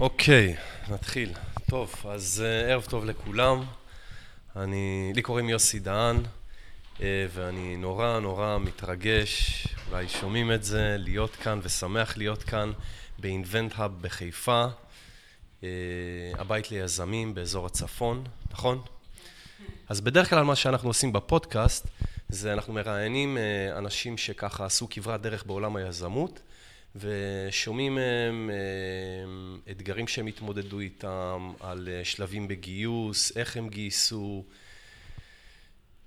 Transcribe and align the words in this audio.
אוקיי, 0.00 0.56
נתחיל. 0.88 1.32
טוב, 1.70 1.94
אז 2.08 2.44
uh, 2.44 2.70
ערב 2.70 2.84
טוב 2.84 3.04
לכולם. 3.04 3.64
אני, 4.56 5.12
לי 5.14 5.22
קוראים 5.22 5.48
יוסי 5.48 5.78
דהן, 5.78 6.16
uh, 6.16 7.00
ואני 7.32 7.76
נורא 7.76 8.20
נורא 8.20 8.58
מתרגש, 8.58 9.66
אולי 9.90 10.08
שומעים 10.08 10.52
את 10.52 10.64
זה, 10.64 10.96
להיות 10.98 11.36
כאן 11.36 11.60
ושמח 11.62 12.16
להיות 12.16 12.42
כאן 12.42 12.72
באינבנט 13.18 13.72
האב 13.76 13.92
בחיפה, 14.00 14.66
uh, 15.60 15.64
הבית 16.38 16.70
ליזמים 16.70 17.34
באזור 17.34 17.66
הצפון, 17.66 18.24
נכון? 18.52 18.82
אז 19.88 20.00
בדרך 20.00 20.30
כלל 20.30 20.42
מה 20.42 20.56
שאנחנו 20.56 20.88
עושים 20.88 21.12
בפודקאסט 21.12 21.86
זה 22.28 22.52
אנחנו 22.52 22.72
מראיינים 22.72 23.38
אנשים 23.76 24.18
שככה 24.18 24.64
עשו 24.64 24.86
כברת 24.90 25.22
דרך 25.22 25.46
בעולם 25.46 25.76
היזמות 25.76 26.40
ושומעים 27.00 27.94
מהם 27.94 28.50
אה, 28.52 29.72
אתגרים 29.72 30.08
שהם 30.08 30.26
התמודדו 30.26 30.80
איתם, 30.80 31.52
על 31.60 31.88
אה, 31.92 32.04
שלבים 32.04 32.48
בגיוס, 32.48 33.36
איך 33.36 33.56
הם 33.56 33.68
גייסו, 33.68 34.44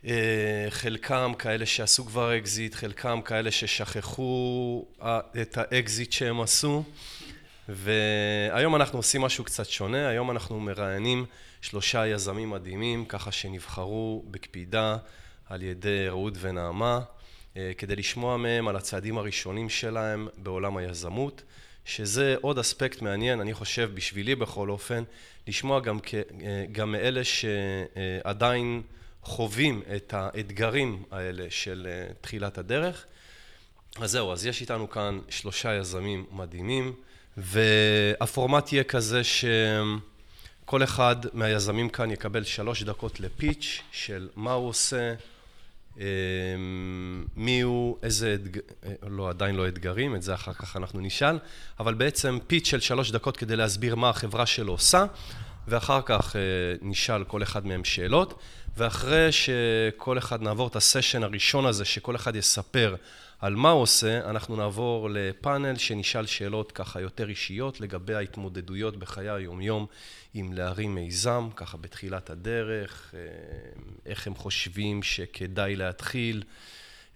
אה, 0.05 0.67
חלקם 0.70 1.31
כאלה 1.40 1.66
שעשו 1.66 2.05
כבר 2.05 2.38
אקזיט, 2.38 2.76
חלקם 2.76 3.22
כאלה 3.26 3.52
ששכחו 3.52 4.86
את 5.41 5.58
האקזיט 5.58 6.12
שהם 6.12 6.41
עשו. 6.41 6.84
והיום 7.70 8.76
אנחנו 8.76 9.00
עושים 9.00 9.22
משהו 9.22 9.44
קצת 9.44 9.70
שונה, 9.70 10.08
היום 10.08 10.31
אנחנו 10.31 10.59
מראיינים 10.59 11.26
שלושה 11.62 12.08
יזמים 12.08 12.50
מדהימים, 12.50 13.06
ככה 13.06 13.31
שנבחרו 13.31 14.26
בקפידה 14.31 14.98
על 15.50 15.62
ידי 15.62 16.08
רעות 16.08 16.34
ונעמה 16.40 17.00
כדי 17.77 17.95
לשמוע 17.95 18.38
מהם 18.38 18.68
על 18.68 18.76
הצעדים 18.76 19.18
הראשונים 19.18 19.70
שלהם 19.70 20.27
בעולם 20.38 20.77
היזמות, 20.77 21.41
שזה 21.86 22.36
עוד 22.41 22.59
אספקט 22.59 23.02
מעניין, 23.02 23.41
אני 23.41 23.54
חושב, 23.54 23.91
בשבילי 23.94 24.36
בכל 24.36 24.70
אופן, 24.70 25.04
לשמוע 25.48 25.80
גם, 25.80 26.00
כ, 26.03 26.14
אה, 26.14 26.22
גם 26.72 26.92
מאלה 26.92 27.22
שעדיין 27.23 28.81
חווים 29.23 29.81
את 29.95 30.14
האתגרים 30.14 31.03
האלה 31.11 31.45
של 31.50 31.88
אה, 31.89 32.14
תחילת 32.22 32.58
הדרך. 32.58 33.06
אז 34.02 34.12
זהו, 34.12 34.31
אז 34.31 34.45
יש 34.45 34.62
איתנו 34.62 34.89
כאן 34.89 35.19
שלושה 35.30 35.75
יזמים 35.75 36.25
מדהימים, 36.31 36.94
והפורמט 37.38 38.73
יהיה 38.73 38.84
כזה 38.84 39.22
שכל 39.23 40.84
אחד 40.84 41.16
מהיזמים 41.34 41.89
כאן 41.89 42.12
יקבל 42.12 42.44
שלוש 42.44 42.84
דקות 42.84 43.19
לפיץ' 43.19 43.81
של 43.91 44.30
מה 44.36 44.53
הוא 44.53 44.69
עושה, 44.69 45.14
מי 47.36 47.61
הוא, 47.61 47.97
איזה, 48.03 48.36
אתג... 48.36 48.59
לא, 49.09 49.30
עדיין 49.30 49.55
לא 49.55 49.67
אתגרים, 49.67 50.16
את 50.16 50.22
זה 50.22 50.33
אחר 50.33 50.53
כך 50.53 50.78
אנחנו 50.78 51.00
נשאל, 51.00 51.39
אבל 51.80 51.94
בעצם 51.94 52.38
פיץ 52.47 52.67
של 52.67 52.80
שלוש 52.80 53.11
דקות 53.11 53.38
כדי 53.38 53.56
להסביר 53.56 53.95
מה 53.95 54.09
החברה 54.09 54.45
שלו 54.45 54.72
עושה, 54.72 55.06
ואחר 55.67 56.02
כך 56.06 56.36
אה, 56.36 56.41
נשאל 56.81 57.23
כל 57.23 57.44
אחד 57.44 57.67
מהם 57.67 57.83
שאלות, 57.83 58.39
ואחרי 58.78 59.31
שכל 59.31 60.17
אחד 60.17 60.41
נעבור 60.41 60.67
את 60.67 60.75
הסשן 60.75 61.23
הראשון 61.23 61.66
הזה, 61.66 61.86
שכל 61.86 62.16
אחד 62.16 62.36
יספר 62.36 62.95
על 63.40 63.56
מה 63.56 63.70
הוא 63.70 63.82
עושה, 63.82 64.30
אנחנו 64.30 64.56
נעבור 64.56 65.09
לפאנל 65.09 65.78
שנשאל 65.78 66.26
שאלות 66.26 66.72
ככה 66.72 67.02
יותר 67.02 67.30
אישיות 67.30 67.81
לגבי 67.81 68.14
ההתמודדויות 68.14 68.98
בחיי 68.98 69.30
היומיום 69.30 69.86
עם 70.34 70.54
להרים 70.54 70.96
מיזם, 70.96 71.50
ככה 71.56 71.78
בתחילת 71.78 72.30
הדרך, 72.30 73.14
אה, 73.14 73.20
איך 74.06 74.28
הם 74.28 74.36
חושבים 74.36 75.04
שכדאי 75.04 75.76
להתחיל, 75.76 76.44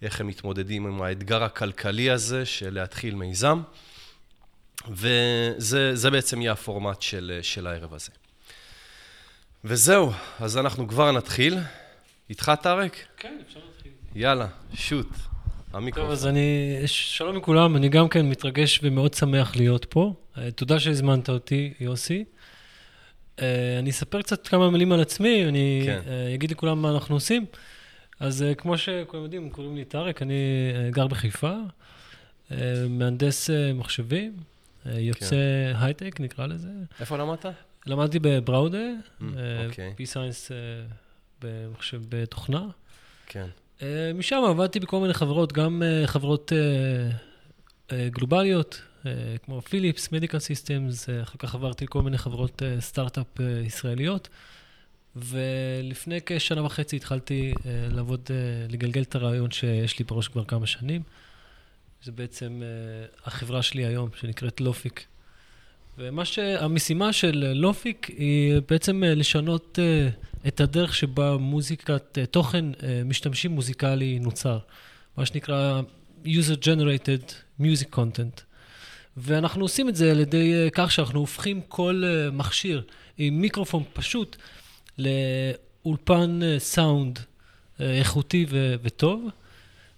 איך 0.02 0.20
הם 0.20 0.26
מתמודדים 0.26 0.86
עם 0.86 1.02
האתגר 1.02 1.42
הכלכלי 1.42 2.10
הזה 2.10 2.46
של 2.46 2.74
להתחיל 2.74 3.14
מיזם, 3.14 3.62
וזה 4.88 6.10
בעצם 6.10 6.40
יהיה 6.40 6.52
הפורמט 6.52 7.02
של, 7.02 7.38
של 7.42 7.66
הערב 7.66 7.94
הזה. 7.94 8.10
וזהו, 9.64 10.12
אז 10.40 10.56
אנחנו 10.56 10.88
כבר 10.88 11.12
נתחיל. 11.12 11.58
איתך, 12.30 12.52
טארק? 12.62 12.96
כן, 13.16 13.38
אפשר 13.48 13.60
להתחיל. 13.66 13.92
יאללה, 14.14 14.46
שוט. 14.74 15.08
המיקרופון. 15.74 16.04
טוב, 16.04 16.12
אז 16.12 16.26
אני... 16.26 16.78
שלום 16.86 17.36
לכולם, 17.36 17.76
אני 17.76 17.88
גם 17.88 18.08
כן 18.08 18.28
מתרגש 18.28 18.80
ומאוד 18.82 19.14
שמח 19.14 19.56
להיות 19.56 19.84
פה. 19.84 20.14
אה, 20.38 20.50
תודה 20.50 20.80
שהזמנת 20.80 21.28
אותי, 21.28 21.74
יוסי. 21.80 22.24
אה, 23.42 23.78
אני 23.78 23.90
אספר 23.90 24.22
קצת 24.22 24.48
כמה 24.48 24.70
מילים 24.70 24.92
על 24.92 25.00
עצמי, 25.00 25.44
אני 25.48 25.82
כן. 25.86 26.00
אה, 26.06 26.34
אגיד 26.34 26.50
לכולם 26.50 26.82
מה 26.82 26.90
אנחנו 26.90 27.16
עושים. 27.16 27.46
אז 28.20 28.44
כמו 28.58 28.78
שכולם 28.78 29.22
יודעים, 29.22 29.50
קוראים 29.50 29.76
לי 29.76 29.84
טארק, 29.84 30.22
אני 30.22 30.34
גר 30.90 31.06
בחיפה, 31.06 31.52
מהנדס 32.88 33.50
מחשבים, 33.74 34.36
יוצא 34.86 35.28
כן. 35.28 35.72
הייטק, 35.80 36.20
נקרא 36.20 36.46
לזה. 36.46 36.68
איפה 37.00 37.16
למדת? 37.16 37.46
למדתי 37.86 38.18
בבראודה, 38.18 38.78
mm, 39.20 39.24
אוקיי. 39.66 39.94
בי-סיינס 39.96 40.52
בתוכנה. 42.08 42.66
כן. 43.26 43.46
אה, 43.82 44.12
משם 44.14 44.42
עבדתי 44.48 44.80
בכל 44.80 45.00
מיני 45.00 45.14
חברות, 45.14 45.52
גם 45.52 45.82
אה, 45.82 46.06
חברות 46.06 46.52
אה, 47.92 48.08
גלובליות, 48.08 48.82
כמו 49.42 49.60
פיליפס, 49.60 50.12
Medical 50.12 50.38
Systems, 50.38 51.08
אחר 51.22 51.38
כך 51.38 51.54
עברתי 51.54 51.86
כל 51.88 52.02
מיני 52.02 52.18
חברות 52.18 52.62
סטארט-אפ 52.80 53.26
ישראליות, 53.66 54.28
ולפני 55.16 56.18
כשנה 56.26 56.62
וחצי 56.64 56.96
התחלתי 56.96 57.54
לעבוד, 57.64 58.30
לגלגל 58.68 59.02
את 59.02 59.14
הרעיון 59.14 59.50
שיש 59.50 59.98
לי 59.98 60.04
בראש 60.04 60.28
כבר 60.28 60.44
כמה 60.44 60.66
שנים. 60.66 61.02
זה 62.02 62.12
בעצם 62.12 62.62
החברה 63.24 63.62
שלי 63.62 63.84
היום, 63.84 64.08
שנקראת 64.20 64.60
לופיק. 64.60 65.06
ומה 65.98 66.24
שהמשימה 66.24 67.12
של 67.12 67.52
לופיק 67.54 68.06
היא 68.06 68.60
בעצם 68.68 69.02
לשנות 69.06 69.78
את 70.48 70.60
הדרך 70.60 70.94
שבה 70.94 71.36
מוזיקת 71.36 72.18
אה, 72.18 72.26
תוכן 72.26 72.64
אה, 72.82 73.02
משתמשים 73.04 73.50
מוזיקלי 73.50 74.18
נוצר, 74.18 74.58
מה 75.16 75.26
שנקרא 75.26 75.80
user 76.24 76.58
generated 76.64 77.32
music 77.60 77.96
content. 77.96 78.40
ואנחנו 79.16 79.62
עושים 79.62 79.88
את 79.88 79.96
זה 79.96 80.10
על 80.10 80.20
ידי 80.20 80.54
אה, 80.54 80.68
כך 80.72 80.92
שאנחנו 80.92 81.20
הופכים 81.20 81.60
כל 81.68 82.02
מכשיר 82.32 82.82
עם 83.18 83.40
מיקרופון 83.40 83.82
פשוט 83.92 84.36
לאולפן 84.98 86.40
סאונד 86.58 87.18
איכותי 87.80 88.46
ו- 88.48 88.74
וטוב, 88.82 89.28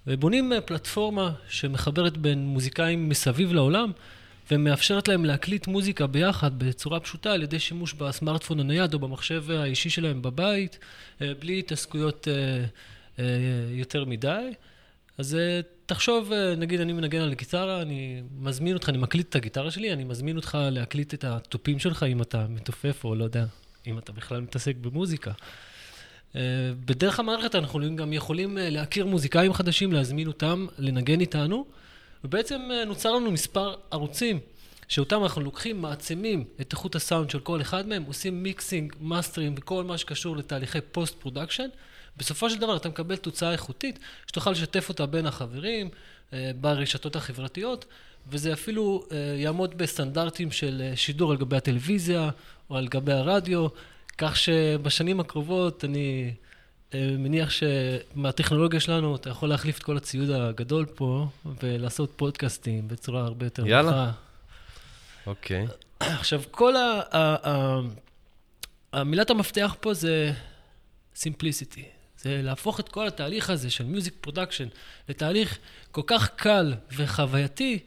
ובונים 0.07 0.53
פלטפורמה 0.67 1.33
שמחברת 1.49 2.17
בין 2.17 2.47
מוזיקאים 2.47 3.09
מסביב 3.09 3.53
לעולם 3.53 3.93
ומאפשרת 4.51 5.09
להם 5.09 5.25
להקליט 5.25 5.67
מוזיקה 5.67 6.07
ביחד 6.07 6.59
בצורה 6.59 7.01
פשוטה 7.01 7.33
על 7.33 7.43
ידי 7.43 7.59
שימוש 7.59 7.93
בסמארטפון 7.95 8.61
הנייד 8.61 8.95
או 8.95 8.99
במחשב 8.99 9.51
האישי 9.51 9.91
שלהם 9.91 10.23
בבית, 10.23 10.79
אה, 11.23 11.33
בלי 11.39 11.59
התעסקויות 11.59 12.29
אה, 12.29 12.65
אה, 13.19 13.25
יותר 13.71 14.05
מדי. 14.05 14.53
אז 15.19 15.37
תחשוב, 15.87 16.33
נגיד 16.57 16.81
אני 16.81 16.93
מנגן 16.93 17.21
על 17.21 17.35
גיטרה, 17.35 17.83
אני 17.83 18.23
מזמין 18.39 18.75
אותך, 18.75 18.89
אני 18.89 18.99
מקליט 18.99 19.29
את 19.29 19.35
הגיטרה 19.37 19.71
שלי, 19.71 19.93
אני 19.93 20.05
מזמין 20.05 20.37
אותך 20.37 20.59
להקליט 20.71 21.15
את 21.15 21.25
התופים 21.25 21.79
שלך 21.79 22.03
אם 22.03 22.23
אתה 22.23 22.47
מתופף 22.49 23.05
או 23.05 23.15
לא 23.15 23.25
יודע, 23.25 23.45
אם 23.87 23.99
אתה 23.99 24.13
בכלל 24.13 24.41
מתעסק 24.41 24.77
במוזיקה. 24.81 25.33
בדרך 26.85 27.21
המערכת 27.21 27.55
אנחנו 27.55 27.97
גם 27.97 28.13
יכולים 28.13 28.59
להכיר 28.61 29.07
מוזיקאים 29.07 29.53
חדשים, 29.53 29.93
להזמין 29.93 30.27
אותם 30.27 30.67
לנגן 30.79 31.21
איתנו. 31.21 31.67
ובעצם 32.25 32.61
אה, 32.71 32.85
נוצר 32.85 33.13
לנו 33.13 33.31
מספר 33.31 33.75
ערוצים, 33.91 34.39
שאותם 34.89 35.23
אנחנו 35.23 35.41
לוקחים, 35.41 35.83
מעצימים 35.83 36.45
את 36.61 36.73
איכות 36.73 36.95
הסאונד 36.95 37.31
של 37.31 37.41
כל 37.41 37.61
אחד 37.61 37.89
מהם, 37.89 38.03
עושים 38.03 38.43
mixing, 38.43 38.95
mastering 39.01 39.55
וכל 39.57 39.85
מה 39.85 39.99
שקשור 39.99 40.37
לתהליכי 40.37 40.81
post 40.81 41.21
production. 41.21 41.69
בסופו 42.17 42.51
של 42.51 42.59
דבר 42.59 42.77
אתה 42.77 42.89
מקבל 42.89 43.17
תוצאה 43.17 43.53
איכותית, 43.53 43.99
שתוכל 44.27 44.51
לשתף 44.51 44.89
אותה 44.89 45.07
בין 45.07 45.27
החברים, 45.27 45.89
אה, 46.33 46.51
ברשתות 46.61 47.17
החברתיות, 47.17 47.85
וזה 48.29 48.53
אפילו 48.53 49.07
אה, 49.13 49.17
יעמוד 49.39 49.79
בסטנדרטים 49.79 50.51
של 50.51 50.93
שידור 50.95 51.31
על 51.31 51.37
גבי 51.37 51.57
הטלוויזיה 51.57 52.31
או 52.71 52.77
על 52.77 52.89
גבי 52.89 53.13
הרדיו, 53.13 53.67
כך 54.19 54.37
שבשנים 54.37 55.21
הקרובות 55.21 55.85
אני 55.85 56.35
מניח 56.95 57.51
שמהטכנולוגיה 57.51 58.81
שלנו 58.81 59.17
אתה 59.17 59.31
יכול 59.31 59.49
להחליף 59.49 59.79
את 59.79 59.83
כל 59.83 59.97
הציוד 59.97 60.31
הגדול 60.31 60.87
פה 60.95 61.29
ולעשות 61.63 62.13
פודקאסטים 62.17 62.89
בצורה 62.89 63.25
הרבה 63.25 63.47
יותר 63.47 63.63
נוחה. 63.63 63.73
יאללה. 63.75 64.13
אוקיי. 65.27 65.67
עכשיו, 66.01 66.43
כל 66.51 66.77
ה... 66.77 67.01
ה, 67.13 67.49
ה 67.49 67.81
המילת 68.93 69.31
המפתח 69.31 69.77
פה 69.81 69.95
זה 69.95 70.33
simplicity. 71.17 71.83
זה 72.19 72.43
להפוך 72.43 72.81
את 72.81 72.89
כל 72.89 73.07
התהליך 73.07 73.51
הזה 73.51 73.71
של 73.71 73.85
music 73.85 74.15
production 74.21 74.69
לתהליך 75.09 75.59
כל 75.91 76.03
כך 76.07 76.31
קל 76.37 76.75
וחווייתי, 76.97 77.79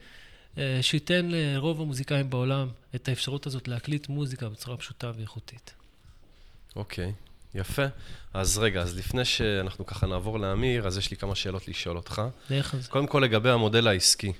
אה, 0.58 0.78
שייתן 0.82 1.28
לרוב 1.30 1.80
המוזיקאים 1.80 2.30
בעולם 2.30 2.68
את 2.94 3.08
האפשרות 3.08 3.46
הזאת 3.46 3.68
להקליט 3.68 4.08
מוזיקה 4.08 4.48
בצורה 4.48 4.76
פשוטה 4.76 5.12
ואיכותית. 5.16 5.74
אוקיי. 6.76 7.12
יפה. 7.54 7.82
אז 8.34 8.58
רגע, 8.58 8.80
אז 8.80 8.98
לפני 8.98 9.24
שאנחנו 9.24 9.86
ככה 9.86 10.06
נעבור 10.06 10.38
לאמיר, 10.40 10.86
אז 10.86 10.98
יש 10.98 11.10
לי 11.10 11.16
כמה 11.16 11.34
שאלות 11.34 11.68
לשאול 11.68 11.96
אותך. 11.96 12.22
דרך 12.50 12.74
זה. 12.78 12.88
קודם 12.88 13.06
כל 13.06 13.20
לגבי 13.24 13.50
המודל 13.50 13.88
העסקי. 13.88 14.32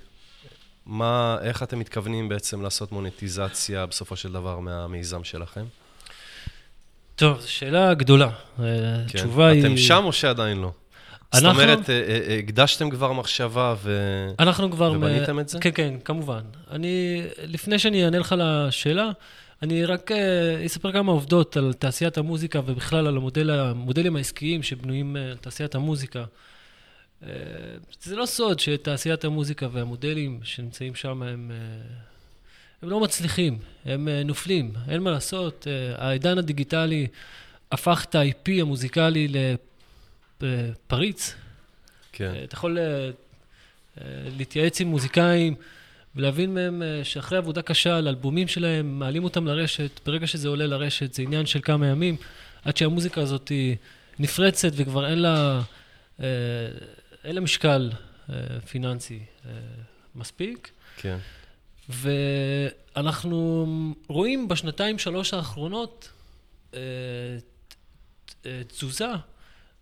מה, 0.87 1.37
איך 1.43 1.63
אתם 1.63 1.79
מתכוונים 1.79 2.29
בעצם 2.29 2.63
לעשות 2.63 2.93
מוניטיזציה 2.93 3.87
בסופו 3.87 4.17
של 4.17 4.33
דבר 4.33 4.59
מהמיזם 4.59 5.25
שלכם? 5.25 5.65
טוב, 7.17 7.41
זו 7.41 7.51
שאלה 7.53 7.95
גדולה. 7.95 8.31
כן. 8.57 8.63
התשובה 9.05 9.49
היא... 9.49 9.61
אתם 9.61 9.77
שם 9.77 10.03
או 10.05 10.13
שעדיין 10.13 10.59
לא? 10.59 10.73
זאת 11.33 11.45
אנחנו- 11.45 11.63
אומרת, 11.63 11.91
אה, 11.91 11.95
אה, 12.29 12.39
הקדשתם 12.39 12.91
כבר 12.91 13.13
מחשבה 13.13 13.75
ו... 13.83 13.99
אנחנו 14.39 14.71
כבר... 14.71 14.93
ובניתם 14.93 15.41
את 15.41 15.49
זה? 15.49 15.59
כן, 15.61 15.71
כן, 15.75 15.95
כמובן. 16.05 16.41
אני, 16.71 17.23
לפני 17.43 17.79
שאני 17.79 18.05
אענה 18.05 18.19
לך 18.19 18.35
לשאלה, 18.39 19.11
אני 19.63 19.85
רק 19.85 20.13
אה, 20.13 20.67
אספר 20.67 20.93
כמה 20.93 21.13
עובדות 21.13 21.57
על 21.57 21.73
תעשיית 21.73 22.19
המוזיקה 22.19 22.61
ובכלל 22.67 23.07
על 23.07 23.17
המודל, 23.17 23.51
המודלים 23.51 24.17
העסקיים 24.17 24.63
שבנויים 24.63 25.17
אה, 25.17 25.31
על 25.31 25.37
תעשיית 25.37 25.75
המוזיקה. 25.75 26.25
אה, 27.23 27.29
זה 28.03 28.17
לא 28.17 28.27
סוד 28.27 28.61
שתעשיית 28.61 29.25
המוזיקה 29.25 29.69
והמודלים 29.73 30.41
שנמצאים 30.43 30.95
שם 30.95 31.23
הם, 31.23 31.51
אה, 31.55 31.57
הם 32.83 32.89
לא 32.89 33.01
מצליחים, 33.01 33.59
הם 33.85 34.09
אה, 34.09 34.23
נופלים, 34.23 34.73
אין 34.89 35.03
מה 35.03 35.11
לעשות. 35.11 35.67
אה, 35.67 36.07
העידן 36.07 36.39
הדיגיטלי 36.39 37.07
הפך 37.73 38.07
את 38.09 38.15
ה-IP 38.15 38.51
המוזיקלי 38.61 39.29
לפריץ, 40.41 41.35
כן, 42.13 42.35
אתה 42.45 42.55
יכול 42.55 42.79
אה, 42.79 42.85
אה, 42.85 44.05
להתייעץ 44.37 44.81
עם 44.81 44.89
מוזיקאים 44.89 45.55
ולהבין 46.21 46.55
מהם 46.55 46.83
אה, 46.83 47.05
שאחרי 47.05 47.39
עבודה 47.39 47.63
קשה 47.63 47.97
על 47.97 48.09
אלבומים 48.09 48.49
שלהם, 48.49 48.99
מעלים 48.99 49.25
אותם 49.25 49.47
לרשת, 49.47 50.01
ברגע 50.07 50.27
שזה 50.27 50.49
עולה 50.49 50.67
לרשת 50.67 51.15
זה 51.15 51.23
עניין 51.23 51.47
של 51.47 51.61
כמה 51.63 51.87
ימים, 51.87 52.17
עד 52.65 52.77
שהמוזיקה 52.77 53.21
הזאת 53.21 53.53
נפרצת 54.19 54.71
וכבר 54.77 55.11
אין 55.11 55.19
לה, 55.19 55.61
אה, 56.21 56.27
אין 57.25 57.35
לה 57.35 57.41
משקל 57.41 57.91
אה, 58.31 58.37
פיננסי 58.69 59.19
מספיק. 60.15 60.71
כן, 60.97 61.17
ואנחנו 61.89 63.67
רואים 64.09 64.49
בשנתיים, 64.49 64.99
שלוש 64.99 65.35
האחרונות 65.35 66.13
תזוזה 68.69 69.11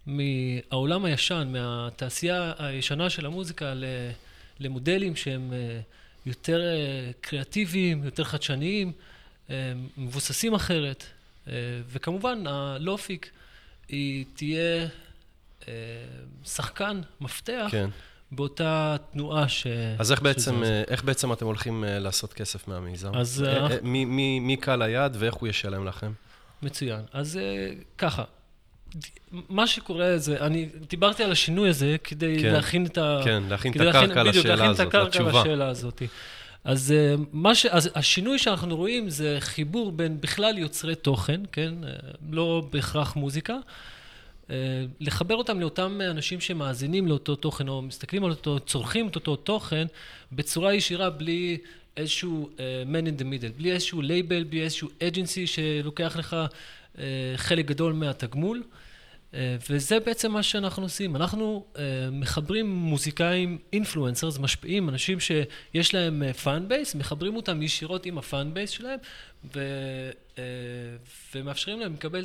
מהעולם 0.06 1.04
הישן, 1.04 1.48
מהתעשייה 1.52 2.52
הישנה 2.58 3.10
של 3.10 3.26
המוזיקה 3.26 3.74
למודלים 4.60 5.16
שהם 5.16 5.52
יותר 6.28 6.60
אה, 6.60 7.10
קריאטיביים, 7.20 8.04
יותר 8.04 8.24
חדשניים, 8.24 8.92
אה, 9.50 9.72
מבוססים 9.96 10.54
אחרת. 10.54 11.04
אה, 11.48 11.52
וכמובן, 11.88 12.46
הלופיק 12.46 13.30
היא 13.88 14.24
תהיה 14.34 14.88
שחקן, 16.44 17.00
מפתח, 17.20 17.68
כן. 17.70 17.90
באותה 18.32 18.96
תנועה 19.12 19.48
ש... 19.48 19.66
אז 19.98 20.12
איך 20.12 20.22
בעצם, 20.22 20.62
איך 20.88 21.04
בעצם 21.04 21.32
אתם 21.32 21.46
הולכים 21.46 21.84
לעשות 21.86 22.32
כסף 22.32 22.68
מהמיזם? 22.68 23.14
אז, 23.14 23.44
מי- 23.82 24.04
מי 24.04 24.40
מי 24.40 24.56
קהל 24.56 24.82
היעד 24.82 25.16
ואיך 25.18 25.34
הוא 25.34 25.48
ישלם 25.48 25.86
לכם? 25.86 26.12
מצוין. 26.62 27.00
אז 27.12 27.40
ככה, 27.98 28.24
מה 29.32 29.66
שקורה 29.66 30.18
זה, 30.18 30.46
אני 30.46 30.68
דיברתי 30.90 31.22
על 31.24 31.32
השינוי 31.32 31.68
הזה 31.68 31.96
כדי 32.04 32.38
כן, 32.42 32.52
להכין 32.52 32.86
את 32.86 32.98
ה... 32.98 33.20
כן, 33.24 33.42
להכין 33.48 33.70
את 33.72 33.76
כדי 33.76 33.84
להכין- 33.86 34.10
הקרקע 34.10 34.24
בדיוק, 34.24 34.44
לשאלה 34.46 34.54
להכין 34.56 34.70
הזאת, 34.70 34.80
את 34.80 34.86
הקרקע 34.86 35.06
לתשובה. 35.08 35.40
לשאלה 35.40 35.68
הזאת. 35.68 36.02
אז, 36.64 36.92
אה, 36.92 37.14
מה 37.32 37.54
ש... 37.54 37.66
אז 37.66 37.90
השינוי 37.94 38.38
שאנחנו 38.38 38.76
רואים 38.76 39.10
זה 39.10 39.36
חיבור 39.40 39.92
בין 39.92 40.20
בכלל 40.20 40.58
יוצרי 40.58 40.94
תוכן, 40.94 41.40
כן? 41.52 41.74
אה, 41.84 41.90
לא 42.30 42.62
בהכרח 42.72 43.16
מוזיקה. 43.16 43.56
אה, 44.50 44.56
לחבר 45.00 45.34
אותם 45.34 45.60
לאותם 45.60 46.00
אנשים 46.10 46.40
שמאזינים 46.40 47.06
לאותו 47.06 47.36
תוכן, 47.36 47.68
או 47.68 47.82
מסתכלים 47.82 48.24
על 48.24 48.30
אותו, 48.30 48.60
צורכים 48.60 49.08
את 49.08 49.14
אותו 49.14 49.36
תוכן, 49.36 49.86
בצורה 50.32 50.74
ישירה, 50.74 51.10
בלי 51.10 51.58
איזשהו 51.96 52.50
אה, 52.56 52.58
man 52.88 53.06
in 53.06 53.20
the 53.20 53.24
middle, 53.24 53.58
בלי 53.58 53.72
איזשהו 53.72 54.02
לייבל, 54.02 54.44
בלי 54.44 54.62
איזשהו 54.62 54.88
agency 55.00 55.46
שלוקח 55.46 56.16
לך 56.16 56.36
חלק 57.36 57.66
גדול 57.66 57.92
מהתגמול. 57.92 58.62
אה, 59.32 59.34
וזה 59.70 60.00
בעצם 60.00 60.32
מה 60.32 60.42
שאנחנו 60.42 60.82
עושים. 60.82 61.16
אנחנו 61.16 61.66
אה, 61.74 61.78
מחברים 62.12 62.70
מוזיקאים, 62.70 63.58
influencers, 63.72 64.38
משפיעים, 64.38 64.88
אנשים 64.88 65.18
שיש 65.20 65.94
להם 65.94 66.32
fan 66.32 66.68
base, 66.68 66.94
מחברים 66.94 67.36
אותם 67.36 67.62
ישירות 67.62 68.06
עם 68.06 68.18
ה 68.18 68.27
fan 68.27 68.54
base 68.54 68.70
שלהם, 68.70 68.98
ו, 69.54 69.60
ומאפשרים 71.34 71.80
להם 71.80 71.94
לקבל 71.94 72.24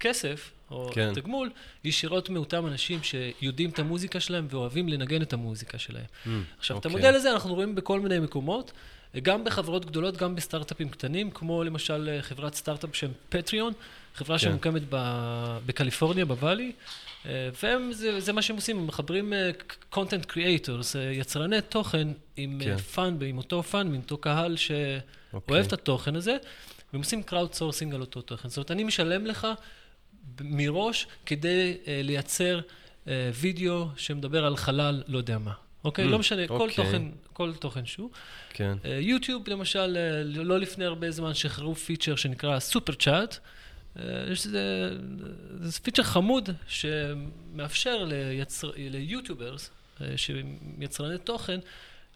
כסף, 0.00 0.50
או 0.70 0.90
כן. 0.94 1.14
תגמול, 1.14 1.50
ישירות 1.84 2.30
מאותם 2.30 2.66
אנשים 2.66 3.00
שיודעים 3.02 3.70
את 3.70 3.78
המוזיקה 3.78 4.20
שלהם 4.20 4.46
ואוהבים 4.50 4.88
לנגן 4.88 5.22
את 5.22 5.32
המוזיקה 5.32 5.78
שלהם. 5.78 6.04
Mm, 6.04 6.28
עכשיו, 6.58 6.78
את 6.78 6.84
אוקיי. 6.84 6.98
המודל 6.98 7.14
הזה 7.14 7.32
אנחנו 7.32 7.54
רואים 7.54 7.74
בכל 7.74 8.00
מיני 8.00 8.18
מקומות, 8.18 8.72
גם 9.18 9.44
בחברות 9.44 9.84
גדולות, 9.84 10.16
גם 10.16 10.34
בסטארט-אפים 10.34 10.88
קטנים, 10.88 11.30
כמו 11.30 11.64
למשל 11.64 12.08
אה, 12.12 12.22
חברת 12.22 12.54
סטארט-אפ 12.54 12.90
בשם 12.90 13.10
פטריון, 13.28 13.72
חברה 14.14 14.38
כן. 14.38 14.44
שמוקמת 14.44 14.82
ב- 14.90 15.58
בקליפורניה, 15.66 16.24
בוואלי, 16.24 16.72
אה, 17.26 17.48
והם, 17.62 17.92
זה, 17.92 18.20
זה 18.20 18.32
מה 18.32 18.42
שהם 18.42 18.56
עושים, 18.56 18.78
הם 18.78 18.86
מחברים 18.86 19.32
אה, 19.32 19.50
content 19.94 20.32
creators, 20.32 20.98
יצרני 21.12 21.60
תוכן 21.60 22.08
עם 22.36 22.60
כן. 22.64 22.76
fan, 22.76 23.18
עם 23.26 23.38
אותו 23.38 23.62
פאן, 23.62 23.86
עם 23.86 24.00
אותו 24.00 24.18
קהל 24.18 24.56
שאוהב 24.56 25.00
אוקיי. 25.32 25.60
את 25.60 25.72
התוכן 25.72 26.16
הזה, 26.16 26.36
והם 26.92 27.02
עושים 27.02 27.22
crowd 27.30 27.54
sourcing 27.58 27.94
על 27.94 28.00
אותו 28.00 28.22
תוכן. 28.22 28.48
זאת 28.48 28.56
אומרת, 28.56 28.70
אני 28.70 28.84
משלם 28.84 29.26
לך 29.26 29.46
מראש 30.40 31.06
כדי 31.26 31.76
לייצר 31.86 32.60
וידאו 33.34 33.86
שמדבר 33.96 34.44
על 34.46 34.56
חלל, 34.56 35.02
לא 35.06 35.18
יודע 35.18 35.38
מה. 35.38 35.52
אוקיי? 35.84 36.06
אמ, 36.06 36.08
לא 36.08 36.18
משנה, 36.18 36.46
כל 36.46 36.54
אוקיי. 36.54 36.84
תוכן, 36.84 37.02
כל 37.32 37.52
תוכן 37.54 37.86
שהוא. 37.86 38.10
כן, 38.50 38.78
אה, 38.84 38.90
יוטיוב, 38.90 39.48
למשל, 39.48 39.96
אה, 39.96 40.22
לא 40.24 40.58
לפני 40.58 40.84
הרבה 40.84 41.10
זמן 41.10 41.34
שחררו 41.34 41.74
פיצ'ר 41.74 42.16
שנקרא 42.16 42.58
Super 42.58 42.92
Chat. 42.92 43.38
אה, 43.98 44.02
יש 44.32 44.46
איזה, 44.46 44.90
זה 45.60 45.80
פיצ'ר 45.80 46.02
חמוד 46.02 46.50
שמאפשר 46.66 48.04
ליצר, 48.04 48.70
ל 48.76 48.84
YouTubers, 48.84 49.70
שהם 50.16 50.56
יצרני 50.78 51.18
תוכן, 51.18 51.60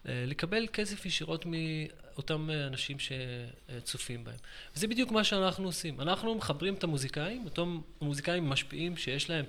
לקבל 0.05 0.67
כסף 0.73 1.07
ישירות 1.07 1.45
מאותם 1.47 2.51
אנשים 2.67 2.97
שצופים 2.99 4.25
בהם. 4.25 4.37
וזה 4.77 4.87
בדיוק 4.87 5.11
מה 5.11 5.25
שאנחנו 5.25 5.65
עושים. 5.65 6.01
אנחנו 6.01 6.35
מחברים 6.35 6.75
את 6.75 6.85
המוזיקאים, 6.85 7.45
אותם 7.45 7.81
מוזיקאים 8.01 8.49
משפיעים 8.49 8.97
שיש 8.97 9.31
להם 9.31 9.45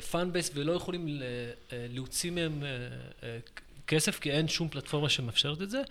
fan 0.00 0.32
base 0.32 0.50
ולא 0.54 0.72
יכולים 0.72 1.08
אה, 1.08 1.16
להוציא 1.72 2.30
מהם 2.30 2.62
אה, 2.64 2.68
אה, 3.22 3.38
כסף, 3.86 4.18
כי 4.18 4.30
אין 4.30 4.48
שום 4.48 4.68
פלטפורמה 4.68 5.08
שמאפשרת 5.08 5.62
את 5.62 5.70
זה. 5.70 5.82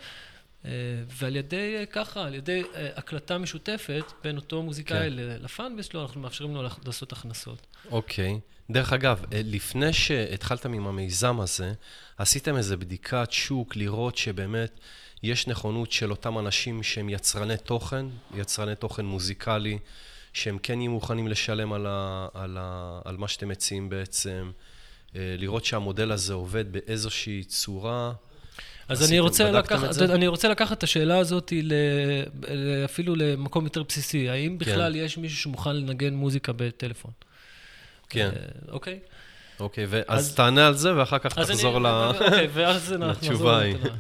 ועל 1.08 1.36
ידי 1.36 1.86
ככה, 1.92 2.24
על 2.24 2.34
ידי 2.34 2.64
הקלטה 2.96 3.38
משותפת 3.38 4.04
בין 4.24 4.36
אותו 4.36 4.64
מוזיקאי 4.64 4.98
כן. 4.98 5.14
ל- 5.14 5.44
ל 5.44 5.52
fan 5.52 5.76
base 5.76 5.86
שלו, 5.86 6.02
אנחנו 6.02 6.22
מאפשרים 6.22 6.56
לו 6.56 6.64
לעשות 6.86 7.12
הכנסות. 7.12 7.68
אוקיי. 7.92 8.40
דרך 8.70 8.94
אגב, 8.94 9.24
לפני 9.32 9.94
שהתחלתם 9.94 10.74
עם 10.74 10.88
המיזם 10.88 11.40
הזה, 11.40 11.74
עשיתם 12.18 12.58
איזו 12.58 12.78
בדיקת 12.78 13.28
שוק 13.32 13.76
לראות 13.76 14.18
שבאמת 14.18 14.80
יש 15.24 15.48
נכונות 15.48 15.92
של 15.92 16.12
אותם 16.12 16.40
אנשים 16.40 16.84
שהם 16.84 17.10
יצרני 17.10 17.58
תוכן, 17.58 18.06
יצרני 18.36 18.76
תוכן 18.76 19.06
מוזיקלי, 19.06 19.80
שהם 20.34 20.58
כן 20.64 20.82
יהיו 20.82 20.92
מוכנים 20.92 21.28
לשלם 21.28 21.74
על, 21.74 21.86
ה, 21.90 22.28
על, 22.34 22.58
ה, 22.60 23.00
על 23.06 23.18
מה 23.18 23.28
שאתם 23.28 23.48
מציעים 23.50 23.90
בעצם, 23.90 24.52
אה, 25.16 25.36
לראות 25.38 25.66
שהמודל 25.66 26.12
הזה 26.12 26.34
עובד 26.34 26.72
באיזושהי 26.72 27.44
צורה. 27.44 28.12
אז 28.88 29.10
אני 29.10 29.20
רוצה, 29.20 29.52
לקח? 29.52 29.84
אני 30.02 30.28
רוצה 30.28 30.48
לקחת 30.50 30.78
את 30.78 30.84
השאלה 30.84 31.18
הזאת 31.18 31.54
ל, 31.64 31.74
אפילו 32.86 33.16
למקום 33.16 33.64
יותר 33.64 33.84
בסיסי. 33.84 34.30
האם 34.30 34.58
בכלל 34.58 34.96
יש 34.96 35.18
מישהו 35.18 35.38
שמוכן 35.38 35.76
לנגן 35.76 36.14
מוזיקה 36.14 36.52
בטלפון? 36.56 37.12
כן, 38.10 38.30
אה, 38.36 38.72
אוקיי. 38.72 39.00
אוקיי, 39.60 39.86
ו- 39.90 40.02
אז 40.08 40.36
תענה 40.36 40.68
על 40.68 40.74
זה 40.74 40.96
ואחר 40.98 41.18
כך 41.20 41.38
אז 41.38 41.50
אני- 41.50 41.56
תחזור 41.58 41.80
ל... 41.82 41.86
אוקיי, 41.88 42.48
ואז 42.54 42.94
אנחנו 42.94 43.08
לתשובה 43.12 43.62
נחזור. 43.68 43.80
לתשובה. 43.80 43.96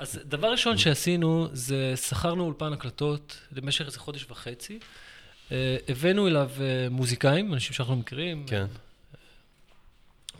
אז 0.00 0.20
דבר 0.24 0.50
ראשון 0.50 0.78
שעשינו, 0.78 1.48
זה 1.52 1.94
שכרנו 1.96 2.44
אולפן 2.44 2.72
הקלטות 2.72 3.40
למשך 3.52 3.86
איזה 3.86 3.98
חודש 3.98 4.26
וחצי. 4.30 4.78
אה, 5.52 5.76
הבאנו 5.88 6.28
אליו 6.28 6.50
אה, 6.60 6.88
מוזיקאים, 6.90 7.54
אנשים 7.54 7.72
שאנחנו 7.72 7.96
מכירים, 7.96 8.46
כן, 8.46 8.66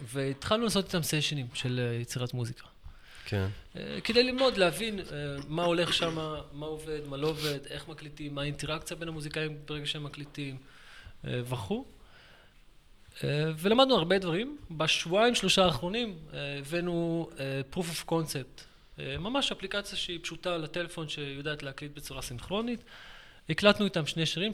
והתחלנו 0.04 0.64
לעשות 0.64 0.86
איתם 0.86 1.02
סשנים 1.02 1.46
של 1.54 1.80
אה, 1.82 2.00
יצירת 2.00 2.34
מוזיקה. 2.34 2.64
כן, 3.24 3.48
כדי 4.04 4.22
ללמוד, 4.22 4.56
להבין 4.56 5.00
מה 5.48 5.64
הולך 5.64 5.94
שם, 5.94 6.14
מה 6.52 6.66
עובד, 6.66 7.00
מה 7.06 7.16
לא 7.16 7.28
עובד, 7.28 7.58
איך 7.70 7.88
מקליטים, 7.88 8.34
מה 8.34 8.42
האינטראקציה 8.42 8.96
בין 8.96 9.08
המוזיקאים 9.08 9.58
ברגע 9.66 9.86
שהם 9.86 10.04
מקליטים 10.04 10.56
וכו'. 11.24 11.84
ולמדנו 13.58 13.94
הרבה 13.94 14.18
דברים. 14.18 14.58
בשבועיים, 14.70 15.34
שלושה 15.34 15.64
האחרונים 15.64 16.18
הבאנו 16.32 17.30
proof 17.72 17.78
of 17.78 18.10
concept, 18.10 18.69
ממש 19.18 19.52
אפליקציה 19.52 19.98
שהיא 19.98 20.18
פשוטה 20.22 20.56
לטלפון 20.56 21.08
שיודעת 21.08 21.62
להקליט 21.62 21.96
בצורה 21.96 22.22
סינכרונית. 22.22 22.84
הקלטנו 23.48 23.84
איתם 23.84 24.06
שני 24.06 24.26
שירים, 24.26 24.52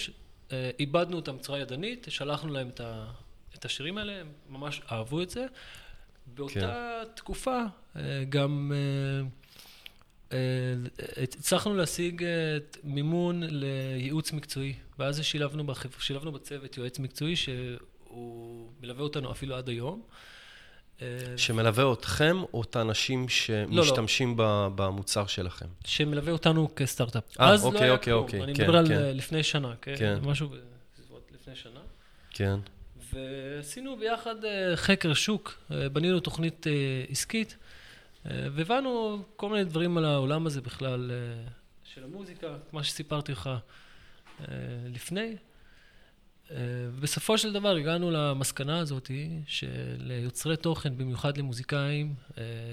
אה, 0.52 0.70
איבדנו 0.78 1.16
אותם 1.16 1.36
בצורה 1.36 1.58
ידנית, 1.58 2.06
שלחנו 2.10 2.52
להם 2.52 2.68
את, 2.68 2.80
ה, 2.80 3.06
את 3.54 3.64
השירים 3.64 3.98
האלה, 3.98 4.20
הם 4.20 4.32
ממש 4.48 4.80
אהבו 4.92 5.22
את 5.22 5.30
זה. 5.30 5.46
באותה 6.26 7.02
כן. 7.04 7.14
תקופה 7.14 7.62
גם 8.28 8.72
הצלחנו 11.16 11.74
להשיג 11.74 12.24
מימון 12.84 13.42
לייעוץ 13.42 14.32
מקצועי, 14.32 14.74
ואז 14.98 15.22
שילבנו, 15.22 15.74
שילבנו 16.00 16.32
בצוות 16.32 16.76
יועץ 16.76 16.98
מקצועי 16.98 17.36
שהוא 17.36 18.72
מלווה 18.80 19.02
אותנו 19.02 19.32
אפילו 19.32 19.56
עד 19.56 19.68
היום. 19.68 20.02
שמלווה 21.36 21.92
אתכם 21.92 22.42
או 22.54 22.62
את 22.62 22.76
האנשים 22.76 23.28
שמשתמשים 23.28 24.38
לא, 24.38 24.44
לא. 24.44 24.70
במוצר 24.74 25.26
שלכם? 25.26 25.66
שמלווה 25.84 26.32
אותנו 26.32 26.68
כסטארט-אפ. 26.76 27.24
אה, 27.40 27.54
אוקיי, 27.62 27.88
לא 27.88 27.94
אוקיי, 27.94 28.12
אוקיי. 28.12 28.42
אני 28.42 28.54
כן, 28.54 28.62
מדבר 28.62 28.86
כן. 28.86 28.92
על 28.92 29.12
לפני 29.12 29.42
שנה, 29.42 29.74
כן? 29.82 29.94
כן. 29.98 30.18
משהו 30.22 30.48
בסביבות 30.48 31.30
לפני 31.34 31.56
שנה. 31.56 31.80
כן. 32.30 32.58
ועשינו 33.12 33.96
ביחד 33.96 34.44
אה, 34.44 34.76
חקר 34.76 35.14
שוק, 35.14 35.58
אה, 35.70 35.88
בנינו 35.88 36.20
תוכנית 36.20 36.66
אה, 36.66 36.72
עסקית, 37.08 37.56
והבנו 38.24 39.22
כל 39.36 39.48
מיני 39.48 39.64
דברים 39.64 39.98
על 39.98 40.04
העולם 40.04 40.46
הזה 40.46 40.60
בכלל, 40.60 41.10
של 41.84 42.04
המוזיקה, 42.04 42.46
מה 42.72 42.84
שסיפרתי 42.84 43.32
לך 43.32 43.50
לפני. 44.86 45.36
ובסופו 46.50 47.38
של 47.38 47.52
דבר 47.52 47.76
הגענו 47.76 48.10
למסקנה 48.10 48.78
הזאת 48.78 49.10
שליוצרי 49.46 50.56
תוכן, 50.56 50.98
במיוחד 50.98 51.38
למוזיקאים, 51.38 52.14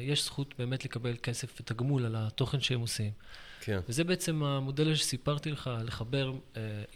יש 0.01 0.25
זכות 0.25 0.53
באמת 0.57 0.85
לקבל 0.85 1.15
כסף 1.23 1.61
ותגמול 1.61 2.05
על 2.05 2.15
התוכן 2.17 2.61
שהם 2.61 2.79
עושים. 2.79 3.11
כן. 3.61 3.79
וזה 3.89 4.03
בעצם 4.03 4.43
המודל 4.43 4.95
שסיפרתי 4.95 5.51
לך, 5.51 5.69
לחבר 5.83 6.33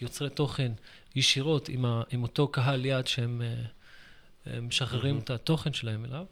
יוצרי 0.02 0.30
תוכן 0.30 0.72
ישירות 1.16 1.70
עם, 1.70 1.86
ה, 1.86 2.02
עם 2.10 2.24
אותו 2.24 2.48
קהל 2.48 2.86
יעד 2.86 3.08
שהם 3.08 3.42
אה, 3.42 4.62
משחררים 4.62 5.18
mm-hmm. 5.18 5.24
את 5.24 5.30
התוכן 5.30 5.74
שלהם 5.74 6.06
אליו, 6.06 6.26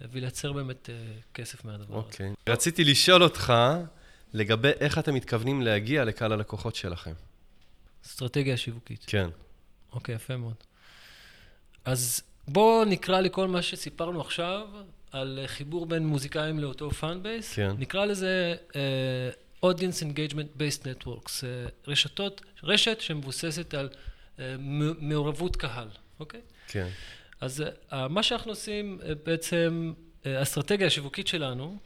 ולייצר 0.00 0.52
באמת 0.52 0.90
אה, 0.90 0.94
כסף 1.34 1.64
מהדבר 1.64 1.94
okay. 1.94 1.98
הזה. 1.98 2.06
אוקיי. 2.06 2.32
רציתי 2.48 2.84
לשאול 2.84 3.22
אותך 3.22 3.52
לגבי 4.32 4.70
איך 4.80 4.98
אתם 4.98 5.14
מתכוונים 5.14 5.62
להגיע 5.62 6.04
לקהל 6.04 6.32
הלקוחות 6.32 6.74
שלכם. 6.74 7.12
אסטרטגיה 8.06 8.56
שיווקית. 8.56 9.04
כן. 9.06 9.28
אוקיי, 9.96 10.14
אוקיי, 10.14 10.16
יפה 10.16 10.36
מאוד. 10.36 10.54
אז 11.84 12.22
בואו 12.48 12.84
נקרא 12.84 13.20
לכל 13.20 13.48
מה 13.48 13.62
שסיפרנו 13.62 14.20
עכשיו 14.20 14.68
על 15.12 15.40
חיבור 15.46 15.86
בין 15.86 16.06
מוזיקאים 16.06 16.58
לאותו 16.58 16.90
fan 16.90 17.22
base. 17.22 17.54
כן. 17.54 17.70
נקרא 17.78 18.04
לזה 18.04 18.54
אה, 18.70 19.64
Audience 19.64 20.02
Engagement 20.02 20.60
Based 20.60 20.82
Networks, 20.82 21.40
אה, 21.40 21.70
רשתות, 21.86 22.42
רשת 22.62 23.00
שמבוססת 23.00 23.74
על 23.74 23.88
אה, 23.88 24.40
מעורבות 25.00 25.56
קהל, 25.56 25.88
אוקיי? 26.20 26.40
כן. 26.68 26.88
אז 27.40 27.64
uh, 27.90 27.94
מה 28.10 28.22
שאנחנו 28.22 28.52
עושים 28.52 28.98
uh, 29.00 29.04
בעצם, 29.24 29.92
האסטרטגיה 30.24 30.86
השיווקית 30.86 31.26
שלנו, 31.26 31.78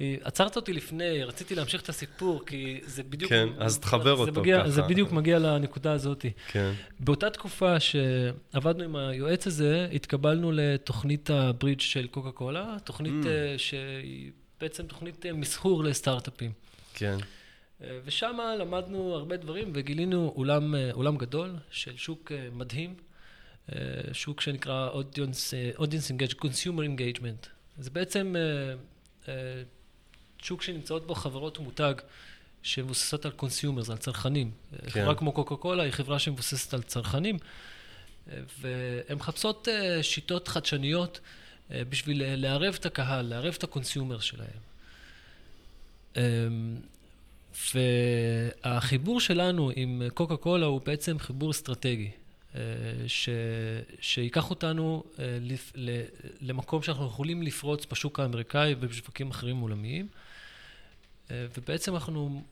עצרת 0.00 0.56
אותי 0.56 0.72
לפני, 0.72 1.24
רציתי 1.24 1.54
להמשיך 1.54 1.82
את 1.82 1.88
הסיפור, 1.88 2.42
כי 2.46 2.80
זה 2.84 3.02
בדיוק... 3.02 3.30
כן, 3.30 3.48
אז 3.58 3.78
תחבר 3.78 4.12
אותו 4.12 4.40
מגיע, 4.40 4.60
ככה. 4.60 4.70
זה 4.70 4.82
בדיוק 4.82 5.12
מגיע 5.12 5.38
לנקודה 5.38 5.92
הזאת. 5.92 6.26
כן. 6.48 6.72
באותה 7.00 7.30
תקופה 7.30 7.80
שעבדנו 7.80 8.84
עם 8.84 8.96
היועץ 8.96 9.46
הזה, 9.46 9.88
התקבלנו 9.92 10.52
לתוכנית 10.52 11.30
הברידג' 11.30 11.80
של 11.80 12.06
קוקה 12.06 12.30
קולה, 12.30 12.76
תוכנית 12.84 13.24
mm. 13.24 13.58
שהיא 13.58 14.30
בעצם 14.60 14.86
תוכנית 14.86 15.26
מסחור 15.26 15.84
לסטארט-אפים. 15.84 16.52
כן. 16.94 17.16
אה, 17.82 17.98
ושם 18.04 18.36
למדנו 18.58 19.14
הרבה 19.14 19.36
דברים 19.36 19.70
וגילינו 19.74 20.32
אולם, 20.36 20.74
אה, 20.74 20.90
אולם 20.92 21.16
גדול 21.16 21.56
של 21.70 21.96
שוק 21.96 22.32
אה, 22.32 22.48
מדהים, 22.52 22.94
שוק 24.12 24.40
שנקרא 24.40 24.90
Audience, 24.90 25.78
Audience 25.78 26.12
Engagement, 26.12 26.44
Consumer 26.44 26.98
Engagement. 26.98 27.48
זה 27.78 27.90
בעצם 27.90 28.34
שוק 30.44 30.62
שנמצאות 30.62 31.06
בו 31.06 31.14
חברות 31.14 31.58
מותג 31.58 31.94
שמבוססות 32.62 33.24
על 33.24 33.30
consumers, 33.30 33.90
על 33.90 33.96
צרכנים. 33.96 34.50
כן. 34.78 34.90
חברה 34.90 35.14
כמו 35.14 35.32
קוקה 35.32 35.56
קולה 35.56 35.82
היא 35.82 35.92
חברה 35.92 36.18
שמבוססת 36.18 36.74
על 36.74 36.82
צרכנים, 36.82 37.38
והן 38.60 39.16
מחפשות 39.16 39.68
שיטות 40.02 40.48
חדשניות 40.48 41.20
בשביל 41.70 42.22
לערב 42.36 42.74
את 42.80 42.86
הקהל, 42.86 43.26
לערב 43.26 43.54
את 43.58 43.64
ה 43.64 43.70
consumers 43.70 44.22
שלהם. 44.22 44.48
אמ, 46.16 46.22
והחיבור 47.74 49.20
שלנו 49.20 49.70
עם 49.76 50.02
קוקה 50.14 50.36
קולה 50.36 50.66
הוא 50.66 50.80
בעצם 50.84 51.18
חיבור 51.18 51.50
אסטרטגי, 51.50 52.10
אה, 52.54 52.60
ש... 53.06 53.28
שיקח 54.00 54.50
אותנו 54.50 55.04
אה, 55.18 55.38
למקום 56.40 56.82
שאנחנו 56.82 57.06
יכולים 57.06 57.42
לפרוץ 57.42 57.86
בשוק 57.90 58.20
האמריקאי 58.20 58.74
ובשווקים 58.80 59.30
אחרים 59.30 59.56
עולמיים. 59.56 60.08
אה, 61.30 61.46
ובעצם 61.58 61.94
אנחנו 61.94 62.42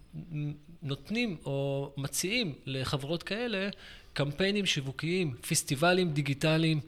נותנים 0.82 1.36
או 1.44 1.92
מציעים 1.96 2.54
לחברות 2.66 3.22
כאלה 3.22 3.68
קמפיינים 4.12 4.66
שיווקיים, 4.66 5.36
פסטיבלים 5.48 6.12
דיגיטליים 6.12 6.80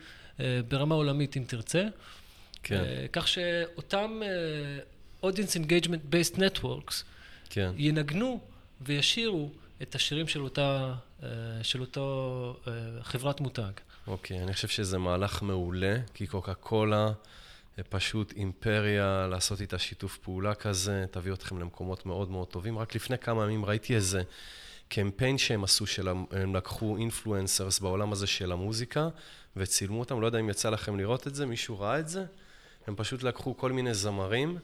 ברמה 0.68 0.94
עולמית, 0.94 1.36
אם 1.36 1.44
תרצה. 1.46 1.86
כן. 2.62 2.84
כך 3.12 3.28
שאותם 3.28 4.20
Audience 5.22 5.56
Engagement 5.56 6.14
Based 6.14 6.38
Networks 6.38 6.94
כן. 7.50 7.72
ינגנו 7.76 8.40
וישירו 8.80 9.50
את 9.82 9.94
השירים 9.94 10.28
של 10.28 10.42
אותה, 10.42 10.94
אה, 11.22 11.28
של 11.62 11.80
אותו 11.80 12.56
אה, 12.68 12.72
חברת 13.02 13.40
מותג. 13.40 13.72
אוקיי, 14.06 14.42
אני 14.42 14.54
חושב 14.54 14.68
שזה 14.68 14.98
מהלך 14.98 15.42
מעולה, 15.42 15.96
כי 16.14 16.26
קוקה 16.26 16.54
קולה 16.54 17.06
אה, 17.06 17.12
פשוט 17.82 18.32
אימפריה 18.32 19.26
לעשות 19.30 19.60
איתה 19.60 19.78
שיתוף 19.78 20.18
פעולה 20.18 20.54
כזה, 20.54 21.04
תביא 21.10 21.32
אתכם 21.32 21.58
למקומות 21.58 22.06
מאוד 22.06 22.30
מאוד 22.30 22.48
טובים. 22.48 22.78
רק 22.78 22.94
לפני 22.94 23.18
כמה 23.18 23.44
ימים 23.44 23.64
ראיתי 23.64 23.94
איזה 23.94 24.22
קמפיין 24.88 25.38
שהם 25.38 25.64
עשו, 25.64 25.86
של, 25.86 26.08
הם 26.08 26.56
לקחו 26.56 26.96
אינפלואנסרס 26.96 27.78
בעולם 27.78 28.12
הזה 28.12 28.26
של 28.26 28.52
המוזיקה 28.52 29.08
וצילמו 29.56 30.00
אותם, 30.00 30.20
לא 30.20 30.26
יודע 30.26 30.40
אם 30.40 30.48
יצא 30.50 30.70
לכם 30.70 30.98
לראות 30.98 31.26
את 31.26 31.34
זה, 31.34 31.46
מישהו 31.46 31.80
ראה 31.80 31.98
את 31.98 32.08
זה? 32.08 32.24
הם 32.86 32.94
פשוט 32.96 33.22
לקחו 33.22 33.56
כל 33.56 33.72
מיני 33.72 33.94
זמרים. 33.94 34.58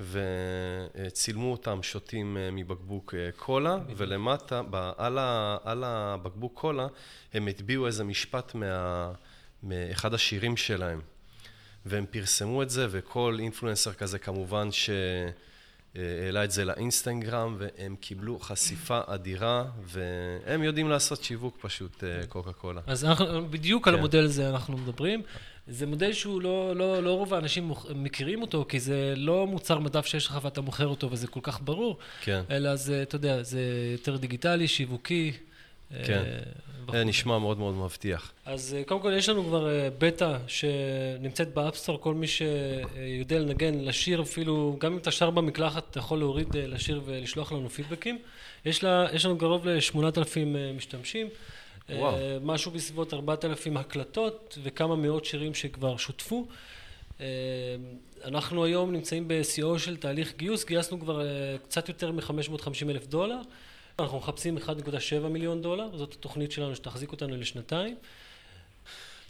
וצילמו 0.00 1.52
אותם 1.52 1.82
שותים 1.82 2.36
אה, 2.36 2.50
מבקבוק 2.50 3.14
אה, 3.14 3.30
קולה, 3.36 3.78
ולמטה, 3.96 4.62
על, 4.96 5.18
ה, 5.18 5.56
על 5.64 5.84
הבקבוק 5.84 6.60
קולה, 6.60 6.86
הם 7.34 7.48
הטביעו 7.48 7.86
איזה 7.86 8.04
משפט 8.04 8.54
מה, 8.54 9.12
מאחד 9.62 10.14
השירים 10.14 10.56
שלהם. 10.56 11.00
והם 11.86 12.04
פרסמו 12.10 12.62
את 12.62 12.70
זה, 12.70 12.86
וכל 12.90 13.36
אינפלואנסר 13.40 13.92
כזה 13.92 14.18
כמובן 14.18 14.68
שהעלה 14.72 16.44
את 16.44 16.50
זה 16.50 16.64
לאינסטגרם, 16.64 17.56
והם 17.58 17.96
קיבלו 18.00 18.38
חשיפה 18.38 19.00
אדירה, 19.06 19.64
והם 19.82 20.62
יודעים 20.62 20.88
לעשות 20.88 21.24
שיווק 21.24 21.56
פשוט, 21.60 22.04
אה, 22.04 22.26
קוקה 22.28 22.52
קולה. 22.52 22.80
אז 22.86 23.04
אנחנו, 23.04 23.48
בדיוק 23.50 23.84
כן. 23.84 23.90
על 23.90 23.98
המודל 23.98 24.24
הזה 24.24 24.48
אנחנו 24.48 24.76
מדברים. 24.76 25.22
זה 25.68 25.86
מודל 25.86 26.12
שהוא 26.12 26.42
לא, 26.42 26.76
לא, 26.76 27.02
לא 27.02 27.10
רוב 27.10 27.34
האנשים 27.34 27.72
מכירים 27.94 28.42
אותו, 28.42 28.64
כי 28.68 28.80
זה 28.80 29.14
לא 29.16 29.46
מוצר 29.46 29.78
מדף 29.78 30.06
שיש 30.06 30.26
לך 30.26 30.38
ואתה 30.42 30.60
מוכר 30.60 30.86
אותו 30.86 31.10
וזה 31.10 31.26
כל 31.26 31.40
כך 31.42 31.60
ברור, 31.64 31.98
כן. 32.20 32.42
אלא 32.50 32.76
זה, 32.76 33.02
אתה 33.02 33.16
יודע, 33.16 33.42
זה 33.42 33.60
יותר 33.92 34.16
דיגיטלי, 34.16 34.68
שיווקי. 34.68 35.32
כן, 35.90 36.24
זה 36.90 36.98
אה, 36.98 37.04
נשמע 37.04 37.38
מאוד 37.38 37.58
מאוד 37.58 37.74
מבטיח. 37.74 38.32
אז 38.44 38.76
אה, 38.78 38.84
קודם 38.84 39.00
כל 39.00 39.12
יש 39.16 39.28
לנו 39.28 39.44
כבר 39.44 39.68
אה, 39.68 39.88
בטא 39.98 40.38
שנמצאת 40.46 41.54
ב 41.54 41.59
App 41.59 41.72
Store, 41.72 42.00
כל 42.00 42.14
מי 42.14 42.26
שיודע 42.26 43.38
לנגן, 43.38 43.74
לשיר 43.74 44.22
אפילו, 44.22 44.76
גם 44.80 44.92
אם 44.92 44.98
אתה 44.98 45.10
שר 45.10 45.30
במקלחת, 45.30 45.90
אתה 45.90 45.98
יכול 45.98 46.18
להוריד 46.18 46.56
לשיר 46.56 47.02
ולשלוח 47.04 47.52
לנו 47.52 47.70
פידבקים. 47.70 48.18
יש, 48.64 48.84
לה, 48.84 49.06
יש 49.12 49.26
לנו 49.26 49.38
קרוב 49.38 49.66
ל-8,000 49.66 50.38
משתמשים. 50.76 51.28
וואו. 51.90 52.16
משהו 52.42 52.70
בסביבות 52.70 53.14
4,000 53.14 53.76
הקלטות 53.76 54.58
וכמה 54.62 54.96
מאות 54.96 55.24
שירים 55.24 55.54
שכבר 55.54 55.96
שותפו. 55.96 56.46
אנחנו 58.24 58.64
היום 58.64 58.92
נמצאים 58.92 59.24
בשיאו 59.26 59.78
של 59.78 59.96
תהליך 59.96 60.32
גיוס, 60.36 60.64
גייסנו 60.64 61.00
כבר 61.00 61.22
קצת 61.64 61.88
יותר 61.88 62.12
מ-550 62.12 62.90
אלף 62.90 63.06
דולר. 63.06 63.38
אנחנו 63.98 64.18
מחפשים 64.18 64.58
1.7 64.58 65.28
מיליון 65.30 65.62
דולר, 65.62 65.96
זאת 65.96 66.12
התוכנית 66.12 66.52
שלנו 66.52 66.76
שתחזיק 66.76 67.12
אותנו 67.12 67.36
לשנתיים. 67.36 67.96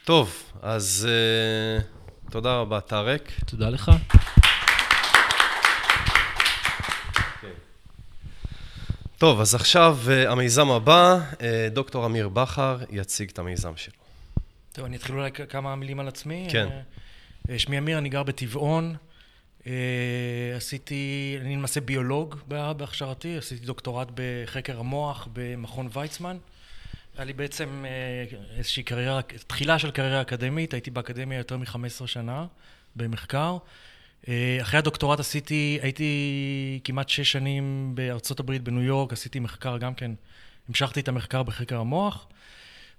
טוב, 0.04 0.52
אז 0.62 1.08
uh, 1.08 2.30
תודה 2.30 2.56
רבה, 2.56 2.80
טארק. 2.80 3.32
תודה 3.46 3.70
לך. 3.70 3.90
טוב, 9.18 9.40
אז 9.40 9.54
עכשיו 9.54 9.98
uh, 10.06 10.30
המיזם 10.30 10.70
הבא, 10.70 11.18
uh, 11.32 11.42
דוקטור 11.70 12.06
אמיר 12.06 12.28
בכר 12.28 12.78
יציג 12.90 13.30
את 13.30 13.38
המיזם 13.38 13.76
שלו. 13.76 13.94
טוב, 14.72 14.84
אני 14.84 14.96
אתחיל 14.96 15.14
אולי 15.14 15.30
כמה 15.32 15.76
מילים 15.76 16.00
על 16.00 16.08
עצמי. 16.08 16.48
כן. 16.50 16.68
שמי 17.58 17.78
אמיר, 17.78 17.98
אני 17.98 18.08
גר 18.08 18.22
בטבעון. 18.22 18.96
אה, 19.66 20.56
עשיתי, 20.56 21.36
אני 21.40 21.56
למעשה 21.56 21.80
ביולוג 21.80 22.36
בהכשרתי, 22.48 23.36
עשיתי 23.36 23.66
דוקטורט 23.66 24.08
בחקר 24.14 24.78
המוח 24.78 25.28
במכון 25.32 25.88
ויצמן. 25.92 26.36
היה 27.16 27.24
לי 27.24 27.32
בעצם 27.32 27.84
אה, 27.86 28.38
איזושהי 28.56 28.82
קריירה, 28.82 29.22
תחילה 29.46 29.78
של 29.78 29.90
קריירה 29.90 30.20
אקדמית, 30.20 30.74
הייתי 30.74 30.90
באקדמיה 30.90 31.38
יותר 31.38 31.56
מ-15 31.56 32.06
שנה, 32.06 32.46
במחקר. 32.96 33.56
אה, 34.28 34.58
אחרי 34.62 34.78
הדוקטורט 34.78 35.20
עשיתי, 35.20 35.78
הייתי 35.82 36.80
כמעט 36.84 37.08
שש 37.08 37.32
שנים 37.32 37.92
בארצות 37.94 38.40
הברית, 38.40 38.62
בניו 38.62 38.82
יורק, 38.82 39.12
עשיתי 39.12 39.40
מחקר 39.40 39.78
גם 39.78 39.94
כן, 39.94 40.10
המשכתי 40.68 41.00
את 41.00 41.08
המחקר 41.08 41.42
בחקר 41.42 41.80
המוח. 41.80 42.26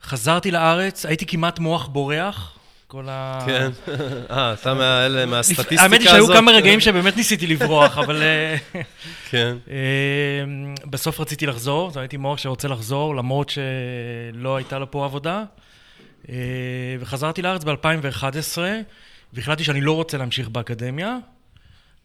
חזרתי 0.01 0.51
לארץ, 0.51 1.05
הייתי 1.05 1.25
כמעט 1.25 1.59
מוח 1.59 1.87
בורח, 1.87 2.59
כל 2.87 3.05
ה... 3.09 3.39
כן. 3.45 3.69
אה, 4.31 4.53
אתה 4.53 4.73
מהאלה, 4.73 5.25
מהסטטיסטיקה 5.25 5.73
הזאת? 5.73 5.91
האמת 5.91 6.01
היא 6.01 6.09
שהיו 6.09 6.27
כמה 6.27 6.51
רגעים 6.51 6.79
שבאמת 6.79 7.17
ניסיתי 7.17 7.47
לברוח, 7.47 7.97
אבל... 8.03 8.21
אה, 8.21 8.55
כן. 9.29 9.57
בסוף 10.85 11.19
רציתי 11.19 11.45
לחזור, 11.45 11.91
זו 11.91 11.99
הייתי 11.99 12.17
מוח 12.17 12.37
שרוצה 12.37 12.67
לחזור, 12.67 13.15
למרות 13.15 13.49
שלא 13.49 14.55
הייתה 14.55 14.79
לו 14.79 14.91
פה 14.91 15.05
עבודה. 15.05 15.43
וחזרתי 16.99 17.41
לארץ 17.41 17.63
ב-2011. 17.63 18.57
והחלטתי 19.33 19.63
שאני 19.63 19.81
לא 19.81 19.91
רוצה 19.91 20.17
להמשיך 20.17 20.49
באקדמיה. 20.49 21.17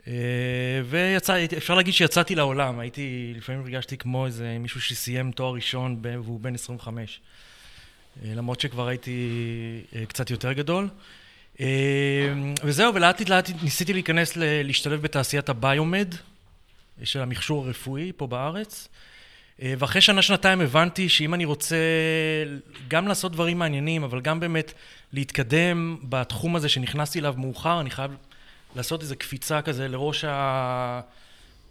אה, 0.06 0.12
ויצא, 0.84 1.44
אפשר 1.56 1.74
להגיד 1.74 1.94
שיצאתי 1.94 2.34
לעולם, 2.34 2.78
הייתי, 2.78 3.32
לפעמים 3.36 3.60
הרגשתי 3.60 3.96
כמו 3.96 4.26
איזה 4.26 4.56
מישהו 4.60 4.80
שסיים 4.80 5.32
תואר 5.32 5.54
ראשון 5.54 6.00
והוא 6.02 6.40
בן 6.40 6.54
25. 6.54 7.20
אה, 8.24 8.34
למרות 8.34 8.60
שכבר 8.60 8.88
הייתי 8.88 9.30
אה, 9.96 10.06
קצת 10.06 10.30
יותר 10.30 10.52
גדול. 10.52 10.88
וזהו, 12.64 12.94
ולאט 12.94 13.28
לאט 13.28 13.50
ניסיתי 13.62 13.92
להיכנס, 13.92 14.32
להשתלב 14.36 15.02
בתעשיית 15.02 15.48
הביומד 15.48 16.14
של 17.04 17.20
המכשור 17.20 17.64
הרפואי 17.66 18.12
פה 18.16 18.26
בארץ. 18.26 18.88
ואחרי 19.58 20.00
שנה-שנתיים 20.00 20.60
הבנתי 20.60 21.08
שאם 21.08 21.34
אני 21.34 21.44
רוצה 21.44 21.76
גם 22.88 23.08
לעשות 23.08 23.32
דברים 23.32 23.58
מעניינים, 23.58 24.04
אבל 24.04 24.20
גם 24.20 24.40
באמת 24.40 24.72
להתקדם 25.12 25.96
בתחום 26.02 26.56
הזה 26.56 26.68
שנכנסתי 26.68 27.18
אליו 27.18 27.34
מאוחר, 27.36 27.80
אני 27.80 27.90
חייב 27.90 28.10
לעשות 28.76 29.02
איזו 29.02 29.14
קפיצה 29.18 29.62
כזה 29.62 29.88
לראש, 29.88 30.24
ה... 30.24 31.00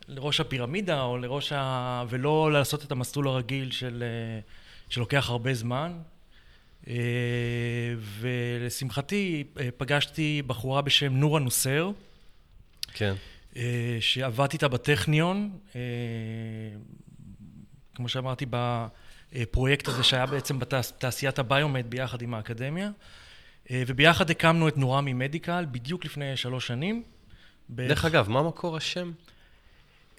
לראש 0.07 0.39
הפירמידה, 0.39 1.01
או 1.01 1.17
לראש 1.17 1.51
ה... 1.51 2.03
ולא 2.09 2.51
לעשות 2.51 2.83
את 2.83 2.91
המסלול 2.91 3.27
הרגיל 3.27 3.71
של... 3.71 4.03
שלוקח 4.89 5.29
הרבה 5.29 5.53
זמן. 5.53 5.91
ולשמחתי 7.99 9.43
פגשתי 9.77 10.41
בחורה 10.47 10.81
בשם 10.81 11.13
נורה 11.13 11.39
נוסר. 11.39 11.91
כן. 12.93 13.13
שעבדתי 13.99 14.55
איתה 14.57 14.67
בטכניון, 14.67 15.49
כמו 17.95 18.09
שאמרתי, 18.09 18.45
בפרויקט 19.31 19.87
הזה 19.87 20.03
שהיה 20.03 20.25
בעצם 20.25 20.59
בתעשיית 20.59 21.39
הביומד 21.39 21.89
ביחד 21.89 22.21
עם 22.21 22.33
האקדמיה. 22.33 22.89
אה, 23.71 23.83
וביחד 23.87 24.29
הקמנו 24.29 24.67
את 24.67 24.77
נורמי 24.77 25.13
מדיקל 25.13 25.65
בדיוק 25.71 26.05
לפני 26.05 26.37
שלוש 26.37 26.67
שנים. 26.67 27.03
דרך 27.69 28.05
אגב, 28.05 28.29
מה 28.29 28.43
מקור 28.43 28.77
השם? 28.77 29.11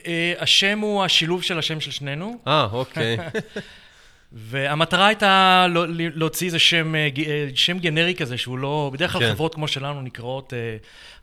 אה, 0.06 0.34
השם 0.38 0.78
הוא 0.78 1.04
השילוב 1.04 1.42
של 1.42 1.58
השם 1.58 1.80
של 1.80 1.90
שנינו. 1.90 2.40
אה, 2.46 2.68
אוקיי. 2.72 3.16
והמטרה 4.34 5.06
הייתה 5.06 5.66
לא, 5.70 5.84
להוציא 5.88 6.46
איזה 6.46 6.58
שם, 6.58 6.94
אה, 6.94 7.08
שם 7.54 7.78
גנרי 7.78 8.14
כזה, 8.14 8.38
שהוא 8.38 8.58
לא... 8.58 8.90
בדרך 8.92 9.12
כלל 9.12 9.20
כן. 9.20 9.34
חברות 9.34 9.54
כמו 9.54 9.68
שלנו 9.68 10.02
נקראות... 10.02 10.52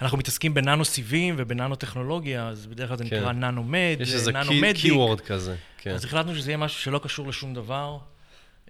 אנחנו 0.01 0.17
מתעסקים 0.17 0.53
בננו 0.53 0.85
סיבים 0.85 1.35
ובננו 1.37 1.75
טכנולוגיה, 1.75 2.47
אז 2.47 2.65
בדרך 2.65 2.87
כלל 2.87 2.97
זה 2.97 3.03
כן. 3.09 3.15
נקרא 3.15 3.31
ננו 3.31 3.63
מד, 3.63 3.97
יש 3.99 4.13
איזה 4.13 4.31
קיוורד 4.75 5.21
כזה, 5.21 5.55
כן. 5.77 5.91
אז 5.91 6.05
החלטנו 6.05 6.35
שזה 6.35 6.51
יהיה 6.51 6.57
משהו 6.57 6.81
שלא 6.81 6.99
קשור 7.03 7.27
לשום 7.27 7.53
דבר. 7.53 7.97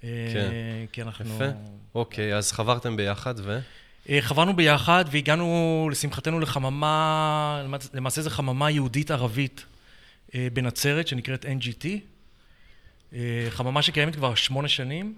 כן. 0.02 0.50
כי 0.92 1.02
אנחנו... 1.02 1.36
יפה. 1.36 1.46
אוקיי, 1.96 2.36
אז 2.36 2.52
חברתם 2.52 2.98
ביחד 2.98 3.36
ו... 3.38 3.60
אה, 4.10 4.22
חברנו 4.22 4.56
ביחד 4.56 5.06
והגענו, 5.12 5.90
לשמחתנו, 5.92 6.40
לחממה, 6.40 7.64
למעשה 7.94 8.22
זו 8.22 8.30
חממה 8.30 8.72
יהודית-ערבית 8.72 9.66
אה, 10.36 10.48
בנצרת, 10.54 11.08
שנקראת 11.08 11.46
NGT. 11.46 11.88
אה, 13.14 13.20
חממה 13.50 13.82
שקיימת 13.82 14.16
כבר 14.16 14.36
שמונה 14.36 14.68
שנים, 14.68 15.14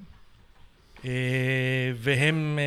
והם 1.95 2.59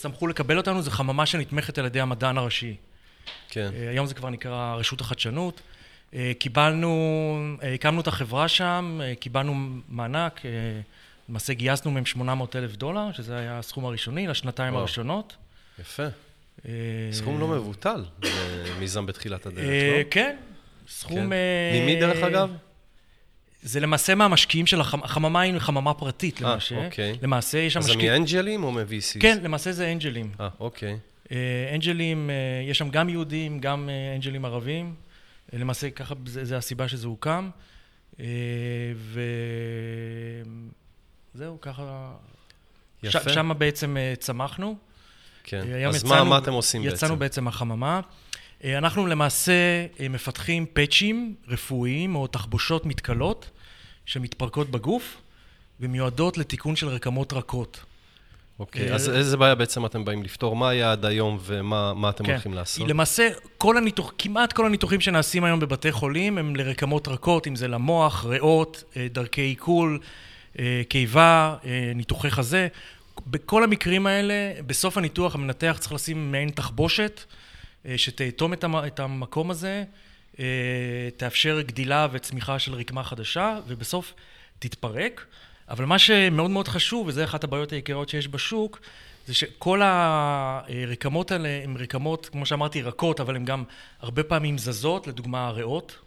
שמחו 0.00 0.26
לקבל 0.26 0.56
אותנו, 0.56 0.82
זו 0.82 0.90
חממה 0.90 1.26
שנתמכת 1.26 1.78
על 1.78 1.86
ידי 1.86 2.00
המדען 2.00 2.38
הראשי. 2.38 2.76
כן. 3.48 3.70
היום 3.90 4.06
זה 4.06 4.14
כבר 4.14 4.30
נקרא 4.30 4.74
רשות 4.78 5.00
החדשנות. 5.00 5.60
קיבלנו, 6.38 7.56
הקמנו 7.74 8.00
את 8.00 8.06
החברה 8.06 8.48
שם, 8.48 9.00
קיבלנו 9.20 9.54
מענק. 9.88 10.40
למעשה 11.28 11.52
גייסנו 11.52 11.90
מהם 11.90 12.06
800 12.06 12.56
אלף 12.56 12.76
דולר, 12.76 13.12
שזה 13.12 13.36
היה 13.36 13.58
הסכום 13.58 13.84
הראשוני 13.84 14.26
לשנתיים 14.26 14.72
וואו. 14.72 14.80
הראשונות. 14.80 15.36
יפה. 15.78 16.06
אה, 16.68 16.72
סכום 17.12 17.40
לא 17.40 17.48
מבוטל 17.48 18.04
מיזם 18.78 19.06
בתחילת 19.06 19.46
הדרך, 19.46 19.64
אה, 19.64 19.98
לא? 19.98 20.10
כן, 20.10 20.36
סכום... 20.88 21.16
כן. 21.18 21.32
אה, 21.32 21.80
ממי 21.82 22.00
דרך 22.00 22.22
אגב? 22.22 22.50
זה 23.66 23.80
למעשה 23.80 24.14
מהמשקיעים 24.14 24.66
של 24.66 24.80
החממה, 24.80 25.04
החממה 25.04 25.40
היא 25.40 25.58
חממה 25.58 25.94
פרטית 25.94 26.40
למעשה. 26.40 26.74
אה, 26.76 26.86
אוקיי. 26.86 27.18
למעשה 27.22 27.58
יש 27.58 27.72
שם 27.72 27.80
משקיעים... 27.80 28.00
אז 28.00 28.06
זה 28.06 28.18
מאנג'לים 28.18 28.64
או 28.64 28.72
מ-VCs? 28.72 29.20
כן, 29.20 29.38
למעשה 29.42 29.72
זה 29.72 29.92
אנג'לים. 29.92 30.30
אה, 30.40 30.48
אוקיי. 30.60 30.98
אנג'לים, 31.74 32.30
יש 32.70 32.78
שם 32.78 32.88
גם 32.88 33.08
יהודים, 33.08 33.60
גם 33.60 33.88
אנג'לים 34.14 34.44
ערבים. 34.44 34.94
למעשה 35.52 35.90
ככה, 35.90 36.14
זה, 36.26 36.44
זה 36.44 36.56
הסיבה 36.56 36.88
שזה 36.88 37.06
הוקם. 37.06 37.50
ו... 38.94 39.20
זהו, 41.34 41.60
ככה... 41.60 42.12
יפה. 43.02 43.30
שם 43.30 43.52
בעצם 43.58 43.96
צמחנו. 44.18 44.76
כן, 45.44 45.64
אז 45.88 45.96
יצאנו, 45.96 46.14
מה, 46.14 46.24
מה 46.24 46.38
אתם 46.38 46.52
עושים 46.52 46.80
יצאנו 46.80 46.92
בעצם? 46.92 47.04
יצאנו 47.06 47.18
בעצם 47.18 47.44
מהחממה. 47.44 48.00
Uh, 48.60 48.64
אנחנו 48.78 49.06
למעשה 49.06 49.52
מפתחים 50.10 50.66
פאצ'ים 50.72 51.34
רפואיים 51.48 52.16
או 52.16 52.26
תחבושות 52.26 52.86
מתכלות 52.86 53.50
שמתפרקות 54.06 54.70
בגוף 54.70 55.16
ומיועדות 55.80 56.38
לתיקון 56.38 56.76
של 56.76 56.88
רקמות 56.88 57.32
רכות. 57.32 57.84
אוקיי, 58.58 58.94
אז 58.94 59.10
איזה 59.10 59.36
בעיה 59.36 59.54
בעצם 59.54 59.86
אתם 59.86 60.04
באים 60.04 60.22
לפתור? 60.22 60.56
מה 60.56 60.68
היה 60.68 60.92
עד 60.92 61.04
היום 61.04 61.38
ומה 61.42 62.10
אתם 62.10 62.24
כן. 62.24 62.32
הולכים 62.32 62.54
לעשות? 62.54 62.88
למעשה, 62.88 63.28
כל 63.58 63.76
הניתוח, 63.76 64.12
כמעט 64.18 64.52
כל 64.52 64.66
הניתוחים 64.66 65.00
שנעשים 65.00 65.44
היום 65.44 65.60
בבתי 65.60 65.92
חולים 65.92 66.38
הם 66.38 66.56
לרקמות 66.56 67.08
רכות, 67.08 67.46
אם 67.46 67.56
זה 67.56 67.68
למוח, 67.68 68.24
ריאות, 68.24 68.84
דרכי 69.12 69.40
עיכול, 69.40 69.98
אה, 70.58 70.82
קיבה, 70.88 71.56
אה, 71.64 71.92
ניתוחי 71.94 72.30
חזה. 72.30 72.68
בכל 73.26 73.64
המקרים 73.64 74.06
האלה, 74.06 74.52
בסוף 74.66 74.98
הניתוח 74.98 75.34
המנתח 75.34 75.76
צריך 75.80 75.92
לשים 75.92 76.32
מעין 76.32 76.50
תחבושת 76.50 77.20
אה, 77.86 77.98
שתאטום 77.98 78.52
את 78.64 79.00
המקום 79.00 79.50
הזה, 79.50 79.84
תאפשר 81.16 81.60
גדילה 81.60 82.06
וצמיחה 82.12 82.58
של 82.58 82.74
רקמה 82.74 83.04
חדשה, 83.04 83.58
ובסוף 83.66 84.14
תתפרק. 84.58 85.26
אבל 85.68 85.84
מה 85.84 85.98
שמאוד 85.98 86.50
מאוד 86.50 86.68
חשוב, 86.68 87.06
וזו 87.06 87.24
אחת 87.24 87.44
הבעיות 87.44 87.72
העיקריות 87.72 88.08
שיש 88.08 88.28
בשוק, 88.28 88.80
זה 89.26 89.34
שכל 89.34 89.80
הרקמות 89.84 91.30
האלה 91.30 91.48
הן 91.64 91.76
רקמות, 91.76 92.28
כמו 92.32 92.46
שאמרתי, 92.46 92.82
רכות, 92.82 93.20
אבל 93.20 93.36
הן 93.36 93.44
גם 93.44 93.64
הרבה 94.00 94.22
פעמים 94.22 94.58
זזות, 94.58 95.06
לדוגמה 95.06 95.46
הריאות, 95.46 95.98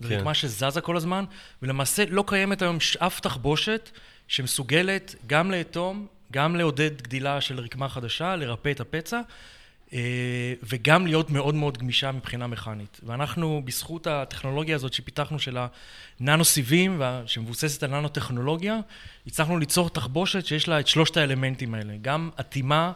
זו 0.00 0.08
כן. 0.08 0.14
רקמה 0.14 0.34
שזזה 0.34 0.80
כל 0.80 0.96
הזמן, 0.96 1.24
ולמעשה 1.62 2.04
לא 2.08 2.24
קיימת 2.26 2.62
היום 2.62 2.78
אף 2.98 3.20
תחבושת 3.20 3.90
שמסוגלת 4.28 5.14
גם 5.26 5.50
לאטום, 5.50 6.06
גם 6.32 6.56
לעודד 6.56 7.02
גדילה 7.02 7.40
של 7.40 7.60
רקמה 7.60 7.88
חדשה, 7.88 8.36
לרפא 8.36 8.70
את 8.70 8.80
הפצע, 8.80 9.16
אה, 9.16 9.22
וגם 10.62 11.06
להיות 11.06 11.30
מאוד 11.30 11.54
מאוד 11.54 11.78
גמישה 11.78 12.12
מבחינה 12.12 12.46
מכנית. 12.46 13.00
ואנחנו, 13.02 13.62
בזכות 13.64 14.06
הטכנולוגיה 14.06 14.76
הזאת 14.76 14.92
שפיתחנו 14.92 15.38
של 15.38 15.58
הננו 16.20 16.44
סיבים, 16.44 17.02
שמבוססת 17.26 17.82
על 17.82 17.90
ננו 17.90 18.08
טכנולוגיה, 18.08 18.78
הצלחנו 19.26 19.58
ליצור 19.58 19.90
תחבושת 19.90 20.46
שיש 20.46 20.68
לה 20.68 20.80
את 20.80 20.86
שלושת 20.86 21.16
האלמנטים 21.16 21.74
האלה. 21.74 21.94
גם 22.02 22.30
אטימה 22.40 22.92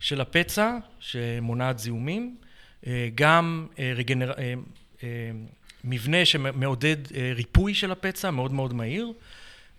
של 0.00 0.20
הפצע, 0.20 0.76
שמונעת 1.00 1.78
זיהומים, 1.78 2.36
אה, 2.86 3.08
גם 3.14 3.66
אה, 3.78 3.92
רגנר... 3.96 4.32
מבנה 5.84 6.24
שמעודד 6.24 6.96
אה, 7.14 7.32
ריפוי 7.34 7.74
של 7.74 7.92
הפצע 7.92 8.30
מאוד 8.30 8.52
מאוד 8.52 8.74
מהיר. 8.74 9.12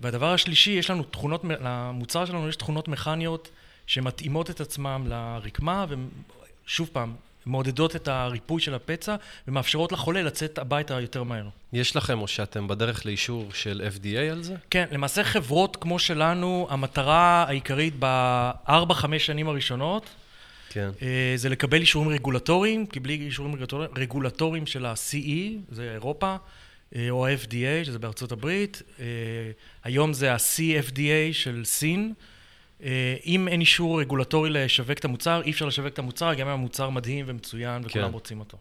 והדבר 0.01 0.33
השלישי, 0.33 0.71
יש 0.71 0.89
לנו 0.89 1.03
תכונות, 1.03 1.41
למוצר 1.61 2.25
שלנו 2.25 2.49
יש 2.49 2.55
תכונות 2.55 2.87
מכניות 2.87 3.49
שמתאימות 3.87 4.49
את 4.49 4.61
עצמם 4.61 5.05
לרקמה, 5.07 5.85
ושוב 6.65 6.89
פעם, 6.93 7.15
מעודדות 7.45 7.95
את 7.95 8.07
הריפוי 8.07 8.61
של 8.61 8.73
הפצע 8.73 9.15
ומאפשרות 9.47 9.91
לחולה 9.91 10.21
לצאת 10.21 10.57
הביתה 10.57 11.01
יותר 11.01 11.23
מהר. 11.23 11.47
יש 11.73 11.95
לכם 11.95 12.21
או 12.21 12.27
שאתם 12.27 12.67
בדרך 12.67 13.05
לאישור 13.05 13.49
של 13.53 13.89
FDA 13.95 14.31
על 14.31 14.43
זה? 14.43 14.55
כן, 14.69 14.85
למעשה 14.91 15.23
חברות 15.23 15.75
כמו 15.75 15.99
שלנו, 15.99 16.67
המטרה 16.69 17.45
העיקרית 17.47 17.95
בארבע-חמש 17.95 19.25
שנים 19.25 19.47
הראשונות 19.47 20.09
כן. 20.75 20.89
אה, 21.01 21.33
זה 21.35 21.49
לקבל 21.49 21.81
אישורים 21.81 22.09
רגולטוריים, 22.09 22.85
כי 22.85 22.99
בלי 22.99 23.13
אישורים 23.13 23.55
רגולטוריים 23.95 24.65
של 24.65 24.85
ה-CE, 24.85 25.73
זה 25.75 25.91
אירופה, 25.93 26.35
אה, 26.95 27.09
או 27.09 27.27
ה-FDA, 27.27 27.85
שזה 27.85 27.99
בארצות 27.99 28.31
הברית. 28.31 28.81
אה, 28.99 29.05
היום 29.83 30.13
זה 30.13 30.33
ה-CFDA 30.33 31.33
של 31.33 31.61
סין. 31.65 32.13
אה, 32.83 33.15
אם 33.25 33.47
אין 33.47 33.61
אישור 33.61 34.01
רגולטורי 34.01 34.49
לשווק 34.49 34.99
את 34.99 35.05
המוצר, 35.05 35.41
אי 35.41 35.51
אפשר 35.51 35.65
לשווק 35.65 35.93
את 35.93 35.99
המוצר, 35.99 36.33
גם 36.33 36.47
אם 36.47 36.53
המוצר 36.53 36.89
מדהים 36.89 37.25
ומצוין 37.27 37.81
וכולם 37.85 38.07
כן. 38.07 38.13
רוצים 38.13 38.39
אותו. 38.39 38.57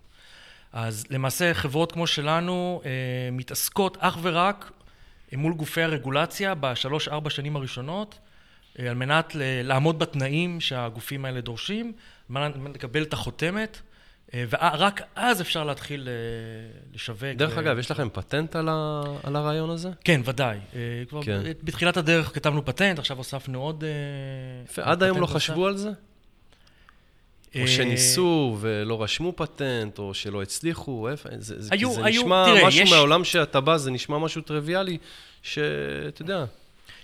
אז 0.72 1.05
למעשה 1.11 1.55
חברות 1.55 1.92
כמו 1.92 2.07
שלנו 2.07 2.81
אה, 2.85 2.90
מתעסקות 3.33 3.96
אך 4.00 4.18
ורק 4.22 4.70
מול 5.33 5.55
גופי 5.55 5.83
הרגולציה 5.83 6.55
בשלוש-ארבע 6.55 7.31
שנים 7.31 7.57
הראשונות, 7.57 8.18
אה, 8.79 8.90
על 8.90 8.94
מנת 8.94 9.33
לעמוד 9.38 9.98
בתנאים 9.98 10.61
שהגופים 10.61 11.24
האלה 11.24 11.40
דורשים, 11.40 11.92
על 12.35 12.53
מנת 12.59 12.74
לקבל 12.74 13.03
את 13.03 13.12
החותמת, 13.12 13.77
אה, 13.77 13.93
ורק 14.50 15.02
אז 15.14 15.40
אפשר 15.40 15.64
להתחיל 15.64 16.08
אה, 16.08 16.14
לשווק. 16.94 17.24
דרך 17.36 17.52
ו- 17.56 17.60
אגב, 17.60 17.78
יש 17.78 17.90
לכם 17.90 18.08
פטנט 18.12 18.56
על 18.56 18.68
ה- 18.68 19.02
על 19.22 19.36
הרעיון 19.36 19.70
הזה? 19.70 19.90
כן, 20.04 20.20
ודאי. 20.24 20.58
אה, 20.76 20.80
כבר 21.08 21.22
כן. 21.22 21.40
בתחילת 21.62 21.96
הדרך 21.96 22.34
כתבנו 22.34 22.64
פטנט, 22.64 22.98
עכשיו 22.98 23.16
הוספנו 23.16 23.62
עוד... 23.62 23.84
אה, 23.84 23.88
יפה, 24.70 24.82
עד 24.84 25.02
היום 25.02 25.16
לא 25.16 25.20
נוסף. 25.20 25.34
חשבו 25.34 25.66
על 25.66 25.76
זה? 25.76 25.90
אה, 27.56 27.62
או 27.62 27.68
שניסו 27.68 28.56
ולא 28.60 29.02
רשמו 29.02 29.32
פטנט, 29.36 29.98
או 29.98 30.14
שלא 30.14 30.42
הצליחו, 30.42 31.08
זה, 31.38 31.62
זה, 31.62 31.68
היו- 31.74 31.94
זה 31.94 32.04
היו- 32.04 32.22
נשמע 32.22 32.44
תראה, 32.46 32.66
משהו 32.66 32.82
יש- 32.82 32.90
מהעולם 32.92 33.24
שאתה 33.24 33.60
בא, 33.60 33.76
זה 33.76 33.90
נשמע 33.90 34.18
משהו 34.18 34.42
טריוויאלי, 34.42 34.98
שאתה 35.42 36.22
יודע, 36.22 36.44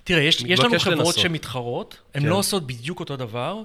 תראה, 0.05 0.23
יש, 0.23 0.43
יש 0.47 0.61
לנו 0.61 0.79
חברות 0.79 0.99
לנסות. 0.99 1.19
שמתחרות, 1.19 1.97
הן 2.15 2.23
כן. 2.23 2.29
לא 2.29 2.35
עושות 2.35 2.67
בדיוק 2.67 3.01
אותו 3.01 3.17
דבר, 3.17 3.55
אה, 3.59 3.63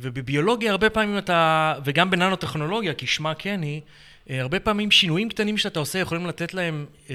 ובביולוגיה 0.00 0.70
הרבה 0.70 0.90
פעמים 0.90 1.18
אתה, 1.18 1.74
וגם 1.84 2.10
בננו-טכנולוגיה, 2.10 2.94
כי 2.94 3.06
שמה 3.06 3.34
כן 3.34 3.62
היא, 3.62 3.80
אה, 4.30 4.40
הרבה 4.40 4.60
פעמים 4.60 4.90
שינויים 4.90 5.28
קטנים 5.28 5.58
שאתה 5.58 5.78
עושה 5.80 5.98
יכולים 5.98 6.26
לתת 6.26 6.54
להם 6.54 6.86
אה, 7.10 7.14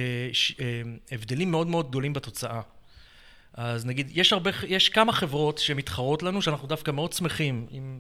אה, 0.60 0.82
הבדלים 1.12 1.52
מאוד 1.52 1.68
מאוד 1.68 1.90
גדולים 1.90 2.14
בתוצאה. 2.14 2.62
אז 3.54 3.86
נגיד, 3.86 4.12
יש, 4.14 4.34
הרבה, 4.34 4.52
יש 4.68 4.90
כמה 4.90 5.12
חברות 5.12 5.58
שמתחרות 5.58 6.24
לנו, 6.24 6.42
שאנחנו 6.42 6.68
דווקא 6.68 6.92
מאוד 6.92 7.14
שמחים. 7.14 7.68
אם, 7.72 8.00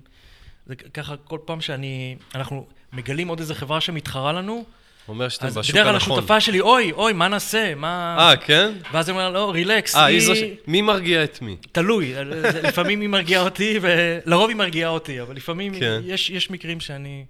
זה 0.65 0.75
ככה, 0.75 1.17
כל 1.17 1.39
פעם 1.45 1.61
שאני, 1.61 2.15
אנחנו 2.35 2.65
מגלים 2.93 3.27
עוד 3.27 3.39
איזה 3.39 3.55
חברה 3.55 3.81
שמתחרה 3.81 4.33
לנו, 4.33 4.65
אומר 5.07 5.29
שאתם 5.29 5.45
אז 5.47 5.57
בשוק 5.57 5.75
בדרך 5.75 5.85
כלל 5.85 5.93
הנכון. 5.95 6.17
השותפה 6.17 6.39
שלי, 6.41 6.59
אוי, 6.59 6.91
אוי, 6.91 7.13
מה 7.13 7.27
נעשה? 7.27 7.75
מה... 7.75 8.15
אה, 8.19 8.37
כן? 8.37 8.71
ואז 8.91 9.09
היא 9.09 9.13
אומרת, 9.17 9.33
לא, 9.33 9.51
רילקס, 9.53 9.95
אה, 9.95 10.05
היא... 10.05 10.19
זו 10.21 10.35
ש... 10.35 10.39
מי 10.67 10.81
מרגיע 10.81 11.23
את 11.23 11.41
מי? 11.41 11.55
תלוי, 11.71 12.13
זה- 12.41 12.61
לפעמים 12.63 13.01
היא 13.01 13.09
מרגיעה 13.09 13.41
אותי, 13.43 13.79
ולרוב 13.81 14.49
היא 14.49 14.57
מרגיעה 14.57 14.89
אותי, 14.89 15.21
אבל 15.21 15.35
לפעמים 15.35 15.79
כן. 15.79 16.01
יש, 16.03 16.29
יש 16.29 16.49
מקרים 16.51 16.79
שאני 16.79 17.25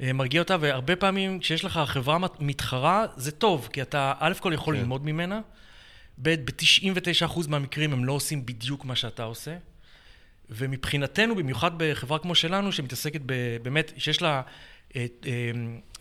אה, 0.00 0.12
מרגיע 0.12 0.40
אותה, 0.42 0.56
והרבה 0.60 0.96
פעמים 0.96 1.38
כשיש 1.40 1.64
לך 1.64 1.80
חברה 1.86 2.18
מת- 2.18 2.40
מתחרה, 2.40 3.04
זה 3.16 3.30
טוב, 3.32 3.68
כי 3.72 3.82
אתה 3.82 4.12
א' 4.18 4.32
כל 4.40 4.52
יכול 4.52 4.74
כן. 4.74 4.80
ללמוד 4.80 5.04
ממנה, 5.06 5.40
ב', 6.22 6.34
ב-99% 6.44 7.48
מהמקרים 7.48 7.92
הם 7.92 8.04
לא 8.04 8.12
עושים 8.12 8.46
בדיוק 8.46 8.84
מה 8.84 8.96
שאתה 8.96 9.22
עושה, 9.22 9.54
ומבחינתנו, 10.50 11.34
במיוחד 11.36 11.70
בחברה 11.76 12.18
כמו 12.18 12.34
שלנו, 12.34 12.72
שמתעסקת 12.72 13.20
ב- 13.26 13.32
באמת, 13.62 13.92
שיש 13.96 14.22
לה 14.22 14.42
אה, 14.96 15.06
אה, 15.26 15.30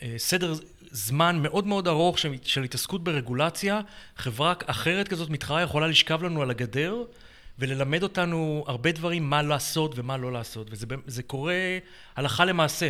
אה, 0.03 0.13
סדר 0.17 0.53
זמן 0.93 1.39
מאוד 1.41 1.67
מאוד 1.67 1.87
ארוך 1.87 2.19
של, 2.19 2.33
של 2.43 2.63
התעסקות 2.63 3.03
ברגולציה, 3.03 3.81
חברה 4.17 4.53
אחרת 4.65 5.07
כזאת 5.07 5.29
מתחרה 5.29 5.61
יכולה 5.61 5.87
לשכב 5.87 6.23
לנו 6.23 6.41
על 6.41 6.49
הגדר 6.49 7.03
וללמד 7.59 8.03
אותנו 8.03 8.63
הרבה 8.67 8.91
דברים, 8.91 9.29
מה 9.29 9.41
לעשות 9.41 9.91
ומה 9.95 10.17
לא 10.17 10.31
לעשות, 10.31 10.67
וזה 10.71 11.23
קורה 11.23 11.55
הלכה 12.15 12.45
למעשה. 12.45 12.89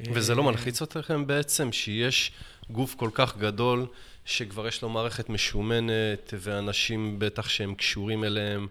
וזה 0.00 0.34
לא 0.34 0.42
אה, 0.42 0.46
מלחיץ 0.46 0.82
אתכם 0.82 1.26
בעצם, 1.26 1.72
שיש 1.72 2.32
גוף 2.70 2.94
כל 2.94 3.10
כך 3.14 3.36
גדול, 3.36 3.86
שכבר 4.24 4.68
יש 4.68 4.82
לו 4.82 4.88
מערכת 4.88 5.28
משומנת, 5.28 6.34
ואנשים 6.40 7.18
בטח 7.18 7.48
שהם 7.48 7.74
קשורים 7.74 8.24
אליהם 8.24 8.66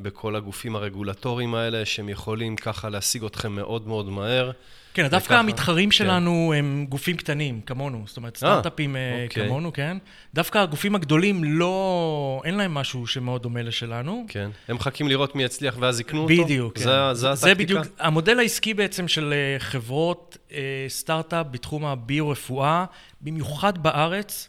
בכל 0.00 0.36
הגופים 0.36 0.76
הרגולטוריים 0.76 1.54
האלה, 1.54 1.84
שהם 1.84 2.08
יכולים 2.08 2.56
ככה 2.56 2.88
להשיג 2.88 3.24
אתכם 3.24 3.52
מאוד 3.52 3.88
מאוד 3.88 4.08
מהר. 4.08 4.50
כן, 4.94 5.08
דווקא 5.08 5.34
המתחרים 5.34 5.88
כן. 5.88 5.96
שלנו 5.96 6.52
הם 6.56 6.86
גופים 6.88 7.16
קטנים, 7.16 7.60
כמונו. 7.60 8.02
זאת 8.06 8.16
אומרת, 8.16 8.36
סטארט-אפים 8.36 8.96
אה, 8.96 9.24
אוקיי. 9.24 9.46
כמונו, 9.46 9.72
כן? 9.72 9.96
דווקא 10.34 10.58
הגופים 10.58 10.94
הגדולים 10.94 11.44
לא... 11.44 12.42
אין 12.44 12.54
להם 12.54 12.74
משהו 12.74 13.06
שמאוד 13.06 13.42
דומה 13.42 13.62
לשלנו. 13.62 14.24
כן. 14.28 14.50
הם 14.68 14.76
מחכים 14.76 15.08
לראות 15.08 15.34
מי 15.34 15.42
יצליח 15.42 15.76
ואז 15.80 16.00
יקנו 16.00 16.22
אותו? 16.22 16.44
בדיוק, 16.44 16.78
כן. 16.78 16.84
זה, 16.84 17.14
זה 17.14 17.30
הטקטיקה? 17.30 17.48
זה 17.48 17.54
בדיוק, 17.54 17.86
המודל 17.98 18.38
העסקי 18.38 18.74
בעצם 18.74 19.08
של 19.08 19.32
אה, 19.32 19.58
חברות 19.58 20.38
אה, 20.52 20.86
סטארט-אפ 20.88 21.46
בתחום 21.50 21.84
הביו-רפואה, 21.84 22.84
במיוחד 23.20 23.82
בארץ, 23.82 24.48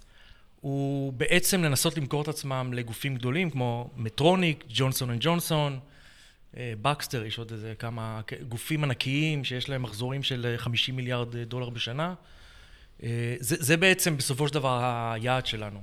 הוא 0.62 1.14
בעצם 1.14 1.64
לנסות 1.64 1.98
למכור 1.98 2.22
את 2.22 2.28
עצמם 2.28 2.72
לגופים 2.74 3.16
גדולים 3.16 3.50
כמו 3.50 3.90
מדטרוניק, 3.98 4.64
ג'ונסון 4.70 5.10
אנד 5.10 5.20
ג'ונסון, 5.22 5.74
אה, 5.74 5.95
בקסטר, 6.82 7.26
יש 7.26 7.38
עוד 7.38 7.52
איזה 7.52 7.74
כמה 7.80 8.22
גופים 8.48 8.84
ענקיים 8.84 9.44
שיש 9.44 9.70
להם 9.70 9.82
מחזורים 9.82 10.24
של 10.24 10.46
אה, 10.50 10.58
50 10.58 10.96
מיליארד 10.96 11.36
אה, 11.36 11.46
דולר 11.46 11.70
בשנה. 11.70 12.14
אה, 13.04 13.36
זה, 13.40 13.56
זה 13.60 13.78
בעצם 13.78 14.18
בסופו 14.18 14.48
של 14.48 14.54
דבר 14.54 14.84
היעד 15.14 15.46
שלנו. 15.46 15.82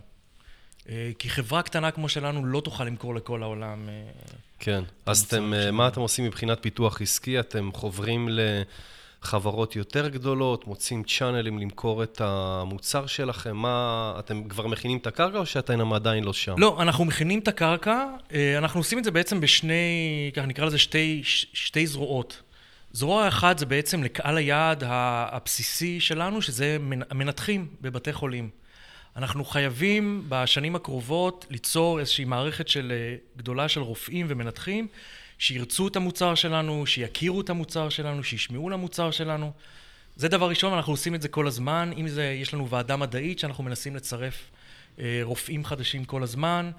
אה, 0.88 1.10
כי 1.18 1.30
חברה 1.30 1.62
קטנה 1.62 1.90
כמו 1.90 2.08
שלנו 2.08 2.46
לא 2.46 2.60
תוכל 2.60 2.84
למכור 2.84 3.14
לכל 3.14 3.42
העולם. 3.42 3.88
אה, 3.88 3.94
כן. 4.58 4.84
אז 5.06 5.20
אתם, 5.20 5.54
אה. 5.54 5.70
מה 5.70 5.88
אתם 5.88 6.00
עושים 6.00 6.24
מבחינת 6.24 6.58
פיתוח 6.60 7.02
עסקי? 7.02 7.40
אתם 7.40 7.70
חוברים 7.72 8.28
לחברות 9.22 9.76
יותר 9.76 10.08
גדולות, 10.08 10.66
מוצאים 10.66 11.02
channel 11.02 11.46
ים 11.46 11.58
למכור 11.58 12.02
את 12.02 12.20
המוצר 12.24 13.06
שלכם? 13.06 13.56
מה, 13.56 14.14
אתם 14.18 14.48
כבר 14.48 14.66
מכינים 14.66 14.98
את 14.98 15.06
הקרקע 15.06 15.38
או 15.38 15.46
שאתם 15.46 15.92
עדיין 15.92 16.24
לא 16.24 16.32
שם? 16.32 16.54
לא, 16.58 16.82
אנחנו 16.82 17.04
מכינים 17.04 17.38
את 17.38 17.48
הקרקע, 17.48 18.04
אה, 18.34 18.58
אנחנו 18.58 18.80
עושים 18.80 18.98
את 18.98 19.04
זה 19.04 19.10
בעצם 19.10 19.40
בשני, 19.40 20.30
ככה 20.34 20.46
נקרא 20.46 20.66
לזה 20.66 20.78
שתי, 20.78 21.20
שתי 21.52 21.86
זרועות. 21.86 22.42
זרוע 22.92 23.28
אחת 23.28 23.58
זה 23.58 23.66
בעצם 23.66 24.02
לקהל 24.02 24.36
היעד 24.36 24.84
הבסיסי 24.86 26.00
שלנו, 26.00 26.42
שזה 26.42 26.76
מנ- 26.80 27.02
המנתחים 27.10 27.66
בבתי 27.80 28.12
חולים. 28.12 28.50
אנחנו 29.16 29.44
חייבים 29.44 30.24
בשנים 30.28 30.76
הקרובות 30.76 31.46
ליצור 31.50 32.00
איזושהי 32.00 32.24
מערכת 32.24 32.68
של 32.68 32.92
אה, 32.94 33.16
גדולה 33.36 33.68
של 33.68 33.80
רופאים 33.80 34.26
ומנתחים, 34.28 34.86
שירצו 35.42 35.88
את 35.88 35.96
המוצר 35.96 36.34
שלנו, 36.34 36.86
שיכירו 36.86 37.40
את 37.40 37.50
המוצר 37.50 37.88
שלנו, 37.88 38.24
שישמעו 38.24 38.70
למוצר 38.70 39.10
שלנו. 39.10 39.52
זה 40.16 40.28
דבר 40.28 40.48
ראשון, 40.48 40.72
אנחנו 40.72 40.92
עושים 40.92 41.14
את 41.14 41.22
זה 41.22 41.28
כל 41.28 41.46
הזמן. 41.46 41.90
אם 41.96 42.08
זה, 42.08 42.24
יש 42.24 42.54
לנו 42.54 42.68
ועדה 42.68 42.96
מדעית 42.96 43.38
שאנחנו 43.38 43.64
מנסים 43.64 43.96
לצרף 43.96 44.50
אה, 44.98 45.20
רופאים 45.22 45.64
חדשים 45.64 46.04
כל 46.04 46.22
הזמן. 46.22 46.70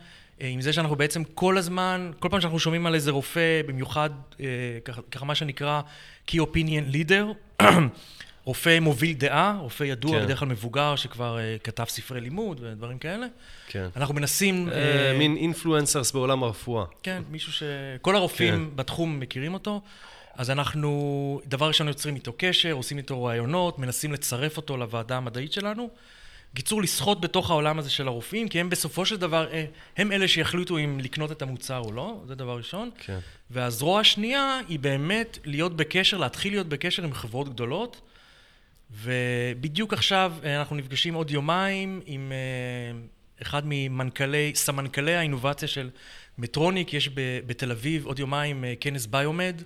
אה, 0.41 0.47
עם 0.47 0.61
זה 0.61 0.73
שאנחנו 0.73 0.95
בעצם 0.95 1.23
כל 1.23 1.57
הזמן, 1.57 2.11
כל 2.19 2.29
פעם 2.29 2.41
שאנחנו 2.41 2.59
שומעים 2.59 2.85
על 2.85 2.95
איזה 2.95 3.11
רופא, 3.11 3.61
במיוחד 3.67 4.09
אה, 4.39 4.45
ככה, 4.85 5.01
ככה 5.11 5.25
מה 5.25 5.35
שנקרא 5.35 5.81
Key 6.27 6.35
Opinion 6.35 6.93
Leader, 6.93 7.63
רופא 8.45 8.79
מוביל 8.79 9.13
דעה, 9.13 9.57
רופא 9.61 9.83
ידוע, 9.83 10.19
כן. 10.19 10.25
בדרך 10.25 10.39
כלל 10.39 10.47
מבוגר, 10.47 10.95
שכבר 10.95 11.39
אה, 11.39 11.55
כתב 11.63 11.85
ספרי 11.87 12.21
לימוד 12.21 12.59
ודברים 12.63 12.97
כאלה. 12.97 13.27
כן. 13.67 13.87
אנחנו 13.95 14.13
מנסים... 14.13 14.69
אה, 14.69 15.11
אה, 15.11 15.17
מין 15.17 15.37
אינפלואנסרס 15.37 16.11
בעולם 16.11 16.43
הרפואה. 16.43 16.85
כן, 17.03 17.23
מישהו 17.29 17.53
ש... 17.53 17.63
כל 18.01 18.15
הרופאים 18.15 18.69
כן. 18.69 18.75
בתחום 18.75 19.19
מכירים 19.19 19.53
אותו. 19.53 19.81
אז 20.35 20.49
אנחנו, 20.49 21.41
דבר 21.45 21.67
ראשון, 21.67 21.87
יוצרים 21.87 22.15
איתו 22.15 22.33
קשר, 22.37 22.71
עושים 22.71 22.97
איתו 22.97 23.23
ראיונות, 23.23 23.79
מנסים 23.79 24.13
לצרף 24.13 24.57
אותו 24.57 24.77
לוועדה 24.77 25.17
המדעית 25.17 25.53
שלנו. 25.53 25.89
בקיצור, 26.53 26.81
לשחות 26.81 27.21
בתוך 27.21 27.49
העולם 27.49 27.79
הזה 27.79 27.89
של 27.89 28.07
הרופאים, 28.07 28.49
כי 28.49 28.59
הם 28.59 28.69
בסופו 28.69 29.05
של 29.05 29.17
דבר, 29.17 29.47
הם 29.97 30.11
אלה 30.11 30.27
שיחליטו 30.27 30.77
אם 30.77 30.99
לקנות 31.03 31.31
את 31.31 31.41
המוצר 31.41 31.79
או 31.79 31.91
לא, 31.91 32.21
זה 32.27 32.35
דבר 32.35 32.57
ראשון. 32.57 32.89
כן. 32.97 33.19
והזרוע 33.49 33.99
השנייה 33.99 34.59
היא 34.69 34.79
באמת 34.79 35.37
להיות 35.45 35.75
בקשר, 35.75 36.17
להתחיל 36.17 36.53
להיות 36.53 36.67
בקשר 36.67 37.03
עם 37.03 37.13
חברות 37.13 37.49
גדולות. 37.49 38.01
ובדיוק 39.01 39.93
עכשיו 39.93 40.33
אה, 40.43 40.59
אנחנו 40.59 40.75
נפגשים 40.75 41.13
עוד 41.13 41.31
יומיים 41.31 42.01
עם 42.05 42.31
אה, 42.31 42.99
אחד 43.41 43.61
ממנכ"לי, 43.65 44.51
סמנכ"לי 44.55 45.15
האינובציה 45.15 45.67
של 45.67 45.89
מטרוניק, 46.37 46.93
יש 46.93 47.09
ב- 47.09 47.39
בתל 47.45 47.71
אביב 47.71 48.05
עוד 48.05 48.19
יומיים 48.19 48.65
אה, 48.65 48.73
כנס 48.79 49.05
ביומד 49.05 49.61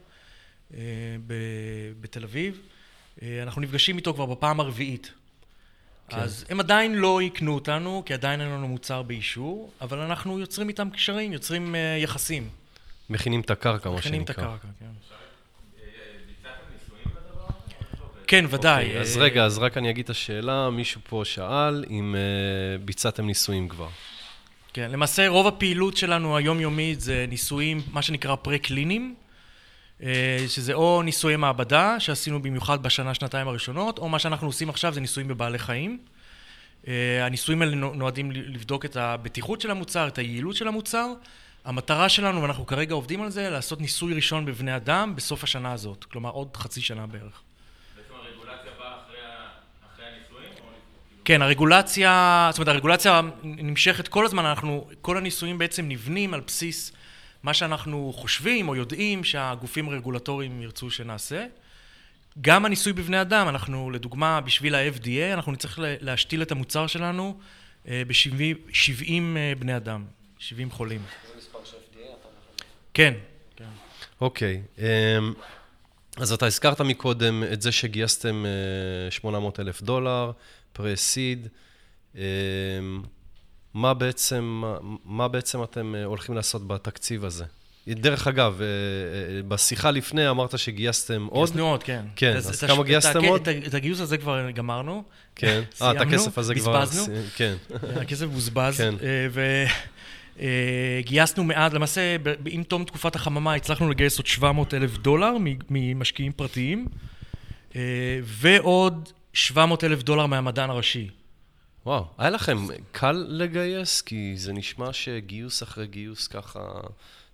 בתל 2.00 2.24
אביב. 2.24 2.62
אנחנו 3.44 3.62
נפגשים 3.62 3.98
איתו 3.98 4.14
כבר 4.14 4.26
בפעם 4.26 4.60
הרביעית. 4.60 5.12
כן. 6.10 6.18
אז 6.18 6.46
הם 6.50 6.60
עדיין 6.60 6.96
לא 6.96 7.22
יקנו 7.22 7.56
אותנו, 7.56 8.04
כי 8.06 8.14
עדיין 8.14 8.42
אין 8.42 8.50
לנו 8.50 8.68
מוצר 8.68 9.02
באישור, 9.02 9.72
אבל 9.82 10.00
אנחנו 10.00 10.40
יוצרים 10.40 10.70
איתם 10.70 10.90
קשרים, 10.90 11.34
יוצרים 11.34 11.76
יחסים. 11.98 12.50
מכינים 13.10 13.42
את 13.42 13.52
הקרקע, 13.52 13.90
מה 13.90 14.02
שנקרא. 14.02 14.10
מכינים 14.10 14.24
את 14.24 14.30
הקרקע, 14.30 14.68
כן. 14.80 14.86
כן, 18.28 18.46
ודאי. 18.50 18.86
אוקיי, 18.86 19.02
אז 19.02 19.18
רגע, 19.18 19.46
אז 19.46 19.58
רק 19.58 19.78
אני 19.78 19.90
אגיד 19.90 20.04
את 20.04 20.10
השאלה, 20.10 20.70
מישהו 20.70 21.02
פה 21.10 21.22
שאל 21.26 21.86
אם 21.90 22.16
אה, 22.16 22.78
ביצעתם 22.86 23.26
ניסויים 23.26 23.68
כבר. 23.70 23.88
כן, 24.74 24.92
למעשה 24.92 25.28
רוב 25.28 25.48
הפעילות 25.48 25.98
שלנו 25.98 26.38
היומיומית 26.38 27.02
זה 27.02 27.26
ניסויים, 27.30 27.82
מה 27.92 28.02
שנקרא 28.02 28.36
פרה-קליניים, 28.36 29.16
אה, 30.04 30.46
שזה 30.48 30.74
או 30.74 31.02
ניסויי 31.02 31.36
מעבדה, 31.36 32.00
שעשינו 32.00 32.42
במיוחד 32.42 32.84
בשנה, 32.84 33.14
שנתיים 33.14 33.48
הראשונות, 33.48 33.98
או 34.00 34.10
מה 34.10 34.20
שאנחנו 34.20 34.48
עושים 34.48 34.70
עכשיו 34.70 34.94
זה 34.94 35.02
ניסויים 35.02 35.28
בבעלי 35.28 35.60
חיים. 35.60 35.98
אה, 36.88 37.26
הניסויים 37.26 37.62
האלה 37.62 37.76
נו- 37.76 37.94
נועדים 37.94 38.32
לבדוק 38.32 38.86
את 38.86 38.96
הבטיחות 38.96 39.62
של 39.62 39.72
המוצר, 39.72 40.08
את 40.08 40.18
היעילות 40.18 40.56
של 40.56 40.68
המוצר, 40.68 41.14
המטרה 41.66 42.10
שלנו, 42.10 42.42
ואנחנו 42.42 42.66
כרגע 42.66 42.94
עובדים 42.94 43.22
על 43.22 43.30
זה, 43.30 43.50
לעשות 43.50 43.82
ניסוי 43.82 44.14
ראשון 44.14 44.46
בבני 44.46 44.76
אדם 44.76 45.16
בסוף 45.16 45.44
השנה 45.44 45.74
הזאת. 45.74 46.04
כלומר, 46.04 46.30
עוד 46.30 46.58
חצי 46.58 46.82
שנה 46.82 47.08
בערך. 47.08 47.42
כן, 51.28 51.42
הרגולציה, 51.42 52.50
זאת 52.52 52.60
אומרת, 52.60 52.68
הרגולציה 52.68 53.22
נמשכת 53.44 54.08
כל 54.08 54.26
הזמן, 54.26 54.46
אנחנו, 54.46 54.88
כל 55.02 55.18
הניסויים 55.18 55.58
בעצם 55.58 55.86
נבנים 55.88 56.34
על 56.34 56.42
בסיס 56.48 56.92
מה 57.44 57.54
שאנחנו 57.54 58.14
חושבים 58.16 58.70
או 58.70 58.76
יודעים 58.76 59.24
שהגופים 59.24 59.90
הרגולטוריים 59.90 60.62
ירצו 60.62 60.92
שנעשה. 60.92 61.46
גם 62.42 62.66
הניסוי 62.66 62.94
בבני 62.94 63.22
אדם, 63.22 63.50
אנחנו, 63.50 63.92
לדוגמה, 63.92 64.42
בשביל 64.42 64.76
ה-FDA, 64.76 65.34
אנחנו 65.34 65.52
נצטרך 65.52 65.80
להשתיל 65.82 66.42
את 66.42 66.52
המוצר 66.52 66.88
שלנו 66.88 67.38
ב-70 67.86 69.12
אה, 69.38 69.54
בני 69.60 69.78
אדם, 69.78 70.06
70 70.40 70.72
חולים. 70.72 71.02
זה 71.28 71.38
מספר 71.38 71.60
ש-FDA? 71.66 72.28
כן. 72.94 73.14
כן. 73.56 73.66
אוקיי. 74.22 74.62
אמ, 74.78 74.84
אז 76.18 76.32
אתה 76.32 76.46
הזכרת 76.46 76.82
מקודם 76.82 77.44
את 77.54 77.62
זה 77.62 77.72
שגייסתם 77.72 78.46
800 79.10 79.60
אה, 79.60 79.66
אלף 79.66 79.82
דולר, 79.82 80.32
פרה-סיד. 80.78 81.48
אמ, 82.16 82.22
מה 83.74 83.94
בעצם, 83.94 84.64
מה 85.06 85.28
בעצם 85.28 85.64
אתם 85.64 85.96
אה, 85.96 86.04
הולכים 86.04 86.36
לעשות 86.36 86.68
בתקציב 86.68 87.26
הזה? 87.26 87.46
דרך 87.88 88.28
אגב, 88.28 88.62
בשיחה 89.48 89.92
לפני 89.92 90.30
אמרת 90.30 90.60
שגייסתם 90.60 91.28
עוד. 91.30 91.50
גייסנו 91.50 91.70
עוד, 91.70 91.84
כן. 91.84 92.06
כן, 92.16 92.36
אז 92.36 92.64
כמה 92.64 92.84
גייסתם 92.84 93.26
עוד? 93.26 93.50
את 93.68 93.74
הגיוס 93.74 94.00
הזה 94.00 94.18
כבר 94.18 94.52
גמרנו. 94.52 95.04
כן. 95.36 95.62
אה, 95.82 95.92
את 95.92 96.02
הכסף 96.02 96.38
הזה 96.38 96.56
כבר... 96.56 96.82
בזבזנו. 96.82 97.16
כן. 97.36 97.56
הכסף 98.02 98.26
בוזבז. 98.26 98.78
כן. 98.78 98.96
וגייסנו 100.40 101.44
מעט, 101.44 101.74
למעשה, 101.74 102.16
עם 102.46 102.64
תום 102.64 102.84
תקופת 102.84 103.16
החממה 103.16 103.54
הצלחנו 103.54 103.90
לגייס 103.90 104.18
עוד 104.18 104.28
700 104.28 104.74
אלף 104.74 104.98
דולר 104.98 105.34
ממשקיעים 105.70 106.32
פרטיים, 106.32 106.88
ועוד 108.24 109.10
700 109.38 109.84
אלף 109.84 110.04
דולר 110.04 110.26
מהמדען 110.26 110.70
הראשי. 110.70 111.10
וואו, 111.86 112.06
היה 112.18 112.30
לכם 112.30 112.58
קל 112.92 113.26
לגייס? 113.30 114.02
כי 114.02 114.34
זה 114.36 114.54
נשמע 114.54 114.94
שגיוס 114.94 115.64
אחרי 115.64 115.88
גיוס 115.88 116.28
ככה 116.28 116.60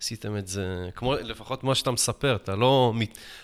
עשיתם 0.01 0.37
את 0.37 0.47
זה, 0.47 0.89
כמו, 0.95 1.15
לפחות 1.15 1.63
מה 1.63 1.75
שאתה 1.75 1.91
מספר, 1.91 2.35
אתה 2.35 2.55
לא, 2.55 2.93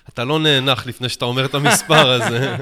אתה 0.10 0.24
לא 0.24 0.40
נאנח 0.40 0.88
לפני 0.88 1.10
שאתה 1.10 1.26
אומר 1.26 1.46
את 1.46 1.56
המספר 1.56 2.10
הזה. 2.22 2.56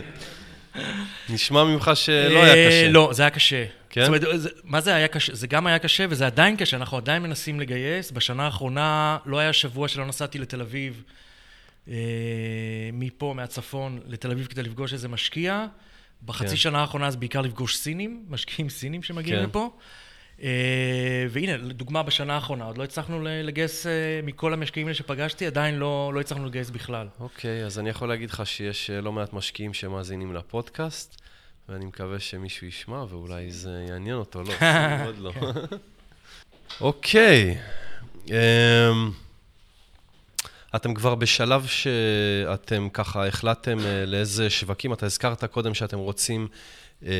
נשמע 1.29 1.63
ממך 1.63 1.91
שלא 1.93 2.43
היה 2.43 2.55
אה, 2.55 2.69
קשה. 2.69 2.89
לא, 2.89 3.09
זה 3.13 3.23
היה 3.23 3.29
קשה. 3.29 3.65
כן? 3.89 4.01
זאת 4.01 4.07
אומרת, 4.07 4.51
מה 4.63 4.81
זה 4.81 4.95
היה 4.95 5.07
קשה? 5.07 5.35
זה 5.35 5.47
גם 5.47 5.67
היה 5.67 5.79
קשה 5.79 6.05
וזה 6.09 6.25
עדיין 6.25 6.55
קשה, 6.55 6.77
אנחנו 6.77 6.97
עדיין 6.97 7.23
מנסים 7.23 7.59
לגייס. 7.59 8.11
בשנה 8.11 8.45
האחרונה 8.45 9.17
לא 9.25 9.39
היה 9.39 9.53
שבוע 9.53 9.87
שלא 9.87 10.05
נסעתי 10.05 10.39
לתל 10.39 10.61
אביב, 10.61 11.03
אה, 11.89 11.95
מפה, 12.93 13.33
מהצפון, 13.35 13.99
לתל 14.07 14.31
אביב 14.31 14.47
כדי 14.47 14.63
לפגוש 14.63 14.93
איזה 14.93 15.07
משקיע. 15.07 15.65
בחצי 16.25 16.49
כן. 16.49 16.55
שנה 16.55 16.81
האחרונה 16.81 17.11
זה 17.11 17.17
בעיקר 17.17 17.41
לפגוש 17.41 17.77
סינים, 17.77 18.25
משקיעים 18.29 18.69
סינים 18.69 19.03
שמגיעים 19.03 19.39
כן. 19.39 19.45
לפה. 19.45 19.69
אה, 20.43 21.25
והנה, 21.29 21.57
לדוגמה, 21.57 22.03
בשנה 22.03 22.35
האחרונה, 22.35 22.65
עוד 22.65 22.77
לא 22.77 22.83
הצלחנו 22.83 23.21
לגייס 23.23 23.87
אה, 23.87 23.91
מכל 24.23 24.53
המשקיעים 24.53 24.87
האלה 24.87 24.95
שפגשתי, 24.95 25.47
עדיין 25.47 25.75
לא, 25.75 26.11
לא 26.13 26.19
הצלחנו 26.19 26.45
לגייס 26.45 26.69
בכלל. 26.69 27.07
אוקיי, 27.19 27.65
אז 27.65 27.79
אני 27.79 27.89
יכול 27.89 28.07
להגיד 28.07 28.29
לך 28.29 28.45
שיש 28.45 28.89
אה, 28.89 29.01
לא 29.01 29.11
מעט 29.11 29.33
משקיעים 29.33 29.73
שמאזינים 29.73 30.33
לפודקאסט, 30.33 31.21
ואני 31.69 31.85
מקווה 31.85 32.19
שמישהו 32.19 32.67
ישמע 32.67 33.03
ואולי 33.09 33.51
זה 33.51 33.85
יעניין 33.89 34.15
אותו, 34.15 34.43
לא, 34.43 34.53
עוד 35.05 35.17
לא. 35.17 35.31
אוקיי. 36.81 37.57
אמ, 38.27 39.11
אתם 40.77 40.93
כבר 40.93 41.15
בשלב 41.15 41.65
שאתם 41.65 42.87
ככה 42.93 43.27
החלטתם 43.27 43.77
לאיזה 44.07 44.49
שווקים, 44.49 44.93
אתה 44.93 45.05
הזכרת 45.05 45.43
קודם 45.43 45.73
שאתם 45.73 45.97
רוצים 45.97 46.47
אה, 47.05 47.11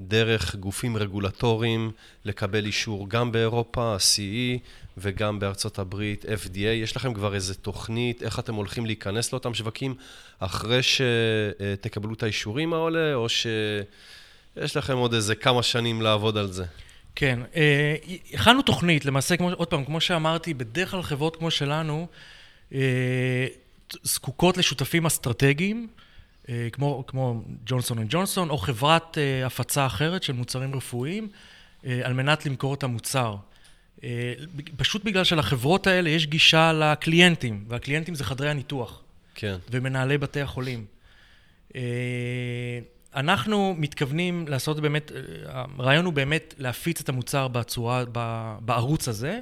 דרך 0.00 0.56
גופים 0.56 0.96
רגולטוריים 0.96 1.90
לקבל 2.24 2.66
אישור 2.66 3.08
גם 3.08 3.32
באירופה, 3.32 3.94
ה-CE, 3.94 4.58
וגם 4.98 5.38
בארצות 5.38 5.78
הברית, 5.78 6.24
FDA. 6.24 6.58
יש 6.58 6.96
לכם 6.96 7.14
כבר 7.14 7.34
איזה 7.34 7.54
תוכנית, 7.54 8.22
איך 8.22 8.38
אתם 8.38 8.54
הולכים 8.54 8.86
להיכנס 8.86 9.32
לאותם 9.32 9.54
שווקים 9.54 9.94
אחרי 10.38 10.80
שתקבלו 10.82 12.14
את 12.14 12.22
האישורים 12.22 12.72
האלה, 12.72 13.14
או 13.14 13.28
שיש 13.28 14.76
לכם 14.76 14.96
עוד 14.96 15.14
איזה 15.14 15.34
כמה 15.34 15.62
שנים 15.62 16.02
לעבוד 16.02 16.36
על 16.36 16.52
זה? 16.52 16.64
כן, 17.14 17.40
אה, 17.56 17.96
הכנו 18.34 18.62
תוכנית, 18.62 19.04
למעשה, 19.04 19.36
כמו, 19.36 19.52
עוד 19.52 19.68
פעם, 19.68 19.84
כמו 19.84 20.00
שאמרתי, 20.00 20.54
בדרך 20.54 20.90
כלל 20.90 21.02
חברות 21.02 21.36
כמו 21.36 21.50
שלנו, 21.50 22.06
אה, 22.10 22.35
זקוקות 24.02 24.56
לשותפים 24.56 25.06
אסטרטגיים. 25.06 25.88
אה, 26.48 26.68
כמו, 26.72 27.04
כמו 27.06 27.42
ג'ונסון 27.66 27.98
אנד 27.98 28.06
ג'ונסון, 28.10 28.50
או 28.50 28.58
חברת 28.58 29.18
אה, 29.18 29.46
הפצה 29.46 29.86
אחרת 29.86 30.22
של 30.22 30.32
מוצרים 30.32 30.74
רפואיים, 30.74 31.28
אה, 31.86 32.00
על 32.04 32.12
מנת 32.12 32.46
למכור 32.46 32.74
את 32.74 32.82
המוצר. 32.82 33.36
פשוט 34.76 35.04
בגלל 35.04 35.24
שלחברות 35.24 35.86
האלה 35.86 36.10
יש 36.10 36.26
גישה 36.26 36.72
לקליינטים, 36.72 37.64
והקליינטים 37.68 38.14
זה 38.14 38.24
חדרי 38.24 38.50
הניתוח. 38.50 39.02
כן. 39.34 39.56
ומנהלי 39.70 40.18
בתי 40.18 40.40
החולים. 40.40 40.84
אנחנו 43.14 43.74
מתכוונים 43.78 44.48
לעשות 44.48 44.80
באמת, 44.80 45.12
הרעיון 45.46 46.04
הוא 46.04 46.12
באמת 46.12 46.54
להפיץ 46.58 47.00
את 47.00 47.08
המוצר 47.08 47.48
בצורה, 47.48 48.04
בערוץ 48.60 49.08
הזה. 49.08 49.40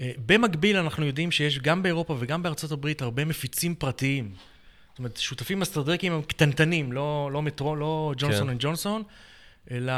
במקביל 0.00 0.76
אנחנו 0.76 1.06
יודעים 1.06 1.30
שיש 1.30 1.58
גם 1.58 1.82
באירופה 1.82 2.16
וגם 2.18 2.42
בארצות 2.42 2.72
הברית 2.72 3.02
הרבה 3.02 3.24
מפיצים 3.24 3.74
פרטיים. 3.74 4.32
זאת 4.94 4.98
אומרת, 4.98 5.16
שותפים 5.16 5.62
אסטרטגיים 5.62 6.12
הם 6.12 6.22
קטנטנים, 6.22 6.92
לא, 6.92 7.30
לא 7.32 7.42
מטרו, 7.42 7.76
לא 7.76 8.14
ג'ונסון 8.16 8.48
אנד 8.48 8.60
כן. 8.60 8.68
ג'ונסון, 8.68 9.02
אלא 9.70 9.92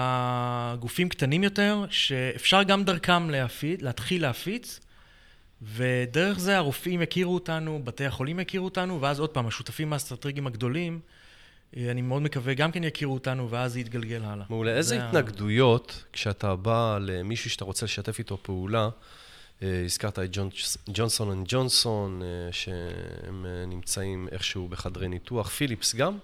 גופים 0.80 1.08
קטנים 1.08 1.44
יותר, 1.44 1.84
שאפשר 1.90 2.62
גם 2.62 2.84
דרכם 2.84 3.30
להפיץ, 3.30 3.82
להתחיל 3.82 4.22
להפיץ, 4.22 4.80
ודרך 5.62 6.38
זה 6.38 6.56
הרופאים 6.56 7.02
יכירו 7.02 7.34
אותנו, 7.34 7.80
בתי 7.84 8.06
החולים 8.06 8.40
יכירו 8.40 8.64
אותנו, 8.64 9.00
ואז 9.00 9.20
עוד 9.20 9.30
פעם, 9.30 9.46
השותפים 9.46 9.92
האסטרטגיים 9.92 10.46
הגדולים, 10.46 11.00
אה, 11.76 11.90
אני 11.90 12.02
מאוד 12.02 12.22
מקווה, 12.22 12.54
גם 12.54 12.72
כן 12.72 12.84
יכירו 12.84 13.14
אותנו, 13.14 13.50
ואז 13.50 13.72
זה 13.72 13.80
יתגלגל 13.80 14.24
הלאה. 14.24 14.46
מעולה. 14.50 14.76
איזה 14.76 15.08
התנגדויות, 15.08 16.04
כשאתה 16.12 16.56
בא 16.56 16.98
למישהו 17.00 17.50
שאתה 17.50 17.64
רוצה 17.64 17.86
לשתף 17.86 18.18
איתו 18.18 18.38
פעולה, 18.42 18.84
אה, 18.84 18.88
הזכרת 19.62 20.18
את 20.18 20.36
ג'ונסון 20.88 21.30
אנד 21.30 21.46
ג'ונסון, 21.48 22.22
אה, 22.22 22.52
שהם 22.52 23.46
אה, 23.46 23.66
נמצאים 23.66 24.28
איכשהו 24.32 24.68
בחדרי 24.68 25.08
ניתוח. 25.08 25.48
פיליפס 25.48 25.94
גם? 25.94 26.18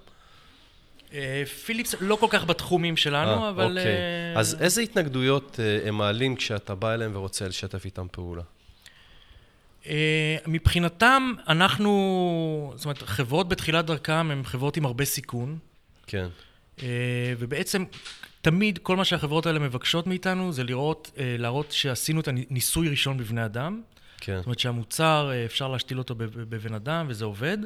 פיליפס 1.65 1.95
לא 2.01 2.17
כל 2.17 2.27
כך 2.31 2.45
בתחומים 2.45 2.97
שלנו, 2.97 3.49
אבל... 3.49 3.79
אוקיי. 3.79 4.37
אז 4.37 4.57
איזה 4.61 4.81
התנגדויות 4.81 5.59
הם 5.87 5.95
מעלים 5.95 6.37
כשאתה 6.37 6.75
בא 6.75 6.95
אליהם 6.95 7.11
ורוצה 7.15 7.49
לשתף 7.49 7.85
איתם 7.85 8.07
פעולה? 8.13 8.43
מבחינתם, 10.47 11.33
אנחנו... 11.49 12.73
זאת 12.77 12.85
אומרת, 12.85 12.99
חברות 12.99 13.49
בתחילת 13.49 13.87
דרכם 13.87 14.31
הן 14.31 14.43
חברות 14.45 14.77
עם 14.77 14.85
הרבה 14.85 15.05
סיכון. 15.05 15.59
כן. 16.07 16.29
ובעצם 17.39 17.85
תמיד 18.43 18.79
כל 18.79 18.97
מה 18.97 19.05
שהחברות 19.05 19.47
האלה 19.47 19.59
מבקשות 19.59 20.07
מאיתנו 20.07 20.53
זה 20.53 20.65
לראות, 20.65 21.11
אה, 21.19 21.37
להראות 21.39 21.73
שעשינו 21.73 22.21
את 22.21 22.29
הניסוי 22.29 22.89
ראשון 22.89 23.17
בבני 23.17 23.45
אדם. 23.45 23.83
כן. 24.21 24.37
זאת 24.37 24.47
אומרת 24.47 24.59
שהמוצר, 24.59 25.31
אה, 25.33 25.45
אפשר 25.45 25.69
להשתיל 25.69 25.99
אותו 25.99 26.15
בבן 26.19 26.75
אדם 26.75 27.07
וזה 27.09 27.25
עובד. 27.25 27.59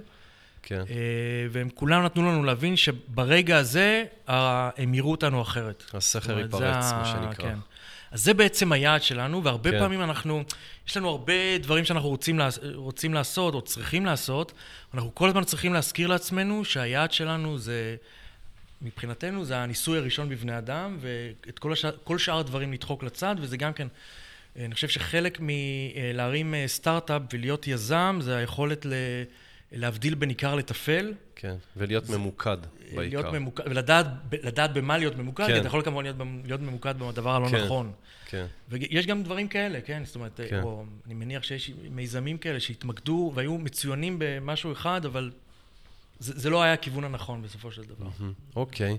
כן. 0.63 0.81
אה, 0.91 1.47
והם 1.51 1.69
כולם 1.75 2.05
נתנו 2.05 2.23
לנו 2.23 2.45
להבין 2.45 2.77
שברגע 2.77 3.57
הזה 3.57 4.05
הם 4.27 4.95
יראו 4.95 5.11
אותנו 5.11 5.43
אחרת. 5.43 5.85
הסכר 5.95 6.39
ייפרץ, 6.39 6.93
מה 6.93 7.05
שנקרא. 7.05 7.49
כן. 7.49 7.59
אז 8.11 8.25
זה 8.25 8.35
בעצם 8.35 8.73
היעד 8.73 9.03
שלנו, 9.03 9.45
והרבה 9.45 9.71
כן. 9.71 9.79
פעמים 9.79 10.03
אנחנו, 10.03 10.43
יש 10.89 10.97
לנו 10.97 11.09
הרבה 11.09 11.59
דברים 11.61 11.85
שאנחנו 11.85 12.09
רוצים, 12.09 12.41
רוצים 12.75 13.15
לעשות 13.15 13.55
או 13.55 13.63
צריכים 13.63 14.07
לעשות, 14.07 14.53
אנחנו 14.95 15.15
כל 15.15 15.29
הזמן 15.29 15.45
צריכים 15.45 15.73
להזכיר 15.73 16.09
לעצמנו 16.09 16.65
שהיעד 16.65 17.13
שלנו 17.13 17.59
זה 17.59 17.97
מבחינתנו 18.87 19.45
זה 19.45 19.59
הניסוי 19.59 19.99
הראשון 19.99 20.29
בבני 20.29 20.59
אדם, 20.59 20.99
ואת 21.01 21.59
כל, 21.59 21.73
השאר, 21.73 21.97
כל 22.05 22.19
שאר 22.19 22.39
הדברים 22.39 22.73
לדחוק 22.73 23.03
לצד, 23.03 23.37
וזה 23.39 23.57
גם 23.57 23.73
כן, 23.73 23.89
אני 24.57 24.75
חושב 24.75 24.89
שחלק 24.89 25.39
מלהרים 25.41 26.55
אה, 26.55 26.65
סטארט-אפ 26.67 27.23
ולהיות 27.33 27.67
יזם, 27.67 28.19
זה 28.23 28.37
היכולת 28.37 28.87
ל... 28.87 28.93
להבדיל 29.73 30.15
בין 30.15 30.29
עיקר 30.29 30.55
לטפל. 30.55 31.13
כן, 31.37 31.55
ולהיות 31.77 32.05
זה, 32.05 32.19
ממוקד 32.19 32.57
בעיקר. 32.95 33.01
להיות 33.01 33.35
ממוקד, 33.35 33.65
ולדעת 34.31 34.73
במה 34.73 34.99
להיות 34.99 35.17
ממוקד, 35.17 35.47
כן. 35.47 35.53
כי 35.53 35.59
אתה 35.59 35.67
יכול 35.67 35.83
כמובן 35.83 36.03
להיות, 36.03 36.17
להיות 36.45 36.61
ממוקד 36.61 36.99
בדבר 36.99 37.37
הלא 37.37 37.49
כן, 37.49 37.65
נכון. 37.65 37.93
כן. 38.27 38.47
ויש 38.69 39.07
גם 39.07 39.23
דברים 39.23 39.49
כאלה, 39.49 39.81
כן? 39.81 40.03
זאת 40.05 40.15
אומרת, 40.15 40.41
כן. 40.49 40.63
או, 40.63 40.85
אני 41.07 41.15
מניח 41.15 41.43
שיש 41.43 41.71
מיזמים 41.91 42.39
כאלה 42.39 42.61
שהתמקדו 42.61 43.33
והיו 43.35 43.59
מצוינים 43.59 44.17
במשהו 44.19 44.73
אחד, 44.73 45.05
אבל 45.05 45.31
זה, 46.21 46.33
זה 46.37 46.51
לא 46.51 46.63
היה 46.63 46.73
הכיוון 46.73 47.05
הנכון 47.05 47.43
בסופו 47.43 47.73
של 47.73 47.83
דבר. 47.83 48.07
אוקיי. 48.57 48.95
Okay. 48.95 48.97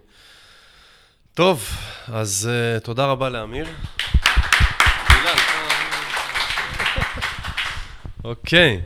טוב, 1.34 1.70
אז 2.08 2.50
uh, 2.50 2.84
תודה 2.84 3.06
רבה 3.06 3.30
לאמיר. 3.30 3.68
אוקיי. 8.24 8.82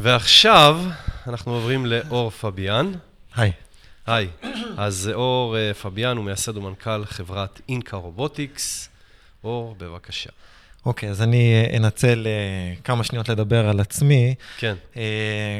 ועכשיו 0.00 0.80
אנחנו 1.26 1.52
עוברים 1.52 1.86
לאור 1.86 2.30
פביאן. 2.30 2.92
היי. 3.36 3.52
היי. 4.06 4.28
אז 4.76 5.10
אור 5.14 5.56
אה, 5.56 5.74
פביאן 5.74 6.16
הוא 6.16 6.24
מייסד 6.24 6.56
ומנכ"ל 6.56 7.04
חברת 7.04 7.60
אינקה 7.68 7.96
רובוטיקס. 7.96 8.88
אור, 9.44 9.74
בבקשה. 9.78 10.30
אוקיי, 10.86 11.10
אז 11.10 11.22
אני 11.22 11.54
אה, 11.54 11.76
אנצל 11.76 12.26
uh, 12.26 12.82
כמה 12.82 13.04
שניות 13.04 13.28
לדבר 13.28 13.68
על 13.68 13.80
עצמי. 13.80 14.34
כן. 14.58 14.74
Uh, 14.94 14.98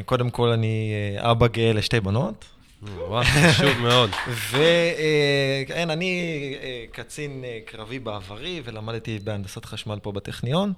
קודם 0.05 0.31
כל, 0.31 0.49
אני 0.49 0.93
uh, 1.19 1.31
אבא 1.31 1.47
גאה 1.47 1.73
לשתי 1.73 2.01
בנות. 2.01 2.45
וואו, 2.83 3.25
חשוב 3.25 3.79
מאוד. 3.79 4.11
וכן, 4.51 5.91
אני 5.91 6.55
uh, 6.59 6.97
קצין 6.97 7.45
uh, 7.45 7.71
קרבי 7.71 7.99
בעברי, 7.99 8.63
ולמדתי 8.65 9.19
בהנדסת 9.19 9.65
חשמל 9.65 9.99
פה 10.03 10.13
בטכניון. 10.13 10.73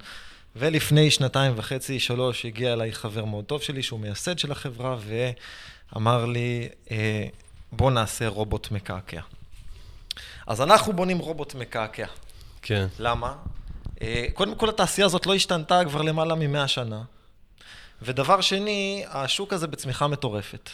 ולפני 0.55 1.11
שנתיים 1.11 1.53
וחצי, 1.55 1.99
שלוש, 1.99 2.45
הגיע 2.45 2.73
אליי 2.73 2.91
חבר 2.91 3.25
מאוד 3.25 3.45
טוב 3.45 3.61
שלי, 3.61 3.83
שהוא 3.83 3.99
מייסד 3.99 4.39
של 4.39 4.51
החברה, 4.51 4.97
ואמר 5.93 6.25
לי, 6.25 6.69
אה, 6.91 7.25
בוא 7.71 7.91
נעשה 7.91 8.27
רובוט 8.27 8.71
מקעקע. 8.71 9.21
אז 10.47 10.61
אנחנו 10.61 10.93
בונים 10.93 11.17
רובוט 11.17 11.55
מקעקע. 11.55 12.05
כן. 12.61 12.87
למה? 12.99 13.35
אה, 14.01 14.25
קודם 14.33 14.55
כל, 14.55 14.69
התעשייה 14.69 15.05
הזאת 15.05 15.25
לא 15.25 15.35
השתנתה 15.35 15.81
כבר 15.85 16.01
למעלה 16.01 16.35
ממאה 16.35 16.67
שנה. 16.67 17.01
ודבר 18.01 18.41
שני, 18.41 19.03
השוק 19.09 19.53
הזה 19.53 19.67
בצמיחה 19.67 20.07
מטורפת. 20.07 20.69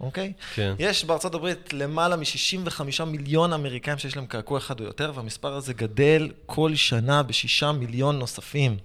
אוקיי? 0.00 0.32
כן. 0.54 0.74
יש 0.78 1.04
בארצות 1.04 1.34
הברית 1.34 1.72
למעלה 1.72 2.16
מ-65 2.16 3.04
מיליון 3.04 3.52
אמריקאים 3.52 3.98
שיש 3.98 4.16
להם 4.16 4.26
קעקוע 4.26 4.58
אחד 4.58 4.80
או 4.80 4.84
יותר, 4.84 5.12
והמספר 5.14 5.54
הזה 5.54 5.72
גדל 5.72 6.30
כל 6.46 6.74
שנה 6.74 7.22
בשישה 7.22 7.72
מיליון 7.72 8.18
נוספים. 8.18 8.76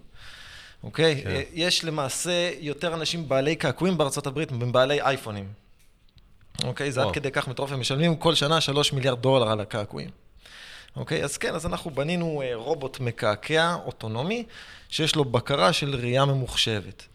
אוקיי? 0.83 1.21
כן. 1.23 1.29
אה, 1.29 1.41
יש 1.53 1.83
למעשה 1.83 2.51
יותר 2.59 2.93
אנשים 2.93 3.29
בעלי 3.29 3.55
קעקועים 3.55 3.97
בארצות 3.97 4.27
הברית 4.27 4.51
מבעלי 4.51 5.01
אייפונים. 5.01 5.47
אוקיי? 6.63 6.91
זה 6.91 6.99
עד 6.99 7.05
וואו. 7.05 7.15
כדי 7.15 7.31
כך 7.31 7.47
מטורף, 7.47 7.71
הם 7.71 7.79
משלמים 7.79 8.15
כל 8.15 8.35
שנה 8.35 8.61
3 8.61 8.93
מיליארד 8.93 9.21
דולר 9.21 9.49
על 9.49 9.59
הקעקועים. 9.59 10.09
אוקיי? 10.95 11.23
אז 11.23 11.37
כן, 11.37 11.55
אז 11.55 11.65
אנחנו 11.65 11.91
בנינו 11.91 12.41
אה, 12.41 12.51
רובוט 12.55 12.99
מקעקע 12.99 13.75
אוטונומי, 13.85 14.43
שיש 14.89 15.15
לו 15.15 15.25
בקרה 15.25 15.73
של 15.73 15.95
ראייה 15.95 16.25
ממוחשבת. 16.25 17.05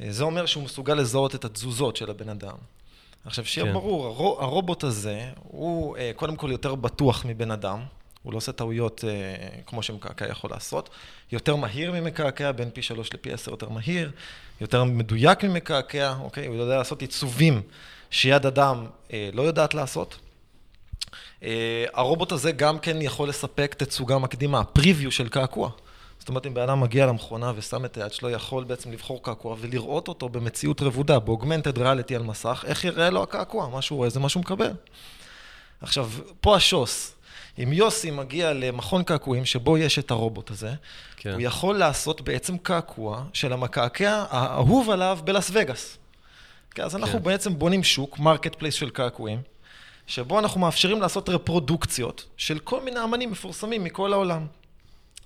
אה, 0.00 0.06
זה 0.12 0.24
אומר 0.24 0.46
שהוא 0.46 0.64
מסוגל 0.64 0.94
לזהות 0.94 1.34
את 1.34 1.44
התזוזות 1.44 1.96
של 1.96 2.10
הבן 2.10 2.28
אדם. 2.28 2.56
עכשיו, 3.24 3.44
שיהיה 3.44 3.66
כן. 3.66 3.72
ברור, 3.72 4.06
הרו- 4.06 4.38
הרובוט 4.40 4.84
הזה 4.84 5.20
הוא 5.42 5.96
אה, 5.96 6.10
קודם 6.16 6.36
כל 6.36 6.48
יותר 6.50 6.74
בטוח 6.74 7.24
מבן 7.24 7.50
אדם, 7.50 7.80
הוא 8.22 8.32
לא 8.32 8.38
עושה 8.38 8.52
טעויות 8.52 9.04
אה, 9.08 9.10
כמו 9.66 9.82
שמקעקע 9.82 10.26
יכול 10.28 10.50
לעשות, 10.50 10.90
יותר 11.32 11.56
מהיר 11.56 11.92
ממקעקע, 11.92 12.52
בין 12.52 12.70
פי 12.72 12.82
שלוש 12.82 13.14
לפי 13.14 13.32
עשר 13.32 13.50
יותר 13.50 13.68
מהיר, 13.68 14.10
יותר 14.60 14.84
מדויק 14.84 15.44
ממקעקע, 15.44 16.14
אוקיי? 16.20 16.46
הוא 16.46 16.56
יודע 16.56 16.76
לעשות 16.76 17.00
עיצובים 17.02 17.62
שיד 18.10 18.46
אדם 18.46 18.86
אה, 19.12 19.30
לא 19.32 19.42
יודעת 19.42 19.74
לעשות. 19.74 20.16
אה, 21.42 21.84
הרובוט 21.94 22.32
הזה 22.32 22.52
גם 22.52 22.78
כן 22.78 23.02
יכול 23.02 23.28
לספק 23.28 23.74
תצוגה 23.78 24.18
מקדימה, 24.18 24.64
פריוויו 24.64 25.12
של 25.12 25.28
קעקוע. 25.28 25.70
זאת 26.18 26.28
אומרת, 26.28 26.46
אם 26.46 26.54
בן 26.54 26.62
אדם 26.62 26.80
מגיע 26.80 27.06
למכונה 27.06 27.52
ושם 27.56 27.84
את 27.84 27.96
היד 27.96 28.12
שלו, 28.12 28.30
יכול 28.30 28.64
בעצם 28.64 28.92
לבחור 28.92 29.22
קעקוע 29.22 29.56
ולראות 29.60 30.08
אותו 30.08 30.28
במציאות 30.28 30.82
רבודה, 30.82 31.18
ב 31.18 31.24
augmented 31.24 31.78
reality 31.78 32.16
על 32.16 32.22
מסך, 32.22 32.64
איך 32.66 32.84
יראה 32.84 33.10
לו 33.10 33.22
הקעקוע, 33.22 33.68
מה 33.68 33.82
שהוא 33.82 33.96
רואה 33.96 34.08
זה 34.08 34.20
מה 34.20 34.28
שהוא 34.28 34.40
מקבל. 34.40 34.72
עכשיו, 35.80 36.10
פה 36.40 36.56
השוס. 36.56 37.14
אם 37.62 37.72
יוסי 37.72 38.10
מגיע 38.10 38.52
למכון 38.52 39.02
קעקועים 39.02 39.44
שבו 39.44 39.78
יש 39.78 39.98
את 39.98 40.10
הרובוט 40.10 40.50
הזה, 40.50 40.72
כן. 41.16 41.32
הוא 41.32 41.40
יכול 41.40 41.76
לעשות 41.76 42.20
בעצם 42.20 42.58
קעקוע 42.58 43.24
של 43.32 43.52
המקעקע 43.52 44.24
האהוב 44.30 44.90
עליו 44.90 45.18
בלאס 45.24 45.50
וגאס. 45.52 45.98
כן, 46.70 46.82
אז 46.82 46.96
אנחנו 46.96 47.18
כן. 47.18 47.24
בעצם 47.24 47.58
בונים 47.58 47.84
שוק, 47.84 48.18
marketplace 48.18 48.74
של 48.74 48.90
קעקועים, 48.90 49.40
שבו 50.08 50.38
אנחנו 50.38 50.60
מאפשרים 50.60 51.00
לעשות 51.00 51.28
רפרודוקציות 51.28 52.24
של 52.36 52.58
כל 52.58 52.84
מיני 52.84 53.04
אמנים 53.04 53.30
מפורסמים 53.30 53.84
מכל 53.84 54.12
העולם. 54.12 54.46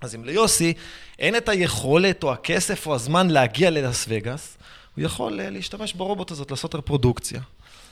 אז 0.01 0.15
אם 0.15 0.25
ליוסי 0.25 0.73
אין 1.19 1.37
את 1.37 1.49
היכולת 1.49 2.23
או 2.23 2.33
הכסף 2.33 2.87
או 2.87 2.95
הזמן 2.95 3.29
להגיע 3.29 3.69
ללאס 3.69 4.05
וגאס, 4.09 4.57
הוא 4.95 5.03
יכול 5.03 5.41
אה, 5.41 5.49
להשתמש 5.49 5.93
ברובוט 5.93 6.31
הזאת, 6.31 6.51
לעשות 6.51 6.75
רפרודוקציה. 6.75 7.41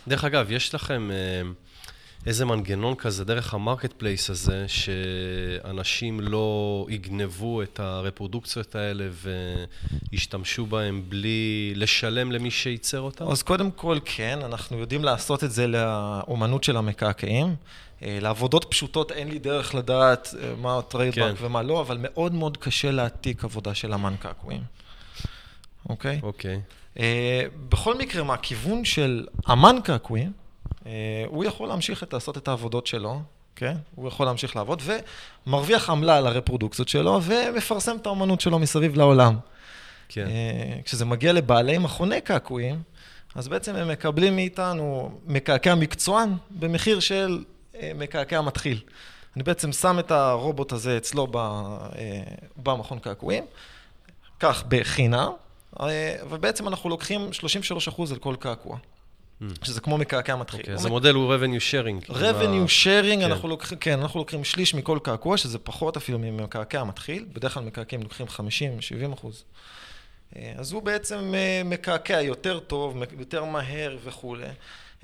דרך 0.07 0.23
אגב, 0.23 0.51
יש 0.51 0.75
לכם 0.75 1.09
אה, 1.11 1.41
איזה 2.25 2.45
מנגנון 2.45 2.95
כזה 2.95 3.25
דרך 3.25 3.53
ה 3.53 3.93
marketplace 3.93 4.29
הזה, 4.29 4.65
שאנשים 4.67 6.19
לא 6.19 6.85
יגנבו 6.89 7.61
את 7.61 7.79
הרפרודוקציות 7.79 8.75
האלה 8.75 9.07
וישתמשו 10.11 10.65
בהם 10.65 11.03
בלי 11.09 11.73
לשלם 11.75 12.31
למי 12.31 12.51
שייצר 12.51 12.99
אותם? 12.99 13.27
אז 13.27 13.43
קודם 13.43 13.71
כל, 13.71 13.97
כן, 14.05 14.39
אנחנו 14.45 14.77
יודעים 14.77 15.03
לעשות 15.03 15.43
את 15.43 15.51
זה 15.51 15.67
לאומנות 15.67 16.63
של 16.63 16.77
המקעקעים. 16.77 17.55
אה, 18.03 18.17
לעבודות 18.21 18.65
פשוטות 18.69 19.11
אין 19.11 19.29
לי 19.29 19.39
דרך 19.39 19.75
לדעת 19.75 20.35
אה, 20.41 20.53
מה 20.61 20.77
הטריידמרק 20.77 21.37
כן. 21.37 21.45
ומה 21.45 21.61
לא, 21.61 21.81
אבל 21.81 21.97
מאוד 21.99 22.33
מאוד 22.33 22.57
קשה 22.57 22.91
להעתיק 22.91 23.43
עבודה 23.43 23.73
של 23.73 23.93
אמן 23.93 24.15
קעקועים. 24.19 24.61
אוקיי? 25.89 26.19
אוקיי. 26.23 26.61
אה, 26.99 27.43
בכל 27.69 27.97
מקרה, 27.97 28.23
מהכיוון 28.23 28.85
של 28.85 29.25
אמן 29.51 29.75
קעקועים, 29.83 30.31
הוא 31.27 31.45
יכול 31.45 31.67
להמשיך 31.67 32.03
את- 32.03 32.13
לעשות 32.13 32.37
את 32.37 32.47
העבודות 32.47 32.87
שלו, 32.87 33.21
כן? 33.55 33.75
הוא 33.95 34.07
יכול 34.07 34.25
להמשיך 34.25 34.55
לעבוד, 34.55 34.81
ומרוויח 35.47 35.89
עמלה 35.89 36.17
על 36.17 36.27
הרפרודוקציות 36.27 36.89
שלו, 36.89 37.19
ומפרסם 37.23 37.97
את 38.01 38.07
האמנות 38.07 38.41
שלו 38.41 38.59
מסביב 38.59 38.95
לעולם. 38.97 39.37
כן. 40.09 40.27
אה, 40.27 40.81
כשזה 40.85 41.05
מגיע 41.05 41.33
לבעלי 41.33 41.77
מכוני 41.77 42.21
קעקועים, 42.21 42.81
אז 43.35 43.47
בעצם 43.47 43.75
הם 43.75 43.87
מקבלים 43.87 44.35
מאיתנו 44.35 45.11
מקעקע 45.27 45.75
מקצוען 45.75 46.33
במחיר 46.49 46.99
של 46.99 47.43
אה, 47.75 47.91
מקעקע 47.95 48.41
מתחיל. 48.41 48.79
אני 49.35 49.43
בעצם 49.43 49.71
שם 49.71 49.99
את 49.99 50.11
הרובוט 50.11 50.71
הזה 50.71 50.97
אצלו 50.97 51.27
אה, 51.35 52.21
במכון 52.57 52.99
קעקועים, 52.99 53.43
כך 54.39 54.63
בחינם, 54.67 55.29
אה, 55.79 56.15
ובעצם 56.29 56.67
אנחנו 56.67 56.89
לוקחים 56.89 57.29
33% 57.97 58.11
על 58.11 58.17
כל 58.19 58.35
קעקוע, 58.39 58.77
שזה 59.63 59.81
כמו 59.81 59.97
מקעקע 59.97 60.35
מתחיל. 60.35 60.59
אוקיי, 60.59 60.73
הוא 60.73 60.79
אז 60.79 60.85
המודל 60.85 61.13
הוא 61.13 61.35
revenue 61.35 61.61
sharing. 61.71 62.11
revenue 62.11 62.67
sharing, 62.83 63.19
כן. 63.19 63.21
אנחנו 63.21 63.49
לוקחים, 63.49 63.77
כן, 63.77 63.99
אנחנו 63.99 64.19
לוקחים 64.19 64.43
שליש 64.43 64.75
מכל 64.75 64.99
קעקוע, 65.03 65.37
שזה 65.37 65.59
פחות 65.59 65.97
אפילו 65.97 66.19
ממקעקע 66.19 66.83
מתחיל, 66.83 67.25
בדרך 67.33 67.53
כלל 67.53 67.63
מקעקעים 67.63 68.03
לוקחים 68.03 68.25
50-70 68.27 69.13
אחוז. 69.13 69.43
אה, 70.35 70.53
אז 70.57 70.71
הוא 70.71 70.81
בעצם 70.81 71.33
אה, 71.35 71.61
מקעקע 71.65 72.21
יותר 72.21 72.59
טוב, 72.59 72.97
יותר 73.19 73.43
מהר 73.43 73.97
וכולי. 74.03 74.45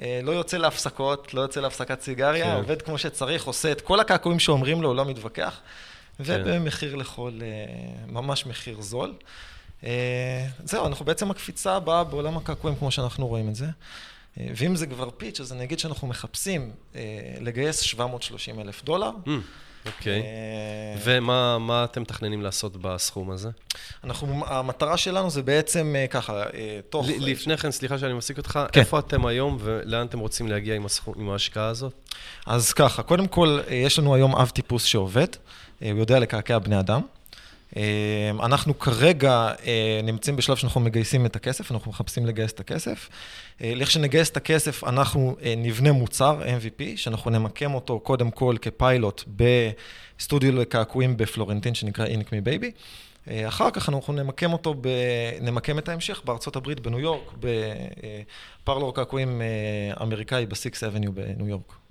אה, 0.01 0.19
לא 0.23 0.31
יוצא 0.31 0.57
להפסקות, 0.57 1.33
לא 1.33 1.41
יוצא 1.41 1.59
להפסקת 1.59 2.01
סיגריה, 2.01 2.45
כן. 2.45 2.55
עובד 2.55 2.81
כמו 2.81 2.97
שצריך, 2.97 3.43
עושה 3.43 3.71
את 3.71 3.81
כל 3.81 3.99
הקעקועים 3.99 4.39
שאומרים 4.39 4.81
לו, 4.81 4.87
הוא 4.87 4.95
לא 4.95 5.05
מתווכח, 5.05 5.59
ובמחיר 6.19 6.95
לכל, 6.95 7.31
ממש 8.07 8.45
מחיר 8.45 8.81
זול. 8.81 9.13
זהו, 10.63 10.87
אנחנו 10.87 11.05
בעצם 11.05 11.31
הקפיצה 11.31 11.75
הבאה 11.75 12.03
בעולם 12.03 12.37
הקעקועים 12.37 12.77
כמו 12.77 12.91
שאנחנו 12.91 13.27
רואים 13.27 13.49
את 13.49 13.55
זה. 13.55 13.65
אה, 14.39 14.47
ואם 14.55 14.75
זה 14.75 14.87
כבר 14.87 15.09
פיץ', 15.17 15.39
אז 15.39 15.53
אני 15.53 15.63
אגיד 15.63 15.79
שאנחנו 15.79 16.07
מחפשים 16.07 16.71
אה, 16.95 17.01
לגייס 17.41 17.79
730 17.79 18.59
אלף 18.59 18.83
דולר. 18.83 19.11
Mm, 19.25 19.29
אוקיי. 19.85 20.21
אה, 20.21 20.95
ומה 21.03 21.57
מה 21.59 21.83
אתם 21.83 22.01
מתכננים 22.01 22.41
לעשות 22.41 22.77
בסכום 22.77 23.31
הזה? 23.31 23.49
אנחנו, 24.03 24.43
המטרה 24.47 24.97
שלנו 24.97 25.29
זה 25.29 25.41
בעצם 25.41 25.95
ככה, 26.09 26.43
תוך... 26.89 27.07
לפני 27.19 27.57
כן, 27.57 27.71
סליחה 27.71 27.99
שאני 27.99 28.13
מפסיק 28.13 28.37
אותך, 28.37 28.59
כן. 28.71 28.79
איפה 28.79 28.99
אתם 28.99 29.25
היום 29.25 29.57
ולאן 29.59 30.05
אתם 30.05 30.19
רוצים 30.19 30.47
להגיע 30.47 30.75
עם 31.15 31.29
ההשקעה 31.29 31.67
הזאת? 31.67 31.93
אז 32.45 32.73
ככה, 32.73 33.03
קודם 33.03 33.27
כל, 33.27 33.59
יש 33.69 33.99
לנו 33.99 34.15
היום 34.15 34.35
אב 34.35 34.49
טיפוס 34.49 34.83
שעובד, 34.83 35.27
הוא 35.79 35.89
יודע 35.89 36.19
לקעקע 36.19 36.59
בני 36.59 36.79
אדם. 36.79 37.01
אה, 37.75 38.31
אנחנו 38.43 38.79
כרגע 38.79 39.51
אה, 39.65 39.99
נמצאים 40.03 40.35
בשלב 40.35 40.55
שאנחנו 40.55 40.81
מגייסים 40.81 41.25
את 41.25 41.35
הכסף, 41.35 41.71
אנחנו 41.71 41.91
מחפשים 41.91 42.25
לגייס 42.25 42.51
את 42.51 42.59
הכסף. 42.59 43.09
אה, 43.61 43.73
לכשנגייס 43.75 44.29
את 44.29 44.37
הכסף, 44.37 44.83
אנחנו 44.83 45.35
אה, 45.41 45.53
נבנה 45.57 45.91
מוצר 45.91 46.41
MVP, 46.41 46.83
שאנחנו 46.95 47.31
נמקם 47.31 47.73
אותו 47.73 47.99
קודם 47.99 48.31
כל 48.31 48.55
כפיילוט 48.61 49.23
בסטודיו 49.27 50.55
לקעקועים 50.55 51.17
בפלורנטין, 51.17 51.75
שנקרא 51.75 52.05
Ink 52.05 52.31
Me 52.31 52.41
Baby. 52.41 52.71
אחר 53.47 53.71
כך 53.71 53.89
אנחנו 53.89 54.13
נמקם 54.13 54.53
אותו, 54.53 54.73
ב... 54.81 54.87
נמקם 55.41 55.79
את 55.79 55.89
ההמשך 55.89 56.21
בארצות 56.25 56.55
הברית, 56.55 56.79
בניו 56.79 56.99
יורק, 56.99 57.33
בפרלור 58.63 58.95
קעקועים 58.95 59.41
אמריקאי 60.01 60.45
בסיקס 60.45 60.83
אבניו 60.83 61.11
בניו 61.13 61.47
יורק. 61.47 61.86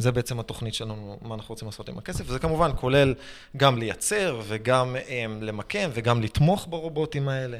זה 0.00 0.12
בעצם 0.12 0.40
התוכנית 0.40 0.74
שלנו, 0.74 1.18
מה 1.22 1.34
אנחנו 1.34 1.52
רוצים 1.52 1.68
לעשות 1.68 1.88
עם 1.88 1.98
הכסף, 1.98 2.24
וזה 2.26 2.38
כמובן 2.38 2.70
כולל 2.76 3.14
גם 3.56 3.78
לייצר 3.78 4.40
וגם 4.48 4.96
um, 4.96 5.44
למקם 5.44 5.90
וגם 5.94 6.22
לתמוך 6.22 6.66
ברובוטים 6.70 7.28
האלה. 7.28 7.58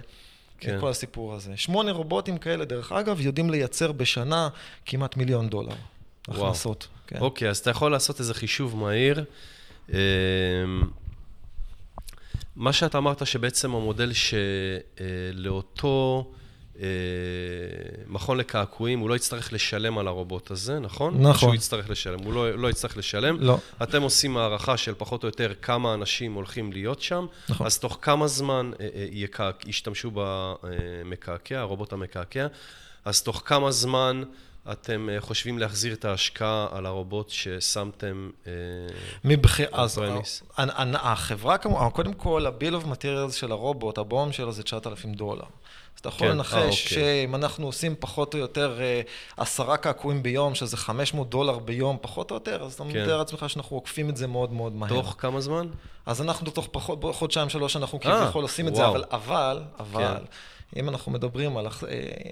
כן. 0.59 0.71
כן. 0.73 0.81
כל 0.81 0.89
הסיפור 0.89 1.35
הזה. 1.35 1.57
שמונה 1.57 1.93
רובוטים 1.93 2.39
כאלה, 2.39 2.65
דרך 2.65 2.93
אגב, 2.93 3.21
יודעים 3.21 3.51
לייצר 3.51 3.93
בשנה 3.93 4.49
כמעט 4.87 5.17
מיליון 5.17 5.49
דולר. 5.49 5.75
וואו. 6.29 6.47
הכנסות. 6.47 6.89
כן. 7.07 7.19
אוקיי, 7.21 7.49
אז 7.51 7.59
אתה 7.59 7.71
יכול 7.71 7.93
לעשות 7.93 8.21
איזה 8.21 8.35
חישוב 8.35 8.77
מהיר. 8.77 9.25
אמ, 9.89 9.97
מה 12.57 12.73
שאתה 12.73 12.99
אמרת 12.99 13.27
שבעצם 13.27 13.75
המודל 13.75 14.13
שלאותו 14.93 16.27
אה, 16.27 16.40
מכון 18.07 18.39
לקעקועים, 18.39 18.99
הוא 18.99 19.09
לא 19.09 19.17
יצטרך 19.17 19.53
לשלם 19.53 19.99
על 19.99 20.09
הרובוט 20.09 20.51
הזה, 20.51 20.79
נכון? 20.79 21.15
נכון. 21.21 21.35
שהוא 21.35 21.55
יצטרך 21.55 21.91
לשלם, 21.91 22.19
הוא 22.25 22.33
לא, 22.33 22.51
לא 22.59 22.71
יצטרך 22.71 22.97
לשלם. 22.97 23.37
לא. 23.41 23.59
אתם 23.83 24.03
עושים 24.03 24.37
הערכה 24.37 24.77
של 24.77 24.95
פחות 24.99 25.23
או 25.23 25.29
יותר 25.29 25.53
כמה 25.63 25.95
אנשים 25.95 26.35
הולכים 26.35 26.73
להיות 26.73 27.01
שם, 27.03 27.27
נכון. 27.49 27.67
אז 27.67 27.79
תוך 27.79 27.99
כמה 28.03 28.27
זמן 28.29 28.71
אה, 28.81 28.89
אה, 28.95 29.07
יקעק- 29.11 29.69
ישתמשו 29.69 30.11
במקעקע, 30.15 31.61
הרובוט 31.61 31.93
המקעקע, 31.93 32.47
אז 33.05 33.23
תוך 33.23 33.43
כמה 33.45 33.71
זמן 33.71 34.23
אתם 34.73 35.09
אה, 35.13 35.21
חושבים 35.21 35.59
להחזיר 35.59 35.93
את 35.93 36.05
ההשקעה 36.05 36.67
על 36.73 36.87
הרובוט 36.87 37.31
ששמתם... 37.31 38.31
אה, 38.47 38.53
מבח... 39.25 39.61
אז 39.73 40.01
החברה, 40.95 41.59
כמו- 41.59 41.91
קודם 41.91 42.13
כל, 42.13 42.47
ה-bill 42.47 42.83
of 42.83 42.87
materials 42.87 43.33
של 43.33 43.53
הרובוט, 43.53 43.99
הבום 43.99 44.33
שלו 44.33 44.53
זה 44.53 44.63
9,000 44.63 45.13
דולר. 45.15 45.45
אתה 46.01 46.09
יכול 46.09 46.27
כן, 46.27 46.31
אה, 46.31 46.35
לנחש 46.35 46.55
אוקיי. 46.57 46.75
שאם 47.25 47.35
אנחנו 47.35 47.67
עושים 47.67 47.95
פחות 47.99 48.35
או 48.35 48.39
יותר 48.39 48.79
אה, 48.81 49.01
עשרה 49.37 49.77
קעקועים 49.77 50.23
ביום, 50.23 50.55
שזה 50.55 50.77
500 50.77 51.31
דולר 51.31 51.59
ביום, 51.59 51.97
פחות 52.01 52.31
או 52.31 52.37
יותר, 52.37 52.63
אז 52.63 52.73
אתה 52.75 52.83
כן. 52.85 52.89
מתאר 52.89 53.19
לעצמך 53.19 53.45
שאנחנו 53.51 53.77
עוקפים 53.77 54.11
את 54.11 54.17
זה 54.17 54.27
מאוד 54.27 54.53
מאוד 54.53 54.73
מהר. 54.75 54.89
תוך 54.89 55.15
כמה 55.19 55.41
זמן? 55.41 55.67
אז 56.07 56.23
אנחנו 56.23 56.51
תוך 56.51 56.69
פחות, 56.73 56.99
חודשיים, 57.13 57.49
שלוש, 57.49 57.77
אנחנו 57.77 57.99
אה, 58.05 58.21
כביכול 58.23 58.43
עושים 58.43 58.69
את 58.69 58.75
זה. 58.75 58.87
אבל, 58.87 59.05
אבל, 59.11 59.63
אבל, 59.81 60.03
כן. 60.17 60.25
אם 60.77 60.89
אנחנו 60.89 61.13
מדברים 61.13 61.57
על 61.57 61.67
הח- 61.67 61.85
אה, 61.85 61.91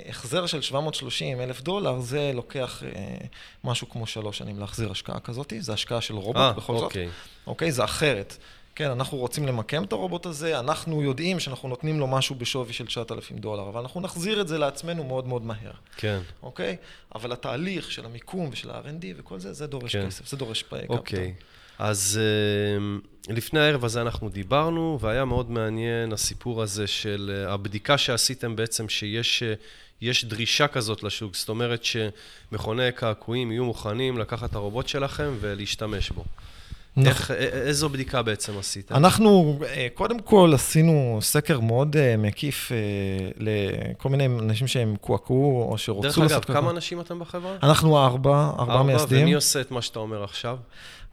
החזר 0.09 0.47
של 0.47 0.62
730 0.62 1.41
אלף 1.41 1.61
דולר, 1.62 2.01
זה 2.01 2.31
לוקח 2.35 2.83
אה, 2.83 3.16
משהו 3.64 3.89
כמו 3.89 4.07
שלוש 4.07 4.39
שנים 4.39 4.59
להחזיר 4.59 4.91
השקעה 4.91 5.21
כזאת, 5.21 5.53
זה 5.59 5.73
השקעה 5.73 6.01
של 6.01 6.14
רובוט 6.14 6.37
אה, 6.37 6.53
בכל 6.53 6.75
זאת. 6.75 6.83
אוקיי. 6.85 7.09
אוקיי? 7.47 7.73
זה 7.73 7.85
אחרת. 7.85 8.37
כן, 8.79 8.91
אנחנו 8.91 9.18
רוצים 9.18 9.47
למקם 9.47 9.85
את 9.85 9.93
הרובוט 9.93 10.26
הזה, 10.26 10.59
אנחנו 10.59 11.03
יודעים 11.03 11.41
שאנחנו 11.41 11.68
נותנים 11.68 12.01
לו 12.01 12.07
משהו 12.07 12.35
בשווי 12.35 12.72
של 12.72 12.87
9,000 12.87 13.39
דולר, 13.39 13.68
אבל 13.68 13.81
אנחנו 13.81 14.01
נחזיר 14.01 14.41
את 14.41 14.49
זה 14.49 14.59
לעצמנו 14.59 15.05
מאוד 15.05 15.26
מאוד 15.26 15.43
מהר, 15.43 15.70
כן. 15.97 16.18
אוקיי? 16.43 16.76
אבל 17.14 17.33
התהליך 17.33 17.91
של 17.93 18.05
המיקום 18.05 18.49
ושל 18.53 18.70
ה-R&D 18.70 19.05
וכל 19.16 19.39
זה, 19.39 19.53
זה 19.53 19.66
דורש 19.66 19.97
כן. 19.97 20.07
כסף, 20.07 20.29
זה 20.29 20.37
דורש 20.37 20.62
פ- 20.62 20.74
אוקיי. 20.89 21.35
אז 21.79 22.20
אה, 22.20 23.35
לפני 23.35 23.61
הערב 23.61 23.85
הזה 23.85 24.01
אנחנו 24.01 24.29
דיברנו, 24.29 24.99
והיה 25.01 25.24
מאוד 25.24 25.51
מעניין 25.51 26.12
הסיפור 26.12 26.62
הזה 26.62 26.87
של 26.87 27.45
אה, 27.47 27.53
הבדיקה 27.53 27.99
שעשיתם 27.99 28.57
בעצם, 28.57 28.89
שיש 28.89 29.43
אה, 29.43 29.55
יש 30.01 30.24
דרישה 30.24 30.68
כזאת 30.68 31.03
לשוק, 31.03 31.37
זאת 31.37 31.49
אומרת 31.49 31.85
שמכוני 31.85 32.93
קעקועים 32.95 33.53
יהיו 33.53 33.64
מוכנים 33.64 34.18
לקחת 34.18 34.51
את 34.51 34.55
הרובוט 34.55 34.89
שלכם 34.89 35.37
ולהשתמש 35.41 36.11
בו. 36.11 36.24
נכון. 36.97 37.09
איך, 37.09 37.30
א- 37.30 37.34
איזו 37.34 37.89
בדיקה 37.89 38.22
בעצם 38.22 38.59
עשיתם? 38.59 38.95
אנחנו 38.95 39.59
אה, 39.66 39.86
קודם 39.95 40.18
כל 40.18 40.51
עשינו 40.55 41.18
סקר 41.22 41.61
מאוד 41.61 41.97
אה, 41.97 42.14
מקיף 42.18 42.72
אה, 42.72 42.76
לכל 43.39 44.09
מיני 44.09 44.26
אנשים 44.26 44.66
שהם 44.66 44.97
קועקעו 45.01 45.68
או 45.70 45.78
שרוצו 45.78 46.03
דרך 46.09 46.18
לעשות 46.18 46.32
אגב, 46.32 46.45
קעקוע. 46.45 46.55
כמה 46.62 46.70
אנשים 46.70 47.01
אתם 47.01 47.18
בחברה? 47.18 47.57
אנחנו 47.62 47.99
ארבע, 47.99 48.51
ארבעה 48.59 48.82
מייסדים. 48.82 49.22
ומי 49.22 49.32
עושה 49.34 49.61
את 49.61 49.70
מה 49.70 49.82
שאתה 49.82 49.99
אומר 49.99 50.24
עכשיו? 50.24 50.57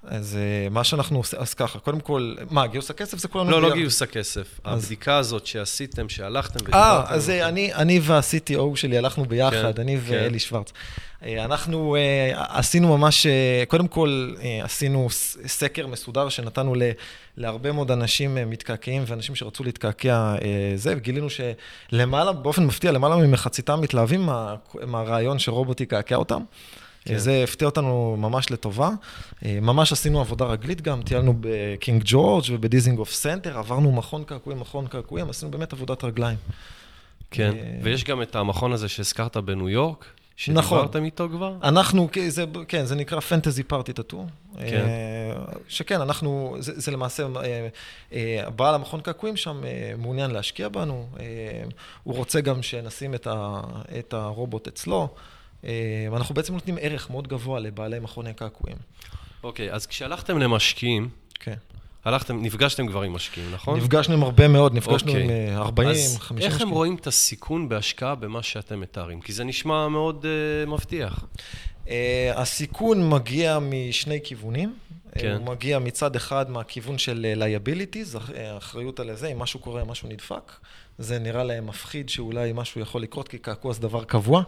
אז 0.08 0.38
אה, 0.38 0.70
מה 0.70 0.84
שאנחנו 0.84 1.18
עושים, 1.18 1.40
אז 1.40 1.54
ככה, 1.54 1.80
קודם 1.80 2.00
כל, 2.00 2.36
מה, 2.50 2.68
גיוס 2.68 2.90
הכסף 2.90 3.18
זה 3.18 3.28
כולנו 3.28 3.52
לא, 3.52 3.62
לא. 3.62 3.74
גיוס 3.74 4.02
הכסף. 4.02 4.60
אז- 4.64 4.84
הבדיקה 4.84 5.18
הזאת 5.18 5.46
שעשיתם, 5.46 6.10
שהלכתם 6.10 6.74
אה. 6.74 7.04
אז 7.08 7.30
אה, 7.30 7.48
אני, 7.48 7.74
אני 7.74 8.00
וה-CTO 8.04 8.76
שלי 8.76 8.98
הלכנו 8.98 9.26
ביחד, 9.26 9.76
כן, 9.76 9.82
אני 9.82 9.98
כן. 10.08 10.14
ואלי 10.14 10.40
שוורץ. 10.40 10.72
אה, 11.26 11.46
אנחנו 11.46 11.96
עשינו 12.34 12.98
ממש, 12.98 13.28
קודם 13.68 13.88
כל 13.88 14.34
עשינו 14.64 15.08
סקר 15.46 15.88
מסודר 15.88 16.30
שנתנו 16.30 16.76
ל, 16.76 16.84
להרבה 17.38 17.72
מאוד 17.72 17.92
אנשים 17.92 18.38
מתקעקעים 18.50 19.04
ואנשים 19.08 19.36
שרצו 19.36 19.64
להתקעקע 19.64 20.36
זה, 20.76 20.94
וגילינו 20.98 21.28
שלמעלה, 21.30 22.32
באופן 22.32 22.66
מפתיע, 22.66 22.92
למעלה 22.92 23.16
ממחציתם 23.16 23.82
מתלהבים 23.82 24.22
מה, 24.22 24.56
מהרעיון 24.88 25.40
שרובוט 25.40 25.82
יקעקע 25.82 26.16
אותם. 26.16 26.42
כן. 27.06 27.18
זה 27.18 27.44
הפתיע 27.44 27.66
אותנו 27.68 28.16
ממש 28.20 28.52
לטובה. 28.52 28.90
אה, 29.46 29.58
ממש 29.62 29.92
עשינו 29.92 30.20
עבודה 30.20 30.46
רגלית 30.46 30.82
גם, 30.82 31.02
טיילנו 31.02 31.34
בקינג 31.40 32.02
ג'ורג' 32.06 32.44
ובדיזינגוף 32.50 33.14
סנטר, 33.14 33.58
עברנו 33.58 33.92
מכון 33.92 34.24
קעקועים, 34.24 34.60
מכון 34.60 34.88
קעקועים, 34.88 35.30
עשינו 35.30 35.52
באמת 35.52 35.74
עבודת 35.74 36.04
רגליים. 36.04 36.38
כן, 37.32 37.52
אה, 37.58 37.78
ויש 37.84 38.04
גם 38.04 38.22
את 38.22 38.36
המכון 38.36 38.74
הזה 38.74 38.90
שהזכרת 38.90 39.38
בניו 39.38 39.70
יורק, 39.70 40.06
נכון. 40.48 40.78
שדיברתם 40.78 41.04
איתו 41.04 41.30
כבר? 41.30 41.56
אנחנו, 41.64 42.10
זה, 42.28 42.46
כן, 42.68 42.86
זה 42.86 42.96
נקרא 42.96 43.20
פנטזי 43.20 43.64
פארטי 43.64 43.94
טאטו. 43.94 44.26
כן. 44.60 44.86
שכן, 45.68 46.02
אנחנו, 46.02 46.56
זה, 46.60 46.72
זה 46.76 46.92
למעשה, 46.92 47.24
אה, 47.24 47.68
אה, 48.14 48.50
בעל 48.50 48.76
המכון 48.76 49.02
קעקועים 49.02 49.38
שם 49.38 49.62
אה, 49.66 49.94
מעוניין 49.98 50.32
להשקיע 50.32 50.70
בנו, 50.70 51.08
אה, 51.20 51.26
הוא 52.04 52.16
רוצה 52.16 52.42
גם 52.42 52.64
שנשים 52.64 53.16
את, 53.16 53.28
ה, 53.28 53.62
את 54.00 54.14
הרובוט 54.14 54.68
אצלו. 54.68 55.10
אה, 55.66 55.72
אנחנו 56.18 56.36
בעצם 56.36 56.54
נותנים 56.54 56.78
ערך 56.82 57.10
מאוד 57.10 57.28
גבוה 57.28 57.60
לבעלי 57.60 58.00
מכוני 58.00 58.34
קעקועים. 58.34 58.78
אוקיי, 59.44 59.72
אז 59.72 59.86
כשהלכתם 59.86 60.38
למשקיעים, 60.40 61.10
כן. 61.40 61.56
הלכתם, 62.06 62.42
נפגשתם 62.44 62.88
כבר 62.88 63.02
עם 63.02 63.14
משקיעים, 63.14 63.52
נכון? 63.54 63.78
נפגשנו 63.80 64.14
עם 64.14 64.24
הרבה 64.24 64.48
מאוד, 64.48 64.74
נפגשנו 64.74 65.12
אוקיי. 65.12 65.24
עם 65.24 65.30
אה, 65.30 65.58
40, 65.58 65.90
אז 65.90 66.18
50 66.20 66.38
איך 66.46 66.54
הם 66.54 66.56
משקיעים. 66.56 66.74
רואים 66.74 66.96
את 66.96 67.08
הסיכון 67.08 67.70
בהשקעה 67.70 68.16
במה 68.16 68.44
שאתם 68.44 68.80
מתארים? 68.80 69.22
כי 69.22 69.34
זה 69.34 69.44
נשמע 69.44 69.88
מאוד 69.88 70.26
uh, 70.26 70.70
מבטיח. 70.70 71.26
Uh, 71.86 71.90
הסיכון 72.36 73.10
מגיע 73.10 73.60
משני 73.60 74.20
כיוונים. 74.24 74.76
כן. 75.18 75.36
הוא 75.40 75.46
מגיע 75.46 75.80
מצד 75.80 76.16
אחד 76.16 76.50
מהכיוון 76.52 76.98
של 76.98 77.26
liabilities, 77.40 78.18
אח- 78.18 78.30
האחריות 78.36 79.00
על 79.00 79.16
זה, 79.16 79.28
אם 79.28 79.40
משהו 79.40 79.60
קורה, 79.60 79.84
משהו 79.84 80.10
נדפק. 80.10 80.52
זה 80.98 81.20
נראה 81.20 81.44
להם 81.44 81.68
מפחיד 81.68 82.10
שאולי 82.10 82.52
משהו 82.56 82.82
יכול 82.82 83.02
לקרות, 83.02 83.28
כי 83.28 83.38
קעקוע 83.38 83.74
זה 83.74 83.82
דבר 83.82 84.04
קבוע. 84.04 84.44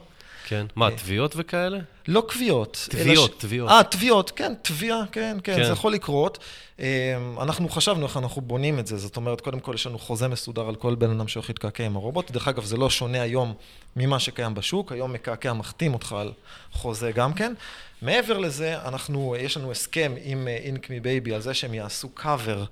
כן. 0.50 0.66
מה, 0.76 0.86
אה. 0.86 0.91
תביעות 0.98 1.34
וכאלה? 1.36 1.78
לא 2.08 2.24
קביעות. 2.28 2.88
תביעות, 2.89 3.32
ש- 3.32 3.41
תביעות. 3.41 3.70
אה, 3.70 3.84
תביעות, 3.84 4.32
כן, 4.32 4.54
תביעה, 4.62 5.04
כן, 5.12 5.38
כן, 5.43 5.56
כן. 5.56 5.64
זה 5.64 5.72
יכול 5.72 5.93
לקרות. 5.93 6.38
אה, 6.80 7.18
אנחנו 7.41 7.70
חשבנו 7.70 8.06
איך 8.06 8.18
אנחנו 8.18 8.41
בונים 8.41 8.80
את 8.80 8.88
זה, 8.88 8.98
זאת 8.98 9.18
אומרת, 9.18 9.41
קודם 9.41 9.60
כל 9.60 9.72
יש 9.76 9.88
לנו 9.88 10.00
חוזה 10.00 10.28
מסודר 10.28 10.68
על 10.68 10.76
כל 10.76 10.95
בן 10.95 11.10
אדם 11.10 11.28
שהולך 11.28 11.50
להתקעקע 11.50 11.84
עם 11.86 11.95
הרובוט. 11.95 12.32
דרך 12.32 12.48
אגב, 12.48 12.64
זה 12.64 12.78
לא 12.78 12.89
שונה 12.89 13.22
היום 13.22 13.54
ממה 13.95 14.20
שקיים 14.20 14.54
בשוק, 14.54 14.91
היום 14.91 15.14
מקעקע 15.14 15.54
מחתים 15.54 15.93
אותך 15.93 16.16
על 16.20 16.32
חוזה 16.72 17.12
גם 17.12 17.34
כן. 17.34 17.54
מעבר 18.02 18.38
לזה, 18.38 18.78
אנחנו, 18.86 19.36
יש 19.39 19.58
לנו 19.58 19.72
הסכם 19.72 20.14
עם 20.24 20.48
Ink 20.47 20.79
Me 20.79 20.99
Baby 20.99 21.34
על 21.34 21.41
זה 21.41 21.54
שהם 21.54 21.74
יעשו 21.74 22.10
קאבר 22.10 22.64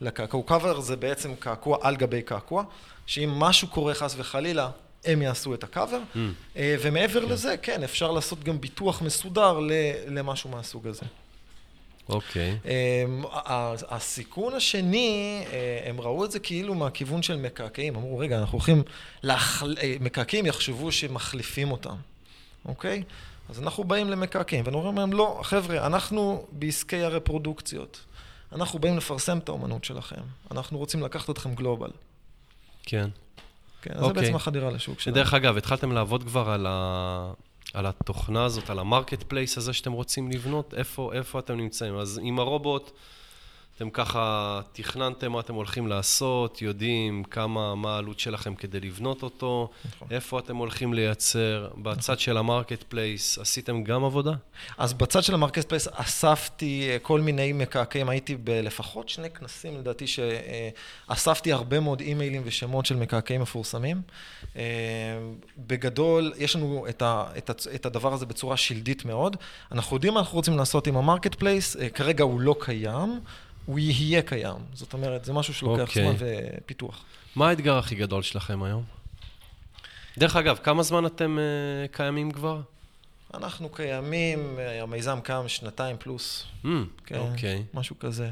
לקעקוע. 0.00 0.42
קאבר 0.46 0.80
זה 0.80 0.96
בעצם 0.96 1.34
קעקוע 1.38 1.78
על 1.80 1.96
גבי 1.96 2.22
קעקוע, 2.22 2.64
שאם 3.06 3.30
משהו 3.30 3.68
קורה 3.68 3.94
חס 3.94 4.14
וחלילה, 4.18 4.68
הם 5.04 5.22
יעשו 5.22 5.54
את 5.54 5.64
ה 5.64 5.69
cover. 5.69 6.00
Mm. 6.14 6.18
אה, 6.56 6.76
ומעבר 6.82 7.24
לזה, 7.24 7.56
כן, 7.62 7.82
אפשר 7.82 8.10
לעשות 8.12 8.44
גם 8.44 8.60
ביטוח 8.60 9.02
מסודר 9.02 9.58
למשהו 10.08 10.50
מהסוג 10.50 10.86
הזה. 10.86 11.02
אוקיי. 12.08 12.58
אמ, 12.64 13.24
ה- 13.32 13.74
הסיכון 13.88 14.54
השני, 14.54 15.44
אה, 15.52 15.80
הם 15.84 16.00
ראו 16.00 16.24
את 16.24 16.30
זה 16.30 16.38
כאילו 16.38 16.74
מהכיוון 16.74 17.22
של 17.22 17.36
מקעקעים. 17.36 17.96
אמרו, 17.96 18.18
רגע, 18.18 18.38
אנחנו 18.38 18.58
הולכים, 18.58 18.82
להחל... 19.22 19.76
אה, 19.82 19.96
מקעקעים 20.00 20.46
יחשבו 20.46 20.92
שמחליפים 20.92 21.70
אותם, 21.72 21.96
אוקיי? 22.66 23.02
אז 23.48 23.58
אנחנו 23.60 23.84
באים 23.84 24.10
למקעקעים, 24.10 24.64
ואומרים 24.66 24.96
להם, 24.98 25.12
לא, 25.12 25.40
חבר'ה, 25.42 25.86
אנחנו 25.86 26.46
בעסקי 26.52 27.02
הרפרודוקציות. 27.02 28.00
אנחנו 28.52 28.78
באים 28.78 28.96
לפרסם 28.96 29.38
את 29.38 29.48
האומנות 29.48 29.84
שלכם. 29.84 30.20
אנחנו 30.50 30.78
רוצים 30.78 31.02
לקחת 31.02 31.30
אתכם 31.30 31.54
global. 31.54 31.90
כן. 32.82 33.08
כן, 33.84 33.90
אז 33.94 34.00
זה 34.00 34.04
אוקיי. 34.04 34.22
בעצם 34.22 34.36
החדירה 34.36 34.70
לשוק 34.70 35.00
שלנו. 35.00 35.14
דרך 35.14 35.34
אגב, 35.34 35.56
התחלתם 35.56 35.92
לעבוד 35.92 36.22
כבר 36.24 36.50
על, 36.50 36.66
ה... 36.68 37.32
על 37.74 37.86
התוכנה 37.86 38.44
הזאת, 38.44 38.70
על 38.70 38.78
ה 38.78 39.22
marketplace 39.22 39.58
הזה 39.58 39.72
שאתם 39.72 39.92
רוצים 39.92 40.30
לבנות? 40.30 40.74
איפה, 40.76 41.10
איפה 41.12 41.38
אתם 41.38 41.56
נמצאים? 41.56 41.98
אז 41.98 42.20
עם 42.22 42.38
הרובוט, 42.38 42.90
אתם 43.76 43.90
ככה 43.90 44.60
תכננתם 44.72 45.32
מה 45.32 45.40
אתם 45.40 45.54
הולכים 45.54 45.86
לעשות, 45.86 46.62
יודעים 46.62 47.24
כמה, 47.24 47.74
מה 47.74 47.94
העלות 47.94 48.20
שלכם 48.20 48.54
כדי 48.54 48.80
לבנות 48.80 49.22
אותו, 49.22 49.70
נכון. 49.84 50.08
איפה 50.10 50.38
אתם 50.38 50.56
הולכים 50.56 50.94
לייצר, 50.94 51.68
בצד 51.76 52.18
של 52.18 52.36
ה 52.36 52.82
marketplace, 52.82 53.38
עשיתם 53.38 53.84
גם 53.84 54.04
עבודה? 54.04 54.32
אז 54.78 54.92
בצד 54.92 55.22
של 55.22 55.34
ה 55.34 55.68
marketplace 55.68 55.88
אספתי 55.92 56.88
אה, 56.90 56.98
כל 56.98 57.20
מיני 57.20 57.52
מקעקעים, 57.52 58.08
הייתי 58.08 58.36
בלפחות 58.36 59.08
שני 59.08 59.30
כנסים 59.30 59.78
לדעתי 59.78 60.06
שאספתי 60.06 61.52
הרבה 61.52 61.80
מאוד 61.80 62.00
אימיילים 62.00 62.42
ושמות 62.44 62.86
של 62.86 62.96
מקעקעים 62.96 63.40
מפורסמים. 63.40 64.02
אה, 64.56 64.62
בגדול, 65.58 66.32
יש 66.36 66.56
לנו 66.56 66.86
את, 66.88 67.02
ה, 67.02 67.24
את, 67.38 67.50
ה, 67.50 67.52
את 67.74 67.86
הדבר 67.86 68.12
הזה 68.12 68.26
בצורה 68.26 68.56
שלדית 68.56 69.04
מאוד. 69.04 69.36
אנחנו 69.72 69.96
יודעים 69.96 70.14
מה 70.14 70.20
אנחנו 70.20 70.36
רוצים 70.36 70.56
לעשות 70.56 70.86
עם 70.86 70.96
ה 70.96 71.34
marketplace, 71.34 71.76
אה, 71.76 71.88
כרגע 71.88 72.24
הוא 72.24 72.40
לא 72.40 72.56
קיים, 72.60 73.20
הוא 73.66 73.78
יהיה 73.78 74.22
קיים. 74.22 74.56
זאת 74.74 74.92
אומרת, 74.92 75.24
זה 75.24 75.32
משהו 75.32 75.54
שלוקח 75.54 75.80
אוקיי. 75.88 76.02
זמן 76.02 76.14
ופיתוח. 76.18 77.04
מה 77.36 77.48
האתגר 77.48 77.78
הכי 77.78 77.94
גדול 77.94 78.22
שלכם 78.22 78.62
היום? 78.62 78.82
דרך 80.18 80.36
אגב, 80.36 80.58
כמה 80.62 80.82
זמן 80.82 81.06
אתם 81.06 81.38
uh, 81.38 81.96
קיימים 81.96 82.30
כבר? 82.30 82.60
אנחנו 83.34 83.68
קיימים, 83.68 84.56
אה, 84.58 84.82
המיזם 84.82 85.18
קם 85.22 85.44
שנתיים 85.46 85.96
פלוס. 85.98 86.44
Mm, 86.64 86.68
כן, 87.06 87.18
אוקיי. 87.18 87.62
משהו 87.74 87.98
כזה. 87.98 88.30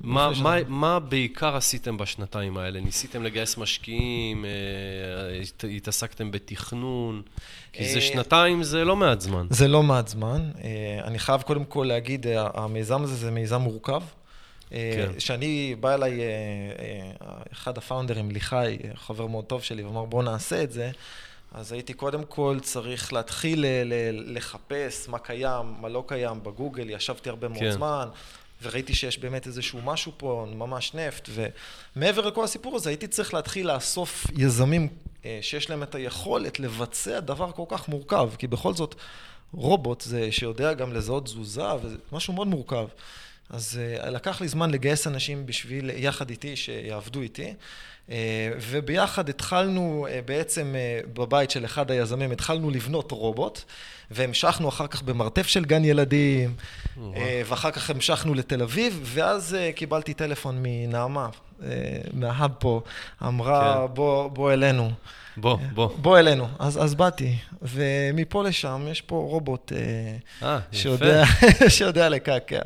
מה, 0.00 0.30
לפני 0.30 0.42
מה. 0.42 0.58
מה 0.68 1.00
בעיקר 1.00 1.56
עשיתם 1.56 1.96
בשנתיים 1.96 2.56
האלה? 2.56 2.80
ניסיתם 2.80 3.22
לגייס 3.22 3.56
משקיעים? 3.58 4.44
אה, 4.44 4.50
הת- 5.40 5.64
התעסקתם 5.76 6.30
בתכנון? 6.30 7.22
כי 7.72 7.88
זה 7.88 7.96
אה, 7.96 8.00
שנתיים, 8.00 8.62
זה 8.62 8.84
לא 8.84 8.96
מעט 8.96 9.20
זמן. 9.20 9.46
זה 9.50 9.68
לא 9.68 9.82
מעט 9.82 10.08
זמן. 10.08 10.50
אה, 10.64 11.00
אני 11.04 11.18
חייב 11.18 11.42
קודם 11.42 11.64
כל 11.64 11.84
להגיד, 11.88 12.26
המיזם 12.36 13.02
הזה 13.02 13.14
זה 13.14 13.30
מיזם 13.30 13.60
מורכב. 13.60 14.02
אה, 14.72 14.92
כן. 14.96 15.18
כשאני, 15.18 15.74
בא 15.80 15.94
אליי 15.94 16.20
אה, 16.20 16.26
אה, 16.26 17.42
אחד 17.52 17.78
הפאונדרים, 17.78 18.30
ליחי, 18.30 18.78
חבר 18.94 19.26
מאוד 19.26 19.44
טוב 19.44 19.62
שלי, 19.62 19.82
ואמר 19.82 20.04
בואו 20.04 20.22
נעשה 20.22 20.62
את 20.62 20.72
זה, 20.72 20.90
אז 21.52 21.72
הייתי 21.72 21.92
קודם 21.92 22.24
כל 22.24 22.58
צריך 22.62 23.12
להתחיל 23.12 23.64
לחפש 24.12 25.08
מה 25.08 25.18
קיים, 25.18 25.74
מה 25.80 25.88
לא 25.88 26.04
קיים 26.06 26.42
בגוגל, 26.42 26.90
ישבתי 26.90 27.28
הרבה 27.28 27.48
מאוד 27.48 27.60
כן. 27.60 27.70
זמן. 27.70 28.08
וראיתי 28.62 28.94
שיש 28.94 29.18
באמת 29.18 29.46
איזשהו 29.46 29.80
משהו 29.84 30.12
פה, 30.16 30.46
ממש 30.54 30.94
נפט, 30.94 31.28
ומעבר 31.96 32.26
לכל 32.26 32.44
הסיפור 32.44 32.76
הזה, 32.76 32.90
הייתי 32.90 33.08
צריך 33.08 33.34
להתחיל 33.34 33.72
לאסוף 33.72 34.26
יזמים 34.36 34.88
שיש 35.40 35.70
להם 35.70 35.82
את 35.82 35.94
היכולת 35.94 36.60
לבצע 36.60 37.20
דבר 37.20 37.52
כל 37.52 37.64
כך 37.68 37.88
מורכב, 37.88 38.30
כי 38.38 38.46
בכל 38.46 38.74
זאת, 38.74 38.94
רובוט 39.52 40.00
זה 40.00 40.32
שיודע 40.32 40.72
גם 40.72 40.92
לזהות 40.92 41.24
תזוזה, 41.24 41.74
וזה 41.82 41.96
משהו 42.12 42.32
מאוד 42.32 42.46
מורכב. 42.46 42.86
אז 43.50 43.80
uh, 44.02 44.06
לקח 44.06 44.40
לי 44.40 44.48
זמן 44.48 44.70
לגייס 44.70 45.06
אנשים 45.06 45.46
בשביל, 45.46 45.90
יחד 45.94 46.30
איתי, 46.30 46.56
שיעבדו 46.56 47.20
איתי. 47.20 47.54
Uh, 48.08 48.12
וביחד 48.60 49.28
התחלנו 49.28 50.06
uh, 50.08 50.26
בעצם 50.26 50.74
בבית 51.14 51.50
של 51.50 51.64
אחד 51.64 51.90
היזמים, 51.90 52.32
התחלנו 52.32 52.70
לבנות 52.70 53.12
רובוט, 53.12 53.62
והמשכנו 54.10 54.68
אחר 54.68 54.86
כך 54.86 55.02
במרתף 55.02 55.46
של 55.46 55.64
גן 55.64 55.84
ילדים, 55.84 56.54
ואחר 57.46 57.70
כך 57.70 57.90
המשכנו 57.90 58.34
לתל 58.34 58.62
אביב, 58.62 59.00
ואז 59.02 59.56
קיבלתי 59.74 60.14
טלפון 60.14 60.58
מנעמה, 60.62 61.28
מההאב 62.12 62.50
פה, 62.58 62.80
אמרה, 63.22 63.86
כן. 63.88 63.94
בוא, 63.94 64.28
בוא 64.28 64.52
אלינו. 64.52 64.90
בוא, 65.36 65.58
בוא. 65.74 65.88
בוא 65.96 66.18
אלינו. 66.18 66.48
אז, 66.58 66.84
אז 66.84 66.94
באתי, 66.94 67.36
ומפה 67.62 68.42
לשם 68.44 68.86
יש 68.90 69.00
פה 69.00 69.16
רובוט 69.30 69.72
אה, 70.42 70.58
שיודע. 70.72 71.24
שיודע 71.68 72.08
לקעקע. 72.08 72.60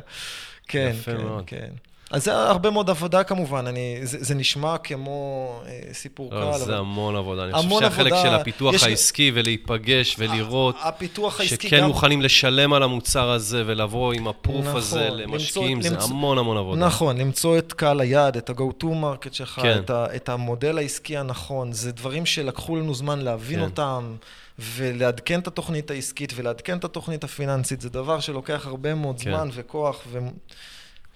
כן, 0.67 0.91
כן, 1.05 1.17
מאוד. 1.17 1.43
כן. 1.47 1.69
אז 2.11 2.23
זה 2.23 2.33
הרבה 2.37 2.69
מאוד 2.69 2.89
עבודה 2.89 3.23
כמובן, 3.23 3.67
אני, 3.67 3.99
זה, 4.03 4.17
זה 4.21 4.35
נשמע 4.35 4.77
כמו 4.77 5.51
אה, 5.65 5.79
סיפור 5.93 6.33
לא, 6.35 6.51
קל, 6.53 6.57
זה 6.59 6.77
המון 6.77 7.15
עבודה. 7.15 7.43
אני 7.43 7.51
המון 7.53 7.69
חושב 7.69 7.79
שהחלק 7.91 8.11
עבודה. 8.11 8.29
של 8.29 8.35
הפיתוח 8.35 8.73
יש- 8.73 8.83
העסקי 8.83 9.31
ולהיפגש 9.33 10.15
ולראות 10.19 10.75
הפיתוח 10.81 11.39
העסקי 11.39 11.67
שכן 11.67 11.81
גם... 11.81 11.87
מוכנים 11.87 12.21
לשלם 12.21 12.73
על 12.73 12.83
המוצר 12.83 13.29
הזה 13.29 13.63
ולבוא 13.65 14.13
עם 14.13 14.27
הפרוף 14.27 14.65
נכון, 14.65 14.75
הזה 14.77 15.09
למצוא- 15.09 15.33
למשקיעים, 15.33 15.81
זה 15.81 15.89
למצוא- 15.89 16.09
המון 16.09 16.37
המון 16.37 16.57
עבודה. 16.57 16.85
נכון, 16.85 17.17
למצוא 17.17 17.57
את 17.57 17.73
קהל 17.73 17.99
היעד, 18.01 18.37
את 18.37 18.49
ה-go 18.49 18.83
to 18.83 18.85
market 18.85 19.33
שלך, 19.33 19.59
כן. 19.61 19.77
את, 19.83 19.89
ה, 19.89 20.05
את 20.15 20.29
המודל 20.29 20.77
העסקי 20.77 21.17
הנכון, 21.17 21.71
זה 21.73 21.91
דברים 21.91 22.25
שלקחו 22.25 22.75
לנו 22.75 22.93
זמן 22.93 23.19
להבין 23.19 23.59
כן. 23.59 23.65
אותם, 23.65 24.15
ולעדכן 24.59 25.39
את 25.39 25.47
התוכנית 25.47 25.91
העסקית 25.91 26.33
ולעדכן 26.35 26.77
את 26.77 26.83
התוכנית 26.83 27.23
הפיננסית, 27.23 27.81
זה 27.81 27.89
דבר 27.89 28.19
שלוקח 28.19 28.65
הרבה 28.67 28.95
מאוד 28.95 29.21
כן. 29.21 29.31
זמן 29.31 29.49
וכוח, 29.53 30.01
ו... 30.11 30.19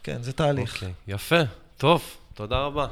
כן, 0.04 0.24
זה 0.24 0.34
תהליך. 0.34 0.74
אוקיי, 0.74 0.94
יפה. 1.08 1.42
טוב, 1.78 2.04
תודה 2.34 2.60
רבה. 2.60 2.88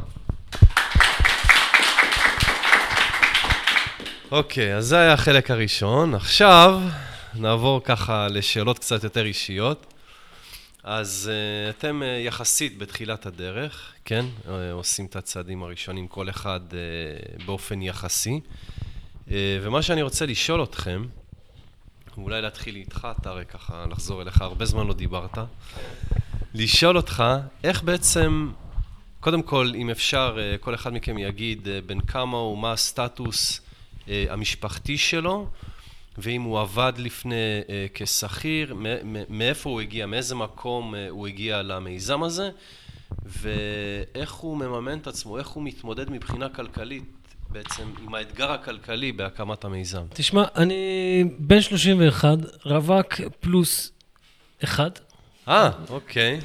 אוקיי, 4.31 4.75
אז 4.75 4.85
זה 4.85 4.97
היה 4.99 5.13
החלק 5.13 5.51
הראשון. 5.51 6.15
עכשיו 6.15 6.81
נעבור 7.35 7.81
ככה 7.83 8.27
לשאלות 8.27 8.79
קצת 8.79 9.03
יותר 9.03 9.25
אישיות. 9.25 9.93
אז 10.83 11.31
uh, 11.31 11.77
אתם 11.77 12.01
uh, 12.01 12.27
יחסית 12.27 12.77
בתחילת 12.77 13.25
הדרך, 13.25 13.93
כן? 14.05 14.25
Uh, 14.45 14.49
עושים 14.71 15.05
את 15.05 15.15
הצעדים 15.15 15.63
הראשונים, 15.63 16.07
כל 16.07 16.29
אחד 16.29 16.59
uh, 16.69 17.43
באופן 17.45 17.81
יחסי. 17.81 18.39
Uh, 19.27 19.31
ומה 19.61 19.81
שאני 19.81 20.01
רוצה 20.01 20.25
לשאול 20.25 20.63
אתכם, 20.63 21.05
אולי 22.17 22.41
להתחיל 22.41 22.75
איתך, 22.75 23.07
טארק, 23.23 23.51
ככה 23.51 23.85
לחזור 23.91 24.21
אליך, 24.21 24.41
הרבה 24.41 24.65
זמן 24.65 24.87
לא 24.87 24.93
דיברת. 24.93 25.37
לשאול 26.53 26.97
אותך, 26.97 27.23
איך 27.63 27.83
בעצם, 27.83 28.51
קודם 29.19 29.41
כל, 29.41 29.71
אם 29.75 29.89
אפשר, 29.89 30.37
אה, 30.39 30.57
כל 30.57 30.75
אחד 30.75 30.93
מכם 30.93 31.17
יגיד 31.17 31.67
אה, 31.67 31.79
בין 31.85 32.01
כמה 32.01 32.37
הוא, 32.37 32.57
מה 32.57 32.71
הסטטוס 32.71 33.61
אה, 34.07 34.25
המשפחתי 34.29 34.97
שלו, 34.97 35.47
ואם 36.17 36.41
הוא 36.41 36.59
עבד 36.59 36.93
לפני 36.97 37.61
כשכיר, 37.93 38.75
מאיפה 39.29 39.69
הוא 39.69 39.81
הגיע, 39.81 40.05
מאיזה 40.05 40.35
מקום 40.35 40.95
הוא 41.09 41.27
הגיע 41.27 41.61
למיזם 41.61 42.23
הזה, 42.23 42.49
ואיך 43.25 44.31
הוא 44.31 44.57
מממן 44.57 44.97
את 44.97 45.07
עצמו, 45.07 45.37
איך 45.37 45.47
הוא 45.47 45.63
מתמודד 45.63 46.09
מבחינה 46.09 46.49
כלכלית 46.49 47.03
בעצם 47.49 47.83
עם 48.03 48.15
האתגר 48.15 48.51
הכלכלי 48.51 49.11
בהקמת 49.11 49.65
המיזם. 49.65 50.03
תשמע, 50.13 50.43
אני 50.55 51.23
בן 51.39 51.61
31, 51.61 52.37
רווק 52.65 53.13
פלוס 53.39 53.91
אחד. 54.63 54.91
אה, 55.49 55.69
אוקיי. 55.89 56.39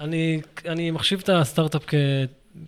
אני, 0.00 0.40
אני 0.68 0.90
מחשיב 0.90 1.20
את 1.20 1.28
הסטארט-אפ 1.28 1.82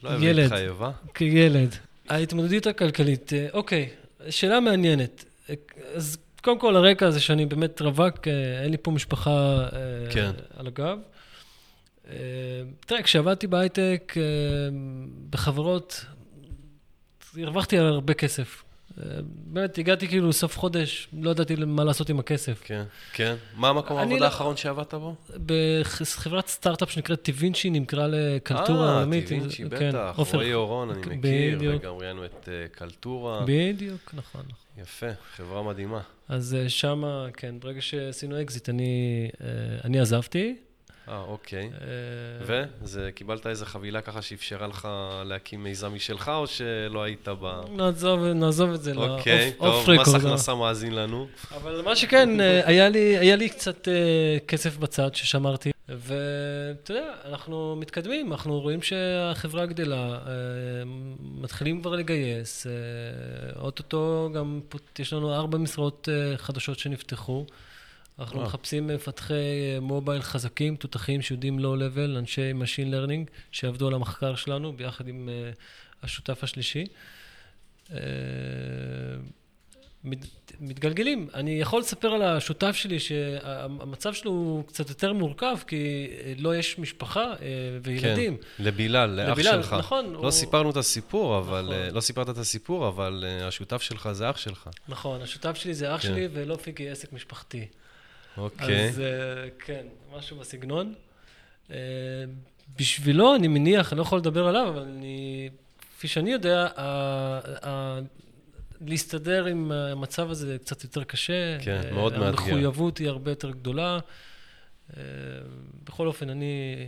לא 0.02 0.18
כילד. 0.18 0.46
לך 0.46 0.52
איבה. 0.52 0.90
כילד. 1.14 1.74
ההתמודדות 2.08 2.66
הכלכלית, 2.66 3.32
אה, 3.32 3.46
אוקיי, 3.52 3.88
שאלה 4.30 4.60
מעניינת. 4.60 5.24
אה, 5.50 5.54
אז 5.94 6.18
קודם 6.42 6.58
כל 6.58 6.76
הרקע 6.76 7.10
זה 7.10 7.20
שאני 7.20 7.46
באמת 7.46 7.80
רווק, 7.80 8.28
אה, 8.28 8.62
אין 8.62 8.70
לי 8.70 8.76
פה 8.82 8.90
משפחה 8.90 9.30
אה, 9.30 9.68
כן. 10.10 10.30
על 10.56 10.66
הגב. 10.66 10.98
אה, 12.10 12.16
תראה, 12.86 13.02
כשעבדתי 13.02 13.46
בהייטק, 13.46 14.14
אה, 14.16 14.22
בחברות, 15.30 16.04
הרווחתי 17.36 17.78
הרבה 17.78 18.14
כסף. 18.14 18.62
אה, 18.98 19.04
באמת, 19.24 19.78
הגעתי 19.78 20.08
כאילו 20.08 20.28
לסוף 20.28 20.58
חודש, 20.58 21.08
לא 21.22 21.30
ידעתי 21.30 21.54
מה 21.66 21.84
לעשות 21.84 22.10
עם 22.10 22.18
הכסף. 22.18 22.60
כן, 22.64 22.84
כן. 23.12 23.34
מה 23.56 23.68
המקום 23.68 23.96
העבודה 23.96 24.20
לא- 24.20 24.24
האחרון 24.24 24.56
שעבדת 24.56 24.94
בו? 24.94 25.14
בחברת 25.46 26.48
סטארט-אפ 26.48 26.90
שנקראת 26.90 27.22
Tvinci, 27.22 27.70
נמכרה 27.70 28.06
לקלטורה 28.08 28.86
אה, 28.88 28.92
העולמית. 28.92 29.26
Tvinci, 29.26 29.64
כן, 29.78 29.88
בטח. 29.88 30.34
רועי 30.34 30.54
אורון, 30.54 30.90
אני 30.90 31.16
מכיר. 31.16 31.58
וגם 31.60 31.94
ראיינו 31.94 32.24
את 32.24 32.48
אה, 32.52 32.68
קלטורה. 32.72 33.44
בדיוק, 33.46 34.10
נכון. 34.14 34.42
יפה, 34.82 35.06
חברה 35.36 35.62
מדהימה. 35.62 36.00
אז 36.28 36.54
אה, 36.54 36.68
שמה, 36.68 37.26
כן, 37.36 37.54
ברגע 37.60 37.80
שעשינו 37.80 38.42
אקזיט, 38.42 38.68
אני, 38.68 38.84
אה, 39.44 39.46
אני 39.84 40.00
עזבתי. 40.00 40.56
אה, 41.08 41.20
אוקיי. 41.28 41.70
אה, 41.80 42.64
וזה, 42.82 43.10
קיבלת 43.14 43.46
איזה 43.46 43.66
חבילה 43.66 44.00
ככה 44.00 44.22
שאפשרה 44.22 44.66
לך 44.66 44.88
להקים 45.24 45.62
מיזם 45.64 45.94
משלך, 45.94 46.28
או 46.28 46.46
שלא 46.46 47.02
היית 47.02 47.28
ב... 47.40 47.60
נעזוב, 47.70 48.24
נעזוב 48.24 48.70
את 48.72 48.82
זה 48.82 48.92
אוקיי, 48.96 49.52
לאוף 49.60 49.86
טוב, 49.86 49.94
מס 49.94 50.08
רקורד. 50.08 50.16
הכנסה 50.26 50.54
מאזין 50.54 50.94
לנו. 50.94 51.26
אבל 51.54 51.82
מה 51.84 51.96
שכן, 51.96 52.40
אה, 52.40 52.60
היה 52.68 52.88
לי, 52.88 53.18
היה 53.18 53.36
לי 53.36 53.48
קצת 53.48 53.88
אה, 53.88 53.92
כסף 54.48 54.76
בצד 54.76 55.14
ששמרתי, 55.14 55.70
ואתה 55.88 56.92
יודע, 56.92 57.12
אנחנו 57.28 57.76
מתקדמים, 57.80 58.32
אנחנו 58.32 58.60
רואים 58.60 58.82
שהחברה 58.82 59.66
גדלה, 59.66 59.96
אה, 60.26 60.32
מתחילים 61.20 61.80
כבר 61.80 61.90
לגייס, 61.96 62.66
אה, 62.66 62.72
אוטוטו 63.60 64.30
גם 64.34 64.60
פות- 64.68 64.98
יש 65.00 65.12
לנו 65.12 65.34
ארבע 65.34 65.58
משרות 65.58 66.08
אה, 66.12 66.36
חדשות 66.38 66.78
שנפתחו. 66.78 67.46
אנחנו 68.18 68.36
וואו. 68.36 68.46
מחפשים 68.48 68.86
מפתחי 68.86 69.34
אה, 69.34 69.80
מובייל 69.80 70.22
חזקים, 70.22 70.76
תותחים 70.76 71.22
שיודעים 71.22 71.58
לואו-לבל, 71.58 72.16
אנשי 72.16 72.50
Machine 72.52 72.92
Learning, 72.94 73.30
שיעבדו 73.52 73.88
על 73.88 73.94
המחקר 73.94 74.34
שלנו 74.34 74.72
ביחד 74.72 75.08
עם 75.08 75.28
אה, 75.28 75.50
השותף 76.02 76.44
השלישי. 76.44 76.84
אה, 77.92 77.96
מת- 80.04 80.26
מתגלגלים. 80.60 81.28
אני 81.34 81.60
יכול 81.60 81.80
לספר 81.80 82.08
על 82.08 82.22
השותף 82.22 82.72
שלי 82.76 82.98
שהמצב 83.00 84.14
שלו 84.14 84.30
הוא 84.30 84.66
קצת 84.66 84.88
יותר 84.88 85.12
מורכב, 85.12 85.56
כי 85.66 85.76
אה, 86.24 86.32
לו 86.38 86.54
יש 86.54 86.78
משפחה 86.78 87.20
אה, 87.24 87.34
וילדים. 87.82 88.36
כן, 88.36 88.64
לבילאל, 88.64 89.10
לאח 89.10 89.28
לבילאל, 89.28 89.62
שלך. 89.62 89.72
נכון, 89.78 90.12
לא 90.12 90.18
הוא- 90.18 90.30
סיפרנו 90.30 90.70
את 90.70 90.76
הסיפור, 90.76 91.38
אבל... 91.38 91.60
נכון. 91.62 91.72
אה, 91.74 91.90
לא 91.90 92.00
סיפרת 92.00 92.28
את 92.30 92.38
הסיפור, 92.38 92.88
אבל 92.88 93.24
אה, 93.26 93.46
השותף 93.48 93.82
שלך 93.82 94.08
זה 94.12 94.30
אח 94.30 94.36
שלך. 94.36 94.68
נכון, 94.88 95.22
השותף 95.22 95.56
שלי 95.56 95.74
זה 95.74 95.94
אח 95.94 96.02
כן. 96.02 96.08
שלי, 96.08 96.28
ולא 96.32 96.56
פיקי 96.56 96.90
עסק 96.90 97.12
משפחתי. 97.12 97.66
אוקיי. 98.36 98.88
אז 98.88 99.00
אה, 99.00 99.04
כן, 99.58 99.86
משהו 100.16 100.36
בסגנון. 100.38 100.94
אה, 101.70 101.76
בשבילו, 102.78 103.34
אני 103.34 103.48
מניח, 103.48 103.92
אני 103.92 103.98
לא 103.98 104.02
יכול 104.02 104.18
לדבר 104.18 104.46
עליו, 104.48 104.68
אבל 104.68 104.82
אני, 104.82 105.48
כפי 105.96 106.08
שאני 106.08 106.32
יודע, 106.32 106.68
ה- 106.76 107.40
ה- 107.68 108.00
להסתדר 108.80 109.44
עם 109.46 109.72
המצב 109.72 110.30
הזה 110.30 110.46
זה 110.46 110.58
קצת 110.58 110.84
יותר 110.84 111.04
קשה. 111.04 111.58
כן, 111.60 111.80
אה, 111.84 111.92
מאוד 111.92 112.12
מאתגר. 112.12 112.28
המחויבות 112.28 112.98
היא 112.98 113.08
הרבה 113.08 113.30
יותר 113.30 113.50
גדולה. 113.50 113.98
בכל 115.84 116.06
אופן, 116.06 116.30
אני 116.30 116.86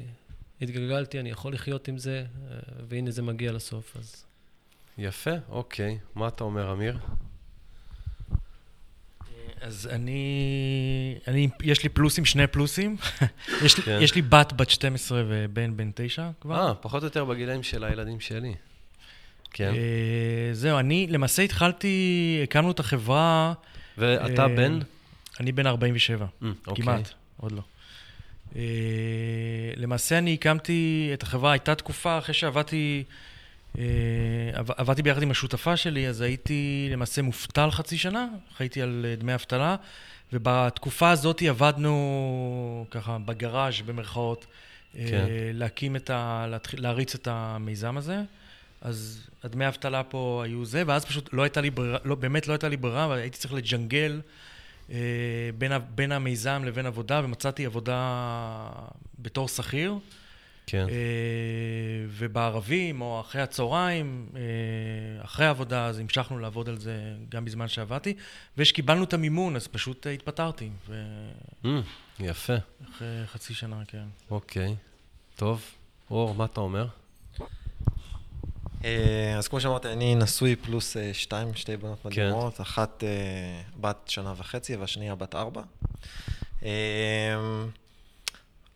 התגלגלתי, 0.61 1.21
אני 1.21 1.31
יכול 1.31 1.55
לחיות 1.55 1.89
עם 1.89 1.99
זה, 1.99 2.25
והנה 2.89 3.11
זה 3.11 3.23
מגיע 3.23 3.53
לסוף, 3.53 3.97
אז... 3.97 4.25
יפה, 4.99 5.31
אוקיי. 5.49 5.99
מה 6.15 6.29
אתה 6.29 6.45
אומר, 6.45 6.73
אמיר? 6.73 6.99
אז 9.65 9.89
אני, 9.93 11.19
אני, 11.29 11.49
יש 11.63 11.83
לי 11.83 11.89
פלוסים, 11.89 12.25
שני 12.25 12.47
פלוסים. 12.47 12.97
יש, 13.65 13.75
כן. 13.75 13.97
לי, 13.99 14.05
יש 14.05 14.15
לי 14.15 14.23
בת 14.23 14.53
בת 14.53 14.71
12 14.71 15.23
ובן 15.29 15.77
בן 15.77 15.91
9 15.95 16.31
כבר. 16.41 16.69
אה, 16.69 16.75
פחות 16.75 17.03
או 17.03 17.07
יותר 17.07 17.25
בגילאים 17.25 17.63
של 17.63 17.85
הילדים 17.85 18.21
שלי. 18.21 18.55
כן. 19.53 19.73
אה, 19.75 20.51
זהו, 20.53 20.79
אני 20.79 21.07
למעשה 21.11 21.43
התחלתי, 21.43 22.41
הקמנו 22.43 22.71
את 22.71 22.81
החברה, 22.81 23.53
ואתה 23.99 24.43
אה, 24.43 24.49
בן? 24.49 24.79
אני 25.41 25.53
בן 25.53 25.67
47, 25.67 26.27
אה, 26.43 26.49
אוקיי. 26.67 26.85
כמעט, 26.85 27.09
עוד 27.37 27.53
לא. 27.53 27.63
אה, 28.57 28.63
למעשה 29.77 30.19
אני 30.19 30.35
הקמתי 30.35 31.11
את 31.15 31.23
החברה, 31.23 31.53
הייתה 31.53 31.75
תקופה 31.75 32.19
אחרי 32.19 32.35
שעבדתי, 32.35 33.05
עב- 33.09 33.15
עבדתי 34.77 35.03
ביחד 35.03 35.23
עם 35.23 35.31
השותפה 35.31 35.77
שלי, 35.77 36.09
אז 36.09 36.21
הייתי 36.21 36.89
למעשה 36.93 37.23
מובטל 37.23 37.71
חצי 37.71 37.99
שנה, 37.99 38.27
חייתי 38.57 38.83
על 38.83 39.07
אה, 39.09 39.17
דמי 39.17 39.35
אבטלה, 39.35 39.77
ובתקופה 40.33 41.11
הזאת 41.11 41.43
עבדנו 41.43 42.87
ככה 42.91 43.19
בגראז' 43.19 43.81
במרכאות, 43.87 44.47
אה, 44.97 45.07
כן. 45.11 45.27
להקים 45.53 45.97
את 45.97 46.11
ה... 46.11 46.47
להתחיל, 46.51 46.83
להריץ 46.83 47.15
את 47.15 47.29
המיזם 47.31 47.97
הזה. 47.97 48.23
אז 48.81 49.29
הדמי 49.45 49.65
האבטלה 49.65 50.03
פה 50.03 50.43
היו 50.45 50.65
זה, 50.65 50.83
ואז 50.87 51.05
פשוט 51.05 51.29
לא 51.33 51.43
הייתה 51.43 51.61
לי 51.61 51.71
ברירה, 51.71 51.99
לא, 52.05 52.15
באמת 52.15 52.49
לא 52.49 52.53
הייתה 52.53 52.69
לי 52.69 52.77
ברירה, 52.77 53.09
והייתי 53.09 53.39
צריך 53.39 53.55
לג'נגל 53.55 54.21
אה, 54.91 54.97
בין, 55.59 55.73
בין 55.95 56.13
המיזם 56.13 56.63
לבין 56.65 56.87
עבודה, 56.87 57.21
ומצאתי 57.25 57.67
עבודה 57.67 58.69
בתור 59.19 59.49
שכיר. 59.49 59.95
כן. 60.67 60.87
אה, 60.89 60.95
ובערבים, 62.09 63.01
או 63.01 63.21
אחרי 63.21 63.43
הצהריים, 63.43 64.29
אה, 64.37 65.25
אחרי 65.25 65.47
העבודה, 65.47 65.87
אז 65.87 65.99
המשכנו 65.99 66.39
לעבוד 66.39 66.69
על 66.69 66.79
זה 66.79 67.15
גם 67.29 67.45
בזמן 67.45 67.69
שעבדתי. 67.69 68.15
וכשקיבלנו 68.59 69.05
את 69.05 69.13
המימון, 69.15 69.57
אז 69.57 69.67
פשוט 69.69 70.07
אה, 70.07 70.13
התפטרתי. 70.13 70.71
ואחרי 70.89 71.83
אה, 72.21 72.31
יפה, 72.31 72.55
חצי 73.27 73.55
שנה, 73.55 73.83
כן. 73.89 74.05
אוקיי. 74.31 74.75
טוב. 75.37 75.65
אור, 76.11 76.35
מה 76.35 76.45
אתה 76.45 76.61
אומר? 76.61 76.87
אה, 78.85 79.39
אז 79.39 79.49
כמו 79.49 79.61
שאמרתי, 79.61 79.89
אני 79.89 80.15
נשוי 80.15 80.57
פלוס 80.57 80.97
אה, 80.97 81.15
שתיים, 81.15 81.55
שתי 81.55 81.77
בנות 81.77 81.99
כן. 82.03 82.09
מדהימות, 82.09 82.61
אחת 82.61 83.05
אה, 83.05 83.63
בת 83.81 83.99
שנה 84.07 84.35
וחצי 84.37 84.77
והשנייה 84.77 85.15
בת 85.15 85.35
ארבע. 85.35 85.63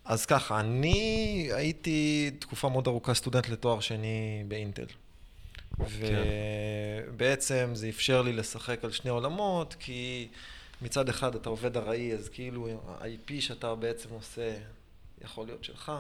אז 0.09 0.27
ככה, 0.27 0.61
אני 0.61 1.49
הייתי 1.53 2.31
תקופה 2.39 2.69
מאוד 2.69 2.87
ארוכה 2.87 3.15
סטודנט 3.15 3.49
לתואר 3.49 3.81
שני 3.81 4.45
באינטל. 4.49 4.87
ובעצם 5.79 7.71
זה 7.73 7.89
אפשר 7.89 8.23
לי 8.23 8.33
לשחק 8.33 8.85
על 8.85 8.93
שני 8.93 9.11
עולמות, 9.11 9.77
כי 9.79 10.29
מצד 10.83 11.09
אחד 11.09 11.35
אתה 11.35 11.49
עובד 11.49 11.77
ארעי, 11.77 12.13
אז 12.13 12.29
כאילו 12.29 12.69
ה-IP 12.69 13.41
שאתה 13.41 13.75
בעצם 13.75 14.09
עושה 14.11 14.55
יכול 15.25 15.47
להיות 15.47 15.65
שלך, 15.65 15.93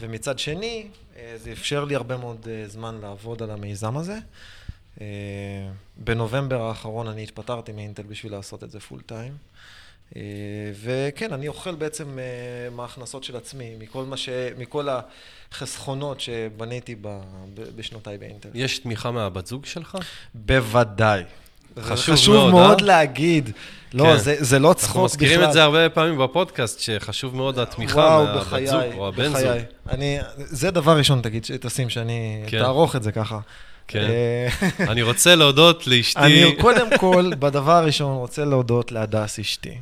ומצד 0.00 0.38
שני, 0.38 0.88
אה, 1.16 1.34
זה 1.38 1.52
אפשר 1.52 1.84
לי 1.84 1.94
הרבה 1.94 2.16
מאוד 2.16 2.48
אה, 2.50 2.68
זמן 2.68 2.98
לעבוד 3.00 3.42
על 3.42 3.50
המיזם 3.50 3.96
הזה. 3.96 4.18
אה, 5.00 5.06
בנובמבר 5.96 6.62
האחרון 6.62 7.08
אני 7.08 7.22
התפטרתי 7.22 7.72
מאינטל 7.72 8.02
בשביל 8.02 8.32
לעשות 8.32 8.64
את 8.64 8.70
זה 8.70 8.80
פול 8.80 9.00
טיים. 9.00 9.36
אה, 10.16 10.22
וכן, 10.82 11.32
אני 11.32 11.48
אוכל 11.48 11.74
בעצם 11.74 12.18
אה, 12.18 12.24
מההכנסות 12.70 13.24
של 13.24 13.36
עצמי, 13.36 13.74
מכל, 13.78 14.04
מה 14.04 14.16
ש... 14.16 14.28
מכל 14.58 14.88
החסכונות 15.52 16.20
שבניתי 16.20 16.94
ב... 17.00 17.20
בשנותיי 17.76 18.18
באינטל. 18.18 18.48
יש 18.54 18.78
תמיכה 18.78 19.10
מהבת 19.10 19.46
זוג 19.46 19.66
שלך? 19.66 19.98
בוודאי. 20.34 21.22
חשוב 21.80 22.14
חשוב 22.14 22.34
מאוד, 22.34 22.50
מאוד 22.50 22.80
אה? 22.80 22.86
להגיד. 22.86 23.50
לא, 23.94 24.04
כן. 24.04 24.18
זה, 24.18 24.36
זה 24.38 24.58
לא 24.58 24.72
צחוק 24.72 24.96
אנחנו 24.96 25.04
בכלל. 25.04 25.26
מזכירים 25.26 25.48
את 25.48 25.52
זה 25.52 25.62
הרבה 25.62 25.88
פעמים 25.88 26.18
בפודקאסט, 26.18 26.80
שחשוב 26.80 27.36
מאוד 27.36 27.58
התמיכה 27.58 27.98
וואו, 27.98 28.24
מהבת 28.24 28.40
בחיי, 28.40 28.66
זוג 28.66 28.82
או 28.96 29.08
הבן 29.08 29.28
זוג. 29.28 29.36
בחיי. 29.36 29.64
אני, 29.90 30.18
זה 30.36 30.70
דבר 30.70 30.98
ראשון, 30.98 31.20
תגיד, 31.20 31.44
שתשים, 31.44 31.90
שאני, 31.90 32.44
כן. 32.46 32.58
תערוך 32.58 32.96
את 32.96 33.02
זה 33.02 33.12
ככה. 33.12 33.38
כן. 33.88 33.98
אה, 33.98 34.48
אני 34.92 35.02
רוצה 35.02 35.34
להודות 35.34 35.86
לאשתי. 35.86 36.20
אני 36.20 36.56
קודם 36.60 36.98
כל, 36.98 37.30
בדבר 37.38 37.72
הראשון, 37.72 38.16
רוצה 38.16 38.44
להודות 38.44 38.92
להדס 38.92 39.38
אשתי. 39.38 39.78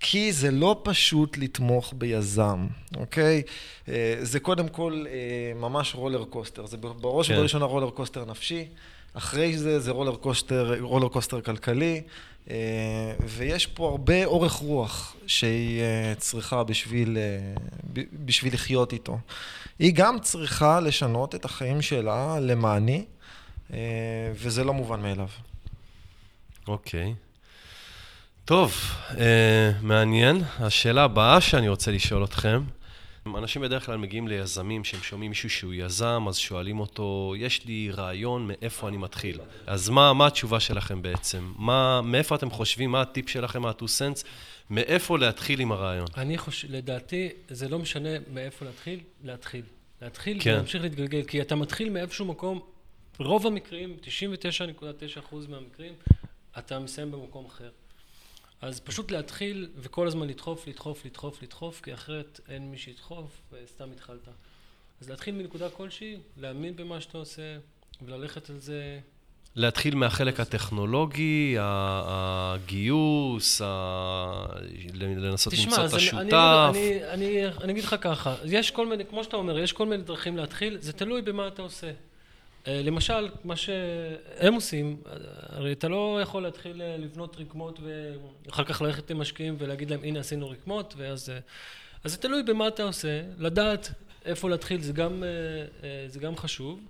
כי 0.00 0.32
זה 0.32 0.50
לא 0.50 0.80
פשוט 0.82 1.38
לתמוך 1.38 1.94
ביזם, 1.96 2.66
אוקיי? 2.96 3.42
אה, 3.88 4.14
זה 4.20 4.40
קודם 4.40 4.68
כל 4.68 5.04
אה, 5.08 5.52
ממש 5.60 5.94
roller 5.94 6.24
coaster. 6.24 6.66
זה 6.66 6.76
בראש 6.76 7.28
כן. 7.28 7.34
ובראשונה 7.34 7.64
roller 7.64 7.90
coaster 7.90 8.24
נפשי. 8.24 8.64
אחרי 9.14 9.58
זה 9.58 9.80
זה 9.80 9.90
roller 9.90 10.14
coaster, 10.14 10.74
roller 10.80 11.08
coaster 11.08 11.40
כלכלי, 11.40 12.02
ויש 13.26 13.66
פה 13.66 13.88
הרבה 13.88 14.24
אורך 14.24 14.52
רוח 14.52 15.16
שהיא 15.26 15.82
צריכה 16.18 16.64
בשביל, 16.64 17.18
בשביל 18.12 18.54
לחיות 18.54 18.92
איתו. 18.92 19.18
היא 19.78 19.92
גם 19.94 20.18
צריכה 20.18 20.80
לשנות 20.80 21.34
את 21.34 21.44
החיים 21.44 21.82
שלה 21.82 22.40
למעני, 22.40 23.04
וזה 24.34 24.64
לא 24.64 24.74
מובן 24.74 25.00
מאליו. 25.00 25.28
אוקיי. 26.68 27.14
טוב, 28.44 28.74
אה, 29.18 29.72
מעניין. 29.82 30.42
השאלה 30.58 31.02
הבאה 31.04 31.40
שאני 31.40 31.68
רוצה 31.68 31.90
לשאול 31.90 32.24
אתכם, 32.24 32.62
אנשים 33.26 33.62
בדרך 33.62 33.86
כלל 33.86 33.96
מגיעים 33.96 34.28
ליזמים 34.28 34.84
שהם 34.84 35.00
שומעים 35.02 35.30
מישהו 35.30 35.50
שהוא 35.50 35.74
יזם, 35.74 36.24
אז 36.28 36.36
שואלים 36.36 36.80
אותו, 36.80 37.34
יש 37.38 37.64
לי 37.66 37.90
רעיון 37.90 38.46
מאיפה 38.46 38.88
אני 38.88 38.96
מתחיל. 38.96 39.40
אז 39.66 39.88
מה, 39.88 40.12
מה 40.12 40.26
התשובה 40.26 40.60
שלכם 40.60 41.02
בעצם? 41.02 41.52
מה, 41.56 42.00
מאיפה 42.02 42.34
אתם 42.34 42.50
חושבים, 42.50 42.90
מה 42.90 43.00
הטיפ 43.00 43.28
שלכם, 43.28 43.62
מה 43.62 43.68
ה-2 43.68 43.82
cents, 43.82 44.24
מאיפה 44.70 45.18
להתחיל 45.18 45.60
עם 45.60 45.72
הרעיון? 45.72 46.06
אני 46.16 46.38
חושב, 46.38 46.68
לדעתי, 46.70 47.28
זה 47.48 47.68
לא 47.68 47.78
משנה 47.78 48.08
מאיפה 48.32 48.64
להתחיל, 48.64 49.00
להתחיל. 49.24 49.62
להתחיל 50.02 50.38
כן. 50.40 50.50
ולהמשיך 50.50 50.82
להתגלגל, 50.82 51.22
כי 51.22 51.40
אתה 51.40 51.56
מתחיל 51.56 51.90
מאיפשהו 51.90 52.24
מקום, 52.24 52.60
רוב 53.26 53.46
המקרים, 53.46 53.96
99.9% 54.02 54.08
מהמקרים, 55.48 55.92
אתה 56.58 56.78
מסיים 56.78 57.10
במקום 57.10 57.46
אחר. 57.46 57.70
אז 58.62 58.80
פשוט 58.80 59.10
להתחיל 59.10 59.68
וכל 59.76 60.06
הזמן 60.06 60.28
לדחוף, 60.28 60.66
לדחוף, 60.68 61.04
לדחוף, 61.06 61.42
לדחוף, 61.42 61.80
כי 61.80 61.94
אחרת 61.94 62.40
אין 62.48 62.70
מי 62.70 62.78
שידחוף 62.78 63.40
וסתם 63.52 63.90
התחלת. 63.92 64.28
אז 65.00 65.10
להתחיל 65.10 65.34
מנקודה 65.34 65.70
כלשהי, 65.70 66.16
להאמין 66.36 66.76
במה 66.76 67.00
שאתה 67.00 67.18
עושה 67.18 67.58
וללכת 68.02 68.50
על 68.50 68.58
זה. 68.58 69.00
להתחיל 69.56 69.94
מהחלק 69.94 70.40
הטכנולוגי, 70.40 71.56
הגיוס, 71.60 73.62
ה- 73.64 74.46
לנסות 74.94 75.52
תשמע, 75.52 75.70
למצוא 75.78 75.86
את 75.86 75.94
אני, 75.94 76.02
השותף. 76.02 76.70
אני, 76.70 77.04
אני, 77.04 77.44
אני, 77.44 77.56
אני 77.64 77.72
אגיד 77.72 77.84
לך 77.84 77.96
ככה, 78.00 78.34
יש 78.44 78.70
כל 78.70 78.86
מיני, 78.86 79.04
כמו 79.06 79.24
שאתה 79.24 79.36
אומר, 79.36 79.58
יש 79.58 79.72
כל 79.72 79.86
מיני 79.86 80.02
דרכים 80.02 80.36
להתחיל, 80.36 80.78
זה 80.80 80.92
תלוי 80.92 81.22
במה 81.22 81.48
אתה 81.48 81.62
עושה. 81.62 81.90
אה, 82.66 82.82
למשל, 82.82 83.28
מה 83.44 83.56
שהם 83.56 84.54
עושים, 84.54 84.96
הרי 85.48 85.72
אתה 85.72 85.88
לא 85.88 86.18
יכול 86.22 86.42
להתחיל 86.42 86.82
אה, 86.82 86.96
לבנות 86.96 87.36
רקמות 87.40 87.80
ואחר 88.46 88.64
כך 88.64 88.82
ללכת 88.82 89.10
למשקיעים 89.10 89.56
ולהגיד 89.58 89.90
להם, 89.90 90.00
הנה 90.02 90.20
עשינו 90.20 90.50
רקמות, 90.50 90.94
ואז... 90.96 91.30
אה, 91.30 91.38
אז 92.04 92.10
זה 92.10 92.18
תלוי 92.18 92.42
במה 92.42 92.68
אתה 92.68 92.82
עושה, 92.82 93.22
לדעת 93.38 93.90
איפה 94.24 94.50
להתחיל 94.50 94.80
זה 94.80 94.92
גם, 94.92 95.22
זה 96.06 96.20
גם 96.20 96.36
חשוב. 96.36 96.80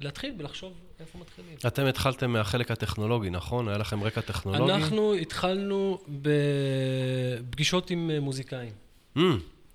להתחיל 0.00 0.34
ולחשוב 0.38 0.72
איפה 1.00 1.18
מתחילים. 1.18 1.56
אתם 1.66 1.86
התחלתם 1.86 2.30
מהחלק 2.32 2.70
הטכנולוגי, 2.70 3.30
נכון? 3.30 3.68
היה 3.68 3.78
לכם 3.78 4.04
רקע 4.04 4.20
טכנולוגי? 4.20 4.72
אנחנו 4.72 5.14
התחלנו 5.14 5.98
בפגישות 6.22 7.90
עם 7.90 8.10
מוזיקאים. 8.20 8.72
Mm, 9.16 9.20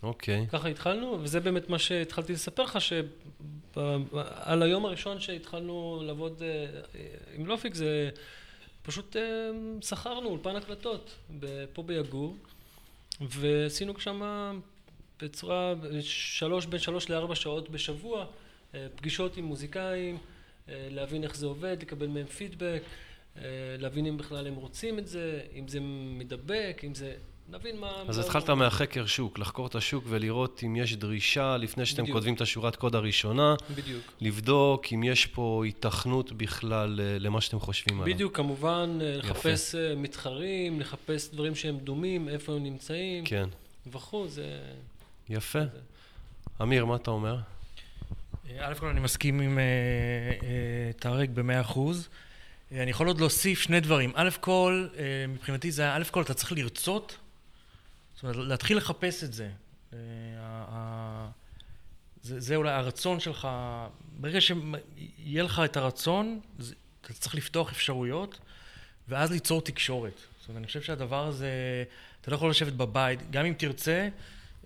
אוקיי. 0.04 0.48
ככה 0.50 0.68
התחלנו, 0.68 1.18
וזה 1.22 1.40
באמת 1.40 1.70
מה 1.70 1.80
שהתחלתי 1.80 2.34
לספר 2.34 2.64
לך, 2.64 2.78
שעל 2.82 4.64
היום 4.64 4.86
הראשון 4.86 5.20
שהתחלנו 5.20 6.02
לעבוד 6.06 6.44
אה, 6.44 6.82
עם 7.36 7.46
לופיק, 7.46 7.74
זה 7.74 8.10
פשוט 8.82 9.16
אה, 9.16 9.22
שכרנו 9.82 10.30
אולפן 10.30 10.56
הקלטות 10.56 11.16
פה 11.74 11.84
ביגור, 11.84 12.36
ועשינו 13.22 14.00
שם 14.00 14.22
בצורה, 15.22 15.74
שלוש, 16.02 16.66
בין 16.66 16.80
שלוש 16.80 17.10
לארבע 17.10 17.36
שעות 17.36 17.70
בשבוע, 17.70 18.26
אה, 18.76 18.88
פגישות 18.96 19.38
עם 19.38 19.46
מוזיקאים, 19.46 20.18
להבין 20.68 21.24
איך 21.24 21.36
זה 21.36 21.46
עובד, 21.46 21.78
לקבל 21.82 22.08
מהם 22.08 22.26
פידבק, 22.26 22.82
להבין 23.78 24.06
אם 24.06 24.18
בכלל 24.18 24.48
הם 24.48 24.56
רוצים 24.56 25.00
את 25.00 25.08
זה, 25.08 25.42
אם 25.56 25.68
זה 25.68 25.80
מדבק, 26.18 26.82
אם 26.84 26.96
זה... 26.96 27.16
נבין 27.50 27.80
מה... 27.80 28.04
אז 28.08 28.20
התחלת 28.20 28.50
מהחקר 28.50 29.06
שוק, 29.06 29.40
לחקור 29.40 29.68
את 29.68 29.76
השוק 29.76 30.04
ולראות 30.08 30.62
אם 30.66 30.76
יש 30.76 30.96
דרישה 30.96 31.58
לפני 31.58 31.86
שאתם 31.86 32.04
בדיוק. 32.04 32.16
כותבים 32.16 32.34
את 32.34 32.42
השורת 32.42 32.76
קוד 32.76 32.96
הראשונה, 32.96 33.56
בדיוק. 33.76 34.04
לבדוק 34.22 34.86
אם 34.94 35.04
יש 35.04 35.26
פה 35.26 35.62
היתכנות 35.66 36.32
בכלל 36.32 37.00
אה, 37.00 37.20
למה 37.20 37.42
שאתם 37.42 37.60
חושבים 37.60 38.02
עליו. 38.02 38.16
בדיוק, 38.16 38.36
כמובן, 38.38 38.98
אה, 39.02 39.18
לחפש 39.18 39.76
אה, 39.76 39.96
מתחרים, 39.96 40.80
לחפש 40.80 41.30
דברים 41.34 41.56
שהם 41.56 41.78
דומים, 41.78 42.30
איפה 42.30 42.54
הם 42.54 42.64
נמצאים, 42.64 43.26
כן, 43.26 43.50
וכו', 43.92 44.28
זה... 44.28 44.60
יפה. 45.30 45.60
אמיר, 46.62 46.86
מה 46.86 46.96
אתה 46.96 47.12
אומר? 47.12 47.38
א' 48.60 48.74
כל 48.80 48.88
אני 48.88 49.00
מסכים 49.00 49.40
עם 49.40 49.60
טארק 51.00 51.30
במאה 51.30 51.62
אחוז. 51.62 52.10
אני 52.72 52.92
יכול 52.92 53.08
עוד 53.08 53.20
להוסיף 53.20 53.62
שני 53.62 53.80
דברים. 53.80 54.12
א' 54.16 54.30
כל, 54.40 54.88
מבחינתי 55.28 55.72
זה 55.72 55.82
היה, 55.82 55.96
א' 55.96 56.04
כל, 56.12 56.22
אתה 56.22 56.34
צריך 56.34 56.52
לרצות, 56.52 57.18
אומרת, 58.26 58.48
להתחיל 58.48 58.78
לחפש 58.78 59.24
את 59.24 59.34
זה. 59.34 59.50
אה, 59.94 61.28
זה, 62.26 62.40
זה 62.40 62.56
אולי 62.56 62.72
הרצון 62.72 63.20
שלך, 63.20 63.48
ברגע 64.20 64.42
שיהיה 64.42 65.44
לך 65.44 65.62
את 65.66 65.78
הרצון, 65.78 66.40
אתה 67.02 67.14
צריך 67.14 67.36
לפתוח 67.36 67.72
אפשרויות, 67.72 68.40
ואז 69.08 69.32
ליצור 69.32 69.62
תקשורת. 69.62 70.22
זאת 70.40 70.50
אומרת, 70.50 70.60
אני 70.60 70.68
חושב 70.68 70.82
שהדבר 70.82 71.28
הזה, 71.28 71.50
אתה 72.22 72.32
לא 72.32 72.36
יכול 72.36 72.50
לשבת 72.50 72.74
בבית, 72.74 73.32
גם 73.32 73.46
אם 73.46 73.54
תרצה, 73.58 74.08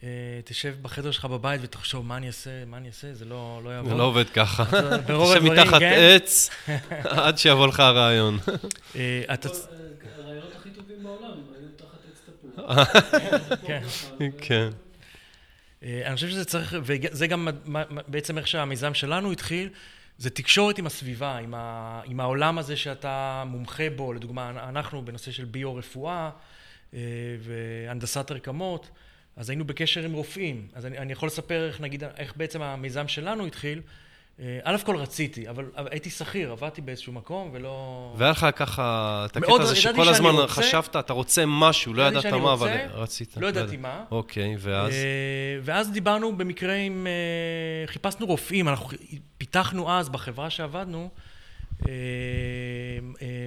אה, 0.03 0.09
תשב 0.45 0.75
בחדר 0.81 1.11
שלך 1.11 1.25
בבית 1.25 1.61
ותחשוב 1.63 2.05
מה 2.05 2.17
אני 2.17 2.27
אעשה, 2.27 2.65
מה 2.65 2.77
אני 2.77 2.87
אעשה, 2.87 3.13
זה 3.13 3.25
לא, 3.25 3.61
לא 3.63 3.69
יעבוד. 3.69 3.91
זה 3.91 3.97
לא 3.97 4.03
עובד 4.03 4.29
ככה. 4.29 4.65
תשב 5.03 5.43
מתחת 5.43 5.79
כן. 5.79 5.93
עץ 6.15 6.49
עד 7.25 7.37
שיבוא 7.37 7.67
לך 7.67 7.79
הרעיון. 7.79 8.37
אה, 8.95 9.23
הרעיונות 10.17 10.55
הכי 10.59 10.69
טובים 10.69 11.03
בעולם 11.03 11.23
הם 11.23 11.43
רעיונות 11.51 11.77
תחת 11.77 11.99
עץ 12.11 12.21
תפוח. 12.25 12.48
כן. 13.67 13.83
כן. 14.41 14.69
אה, 15.83 16.01
אני 16.05 16.15
חושב 16.15 16.29
שזה 16.29 16.45
צריך, 16.45 16.75
וזה 16.81 17.27
גם 17.27 17.47
בעצם 18.07 18.37
איך 18.37 18.47
שהמיזם 18.47 18.93
שלנו 18.93 19.31
התחיל, 19.31 19.69
זה 20.17 20.29
תקשורת 20.29 20.77
עם 20.77 20.85
הסביבה, 20.85 21.37
עם, 21.37 21.53
ה, 21.53 22.01
עם 22.05 22.19
העולם 22.19 22.57
הזה 22.57 22.77
שאתה 22.77 23.43
מומחה 23.47 23.89
בו, 23.95 24.13
לדוגמה, 24.13 24.69
אנחנו 24.69 25.05
בנושא 25.05 25.31
של 25.31 25.45
ביו-רפואה 25.45 26.29
והנדסת 27.39 28.31
רקמות, 28.31 28.89
אז 29.35 29.49
היינו 29.49 29.65
בקשר 29.65 30.03
עם 30.03 30.13
רופאים. 30.13 30.67
אז 30.73 30.85
אני, 30.85 30.97
אני 30.97 31.11
יכול 31.11 31.27
לספר 31.27 31.67
איך 31.67 31.81
נגיד, 31.81 32.03
איך 32.03 32.33
בעצם 32.37 32.61
המיזם 32.61 33.07
שלנו 33.07 33.45
התחיל. 33.45 33.81
אה, 34.41 34.59
א' 34.63 34.77
כל 34.85 34.95
רציתי, 34.95 35.49
אבל 35.49 35.65
הייתי 35.75 36.09
שכיר, 36.09 36.51
עבדתי 36.51 36.81
באיזשהו 36.81 37.13
מקום 37.13 37.49
ולא... 37.53 38.13
והיה 38.17 38.31
לך 38.31 38.47
ככה 38.55 39.25
את 39.29 39.37
הקטע 39.37 39.53
הזה 39.59 39.75
שכל 39.75 40.09
הזמן 40.09 40.29
רוצה, 40.29 40.47
חשבת, 40.47 40.95
אתה 40.95 41.13
רוצה 41.13 41.43
משהו, 41.47 41.93
לא 41.93 42.03
ידעת 42.03 42.25
מה, 42.25 42.53
אבל 42.53 42.69
רצית. 42.93 43.37
לא 43.37 43.47
ידעתי 43.47 43.77
מה. 43.77 44.03
אוקיי, 44.11 44.55
ואז? 44.59 44.93
אה, 44.93 45.59
ואז 45.61 45.91
דיברנו 45.91 46.37
במקרה 46.37 46.73
עם... 46.73 47.07
אה, 47.07 47.87
חיפשנו 47.87 48.25
רופאים, 48.25 48.67
אנחנו 48.67 48.89
פיתחנו 49.37 49.91
אז 49.91 50.09
בחברה 50.09 50.49
שעבדנו 50.49 51.09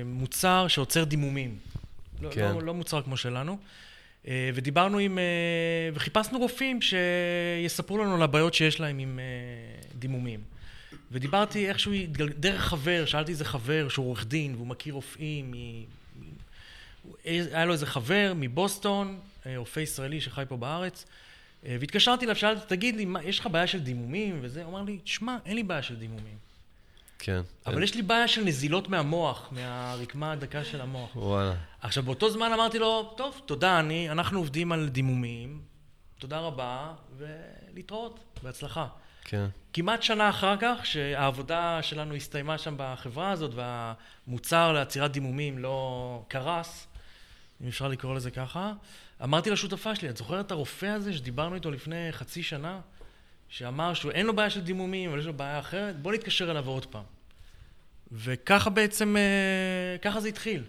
מוצר 0.04 0.68
שעוצר 0.68 1.04
דימומים. 1.04 1.56
לא, 2.22 2.30
כן. 2.30 2.52
לא, 2.54 2.62
לא 2.62 2.74
מוצר 2.74 3.02
כמו 3.02 3.16
שלנו. 3.16 3.58
אה, 4.28 4.50
ודיברנו 4.54 4.98
עם, 4.98 5.18
אה, 5.18 5.24
וחיפשנו 5.94 6.38
רופאים 6.38 6.78
שיספרו 6.82 7.98
לנו 7.98 8.14
על 8.14 8.22
הבעיות 8.22 8.54
שיש 8.54 8.80
להם 8.80 8.98
עם 8.98 9.18
אה, 9.18 9.24
דימומים. 9.98 10.40
ודיברתי 11.12 11.68
איכשהו, 11.68 11.92
דרך 12.38 12.62
חבר, 12.62 13.04
שאלתי 13.06 13.32
איזה 13.32 13.44
חבר 13.44 13.88
שהוא 13.88 14.06
עורך 14.06 14.26
דין 14.26 14.54
והוא 14.54 14.66
מכיר 14.66 14.94
רופאים, 14.94 15.50
מ... 15.50 15.84
היה 17.24 17.64
לו 17.64 17.72
איזה 17.72 17.86
חבר 17.86 18.32
מבוסטון, 18.36 19.18
רופא 19.56 19.80
ישראלי 19.80 20.20
שחי 20.20 20.42
פה 20.48 20.56
בארץ, 20.56 21.06
והתקשרתי 21.62 22.24
אליו, 22.24 22.36
שאלתי, 22.36 22.60
תגיד 22.66 22.96
לי, 22.96 23.04
מה, 23.04 23.22
יש 23.22 23.38
לך 23.38 23.46
בעיה 23.46 23.66
של 23.66 23.80
דימומים 23.80 24.38
וזה? 24.42 24.64
הוא 24.64 24.70
אמר 24.70 24.82
לי, 24.82 24.98
שמע, 25.04 25.36
אין 25.46 25.56
לי 25.56 25.62
בעיה 25.62 25.82
של 25.82 25.96
דימומים. 25.96 26.36
כן. 27.18 27.40
אבל 27.66 27.74
אין. 27.74 27.82
יש 27.82 27.94
לי 27.94 28.02
בעיה 28.02 28.28
של 28.28 28.44
נזילות 28.44 28.88
מהמוח, 28.88 29.48
מהרקמה 29.52 30.32
הדקה 30.32 30.64
של 30.64 30.80
המוח. 30.80 31.16
וואלה. 31.16 31.54
עכשיו, 31.80 32.02
באותו 32.02 32.30
זמן 32.30 32.52
אמרתי 32.52 32.78
לו, 32.78 33.14
טוב, 33.16 33.40
תודה, 33.46 33.80
אני, 33.80 34.10
אנחנו 34.10 34.38
עובדים 34.38 34.72
על 34.72 34.88
דימומים, 34.88 35.60
תודה 36.18 36.38
רבה, 36.38 36.92
ולהתראות, 37.18 38.20
בהצלחה. 38.42 38.86
כן. 39.24 39.46
כמעט 39.72 40.02
שנה 40.02 40.30
אחר 40.30 40.56
כך, 40.60 40.86
שהעבודה 40.86 41.82
שלנו 41.82 42.14
הסתיימה 42.14 42.58
שם 42.58 42.74
בחברה 42.76 43.30
הזאת, 43.30 43.50
והמוצר 43.54 44.72
לעצירת 44.72 45.12
דימומים 45.12 45.58
לא 45.58 46.24
קרס, 46.28 46.86
אם 47.62 47.68
אפשר 47.68 47.88
לקרוא 47.88 48.14
לזה 48.14 48.30
ככה, 48.30 48.72
אמרתי 49.22 49.50
לשותפה 49.50 49.94
שלי, 49.94 50.08
את 50.08 50.16
זוכרת 50.16 50.46
את 50.46 50.50
הרופא 50.50 50.86
הזה 50.86 51.12
שדיברנו 51.12 51.54
איתו 51.54 51.70
לפני 51.70 52.08
חצי 52.12 52.42
שנה? 52.42 52.80
שאמר 53.48 53.94
שאין 53.94 54.26
לו 54.26 54.36
בעיה 54.36 54.50
של 54.50 54.60
דימומים, 54.60 55.10
אבל 55.10 55.18
יש 55.18 55.26
לו 55.26 55.32
בעיה 55.32 55.58
אחרת, 55.58 56.00
בוא 56.00 56.12
נתקשר 56.12 56.50
אליו 56.50 56.68
עוד 56.68 56.86
פעם. 56.86 57.02
וככה 58.12 58.70
בעצם, 58.70 59.16
אה, 59.16 59.98
ככה 60.02 60.20
זה 60.20 60.28
התחיל. 60.28 60.62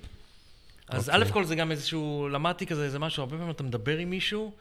אז 0.88 1.10
okay. 1.10 1.14
אוקיי. 1.14 1.30
א' 1.30 1.34
כל 1.34 1.46
זה 1.46 1.56
גם 1.56 1.72
איזשהו, 1.72 2.30
למדתי 2.32 2.66
כזה 2.66 2.84
איזה 2.84 3.00
משהו, 3.00 3.24
הרבה 3.24 3.38
פעמים 3.38 3.52
אתה 3.52 3.64
מדבר 3.64 3.98
עם 3.98 4.10
מישהו, 4.10 4.52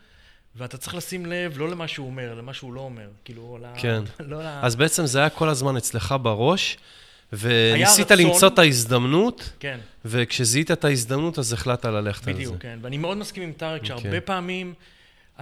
ואתה 0.57 0.79
צריך 0.79 0.95
לשים 0.95 1.27
לב 1.27 1.59
לא 1.59 1.71
למה 1.71 1.89
שהוא 1.89 2.07
אומר, 2.07 2.35
למה 2.35 2.55
שהוא 2.55 2.73
לא 2.73 2.81
אומר. 2.81 3.09
כאילו, 3.25 3.59
כן. 3.77 4.03
לא 4.21 4.43
ל... 4.43 4.47
אז 4.63 4.77
בעצם 4.77 5.07
זה 5.07 5.19
היה 5.19 5.31
כל 5.31 5.49
הזמן 5.49 5.77
אצלך 5.77 6.15
בראש, 6.23 6.79
וניסית 7.33 8.13
רצון, 8.13 8.27
למצוא 8.27 8.49
את 8.49 8.59
ההזדמנות, 8.59 9.53
כן. 9.61 9.79
וכשזיהית 10.05 10.71
את 10.71 10.85
ההזדמנות, 10.85 11.39
אז 11.39 11.53
החלטת 11.53 11.85
ללכת 11.85 12.29
על 12.29 12.35
זה. 12.35 12.39
בדיוק, 12.39 12.57
כן. 12.61 12.79
ואני 12.83 12.99
מאוד 12.99 13.17
מסכים 13.17 13.43
עם 13.43 13.53
טארק, 13.53 13.85
שהרבה 13.85 14.03
okay. 14.03 14.07
אוקיי. 14.07 14.21
פעמים... 14.21 14.75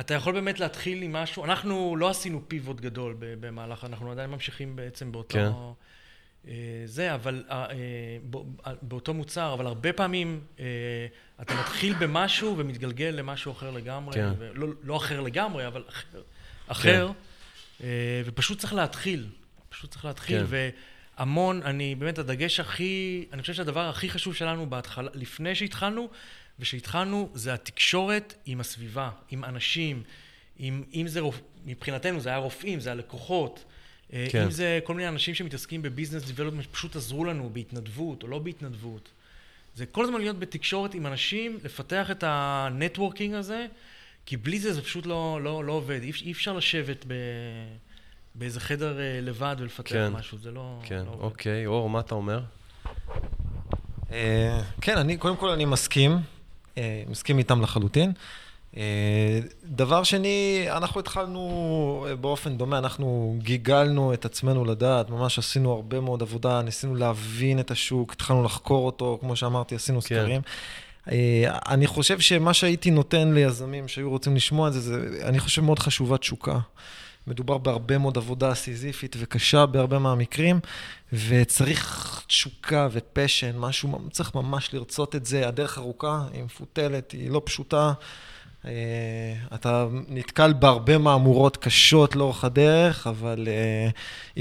אתה 0.01 0.15
יכול 0.15 0.33
באמת 0.33 0.61
להתחיל 0.61 1.03
עם 1.03 1.13
משהו, 1.13 1.45
אנחנו 1.45 1.97
לא 1.97 2.11
עשינו 2.11 2.41
פיבוט 2.49 2.81
גדול 2.81 3.17
במהלך, 3.19 3.85
אנחנו 3.85 4.13
עדיין 4.13 4.31
ממשיכים 4.31 4.77
בעצם 4.77 5.13
באותו... 5.13 5.35
כן. 5.35 5.51
אה, 6.49 6.53
זה, 6.84 7.14
אבל 7.14 7.45
אה, 7.51 7.66
אה, 7.70 8.72
באותו 8.82 9.14
מוצר, 9.14 9.55
אבל 9.55 9.66
הרבה 9.66 9.93
פעמים 9.93 10.41
אתה 11.41 11.61
מתחיל 11.61 11.95
במשהו 11.95 12.59
ומתגלגל 12.59 13.07
למשהו 13.07 13.53
אחר 13.53 13.70
לגמרי, 13.70 14.14
כן. 14.14 14.32
ולא, 14.38 14.68
לא 14.82 14.97
אחר 14.97 15.20
לגמרי, 15.20 15.66
אבל 15.66 15.84
אחר, 15.88 16.22
אחר 16.66 17.11
כן. 17.78 17.84
ופשוט 18.24 18.59
צריך 18.59 18.74
להתחיל, 18.74 19.26
פשוט 19.68 19.91
צריך 19.91 20.05
להתחיל, 20.05 20.47
כן. 20.47 20.70
והמון, 21.18 21.62
אני, 21.62 21.95
באמת, 21.95 22.18
הדגש 22.18 22.61
הכי, 22.61 23.24
אני 23.32 23.41
חושב 23.41 23.55
שהדבר 23.55 23.88
הכי 23.88 24.11
חשוב 24.11 24.34
שלנו 24.34 24.70
בהתחלה, 24.70 25.11
לפני 25.14 25.55
שהתחלנו, 25.55 26.09
ושהתחלנו, 26.59 27.30
זה 27.34 27.55
התקשורת 27.55 28.34
עם 28.47 28.61
הסביבה, 28.61 29.11
עם 29.30 29.45
אנשים, 29.45 30.03
עם, 30.59 30.82
אם 30.95 31.09
זה. 31.09 31.20
מבחינתנו 31.64 32.20
זה 32.20 32.28
היה 32.28 32.38
רופאים, 32.38 32.80
זה 32.80 32.93
הלקוחות, 32.93 33.64
אה, 33.64 33.70
כן. 34.31 34.43
אם 34.43 34.51
זה 34.51 34.81
כל 34.85 34.95
מיני 34.95 35.09
אנשים 35.09 35.35
שמתעסקים 35.35 35.83
ב 35.83 35.87
business 35.87 36.25
development, 36.25 36.64
שפשוט 36.65 36.97
עזרו 36.97 37.25
לנו 37.25 37.51
בהתנדבות 37.53 38.23
או 38.23 38.29
לא 38.29 38.39
בהתנדבות. 38.39 39.09
זה 39.75 39.87
כל 39.87 40.05
הזמן 40.05 40.21
להיות 40.21 40.39
בתקשורת 40.39 40.95
עם 40.95 41.07
אנשים, 41.07 41.59
לפתח 41.65 42.11
את 42.11 42.25
ה 42.27 42.36
networking 42.36 43.35
הזה, 43.35 43.67
כי 44.27 44.37
בלי 44.37 44.61
זה 44.61 44.73
זה 44.73 44.83
פשוט 44.83 45.07
לא, 45.07 45.39
לא, 45.43 45.65
לא 45.65 45.73
עובד. 45.73 46.03
אי, 46.03 46.13
אי 46.23 46.33
אפשר 46.33 46.53
לשבת 46.53 47.05
ב... 47.07 47.15
באיזה 48.35 48.61
חדר 48.61 49.01
אה, 49.01 49.21
לבד 49.23 49.57
ולפתח 49.59 49.93
כן, 49.93 50.13
משהו, 50.13 50.39
זה 50.39 50.51
לא, 50.51 50.79
כן, 50.83 51.03
לא 51.07 51.11
עובד. 51.11 51.23
אוקיי, 51.23 51.67
אור, 51.67 51.91
מה 51.91 52.01
אתה 52.01 52.15
אומר? 52.15 52.41
אה, 54.13 54.61
כן, 54.81 54.99
אני, 54.99 55.17
קודם 55.17 55.37
כל 55.37 55.49
אני 55.49 55.65
מסכים. 55.65 56.17
אה, 56.79 57.03
מסכים 57.09 57.39
איתם 57.39 57.63
לחלוטין. 57.63 58.13
אה, 58.77 59.41
דבר 59.64 60.03
שני, 60.03 60.66
אנחנו 60.71 61.01
התחלנו 61.01 62.07
אה, 62.09 62.16
באופן 62.16 62.57
דומה, 62.57 62.79
אנחנו 62.79 63.37
גיגלנו 63.39 64.12
את 64.14 64.25
עצמנו 64.25 64.64
לדעת, 64.64 65.11
ממש 65.11 65.39
עשינו 65.39 65.73
הרבה 65.73 66.01
מאוד 66.01 66.23
עבודה, 66.23 66.62
ניסינו 66.62 66.95
להבין 66.95 67.61
את 67.61 67.71
השוק, 67.71 68.12
התחלנו 68.12 68.45
לחקור 68.45 68.87
אותו, 68.87 69.18
כמו 69.21 69.37
שאמרתי, 69.37 69.75
עשינו 69.75 70.01
כן. 70.01 70.07
סקרים. 70.07 70.41
אני 71.68 71.87
חושב 71.87 72.21
שמה 72.21 72.55
שהייתי 72.55 72.91
נותן 72.91 73.33
ליזמים 73.33 73.89
שהיו 73.89 74.11
רוצים 74.11 74.37
לשמוע 74.37 74.68
את 74.68 74.73
זה, 74.73 74.81
זה, 74.81 75.21
אני 75.23 75.39
חושב 75.39 75.62
מאוד 75.62 75.79
חשובה 75.79 76.18
תשוקה. 76.18 76.59
מדובר 77.27 77.59
בהרבה 77.59 77.99
מאוד 77.99 78.16
עבודה 78.16 78.55
סיזיפית 78.55 79.16
וקשה 79.18 79.66
בהרבה 79.66 79.99
מהמקרים, 79.99 80.61
וצריך 81.12 82.23
תשוקה 82.27 82.89
ופשן, 82.93 83.59
משהו, 83.59 83.99
צריך 84.11 84.35
ממש 84.35 84.75
לרצות 84.75 85.16
את 85.16 85.27
זה. 85.27 85.49
הדרך 85.49 85.79
ארוכה, 85.79 86.23
היא 86.33 86.43
מפותלת, 86.45 87.11
היא 87.11 87.31
לא 87.31 87.43
פשוטה. 87.45 87.93
אה, 88.65 89.35
אתה 89.55 89.87
נתקל 90.09 90.53
בהרבה 90.53 90.99
מהמורות 90.99 91.57
קשות 91.57 92.17
לאורך 92.17 92.45
הדרך, 92.45 93.07
אבל 93.07 93.49
אה, 93.49 93.89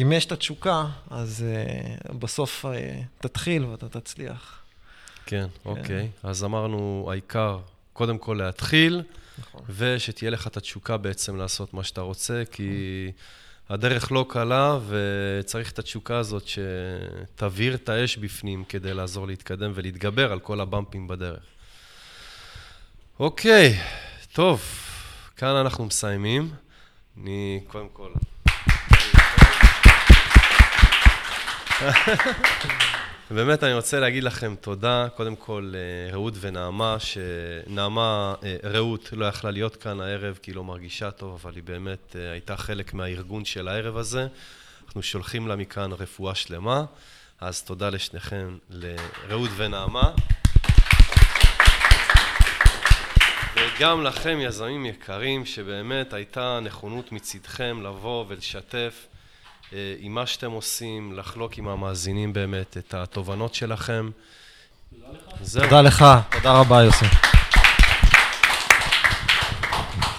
אם 0.02 0.12
יש 0.12 0.26
את 0.26 0.32
התשוקה, 0.32 0.86
אז 1.10 1.46
אה, 1.48 2.14
בסוף 2.16 2.66
תתחיל 3.20 3.66
ואתה 3.66 3.90
תצליח. 3.90 4.60
כן, 5.26 5.48
אוקיי. 5.66 6.10
אז 6.24 6.44
אמרנו, 6.44 7.08
העיקר, 7.12 7.60
קודם 7.94 8.18
כל 8.18 8.34
להתחיל. 8.34 9.02
נכון. 9.40 9.62
ושתהיה 9.70 10.32
לך 10.32 10.48
את 10.48 10.58
התשוקה 10.58 10.98
בעצם 10.98 11.36
לעשות 11.36 11.74
מה 11.74 11.84
שאתה 11.84 12.02
רוצה, 12.02 12.44
כי 12.52 13.12
הדרך 13.70 14.12
לא 14.12 14.26
קלה, 14.30 14.78
וצריך 14.88 15.72
את 15.72 15.80
התשוקה 15.80 16.18
הזאת 16.18 16.44
שתבעיר 16.48 17.76
את 17.76 17.90
האש 17.90 18.18
בפנים 18.18 18.64
כדי 18.64 18.94
לעזור 18.94 19.28
להתקדם 19.28 19.72
ולהתגבר 19.76 20.32
על 20.32 20.40
כל 20.40 20.62
הבמפים 20.62 21.08
בדרך. 21.08 21.44
אוקיי, 23.20 23.80
טוב, 24.34 24.62
כאן 25.38 25.56
אנחנו 25.56 25.86
מסיימים. 25.86 26.50
אני 27.18 27.60
קודם 27.68 27.88
כל... 27.94 28.12
באמת 33.32 33.64
אני 33.64 33.74
רוצה 33.74 34.00
להגיד 34.00 34.24
לכם 34.24 34.56
תודה, 34.62 35.08
קודם 35.16 35.36
כל 35.36 35.74
אה, 35.76 36.12
רעות 36.14 36.34
ונעמה, 36.40 36.98
שנעמה, 37.00 38.36
אה, 38.44 38.56
רעות 38.64 39.10
לא 39.12 39.26
יכלה 39.26 39.52
להיות 39.52 39.76
כאן 39.76 40.02
הערב 40.02 40.40
כי 40.42 40.52
היא 40.52 40.56
לא 40.56 40.64
מרגישה 40.64 41.12
טוב, 41.12 41.40
אבל 41.44 41.56
היא 41.56 41.64
באמת 41.64 42.16
אה, 42.16 42.32
הייתה 42.32 42.58
חלק 42.58 42.94
מהארגון 42.94 43.46
של 43.46 43.68
הערב 43.68 43.98
הזה. 43.98 44.28
אנחנו 44.86 45.04
שולחים 45.04 45.48
לה 45.48 45.56
מכאן 45.56 45.92
רפואה 45.92 46.36
שלמה, 46.36 46.86
אז 47.42 47.64
תודה 47.64 47.90
לשניכם, 47.90 48.58
לרעות 48.70 49.50
ונעמה. 49.56 50.12
וגם 53.80 54.04
לכם, 54.04 54.38
יזמים 54.42 54.86
יקרים, 54.86 55.46
שבאמת 55.46 56.14
הייתה 56.14 56.60
נכונות 56.64 57.12
מצידכם 57.12 57.82
לבוא 57.84 58.26
ולשתף 58.28 59.08
אה, 59.74 59.96
עם 60.00 60.16
מה 60.16 60.26
שאתם 60.26 60.52
עושים, 60.52 61.14
לחלוק 61.14 61.58
עם 61.58 61.68
המאזינים 61.68 62.34
באמת 62.34 62.78
את 62.78 62.94
התובנות 62.94 63.56
שלכם. 63.56 64.10
תודה 65.54 65.82
לך, 65.82 66.06
תודה 66.32 66.52
רבה 66.52 66.84
יוסי. 66.84 67.06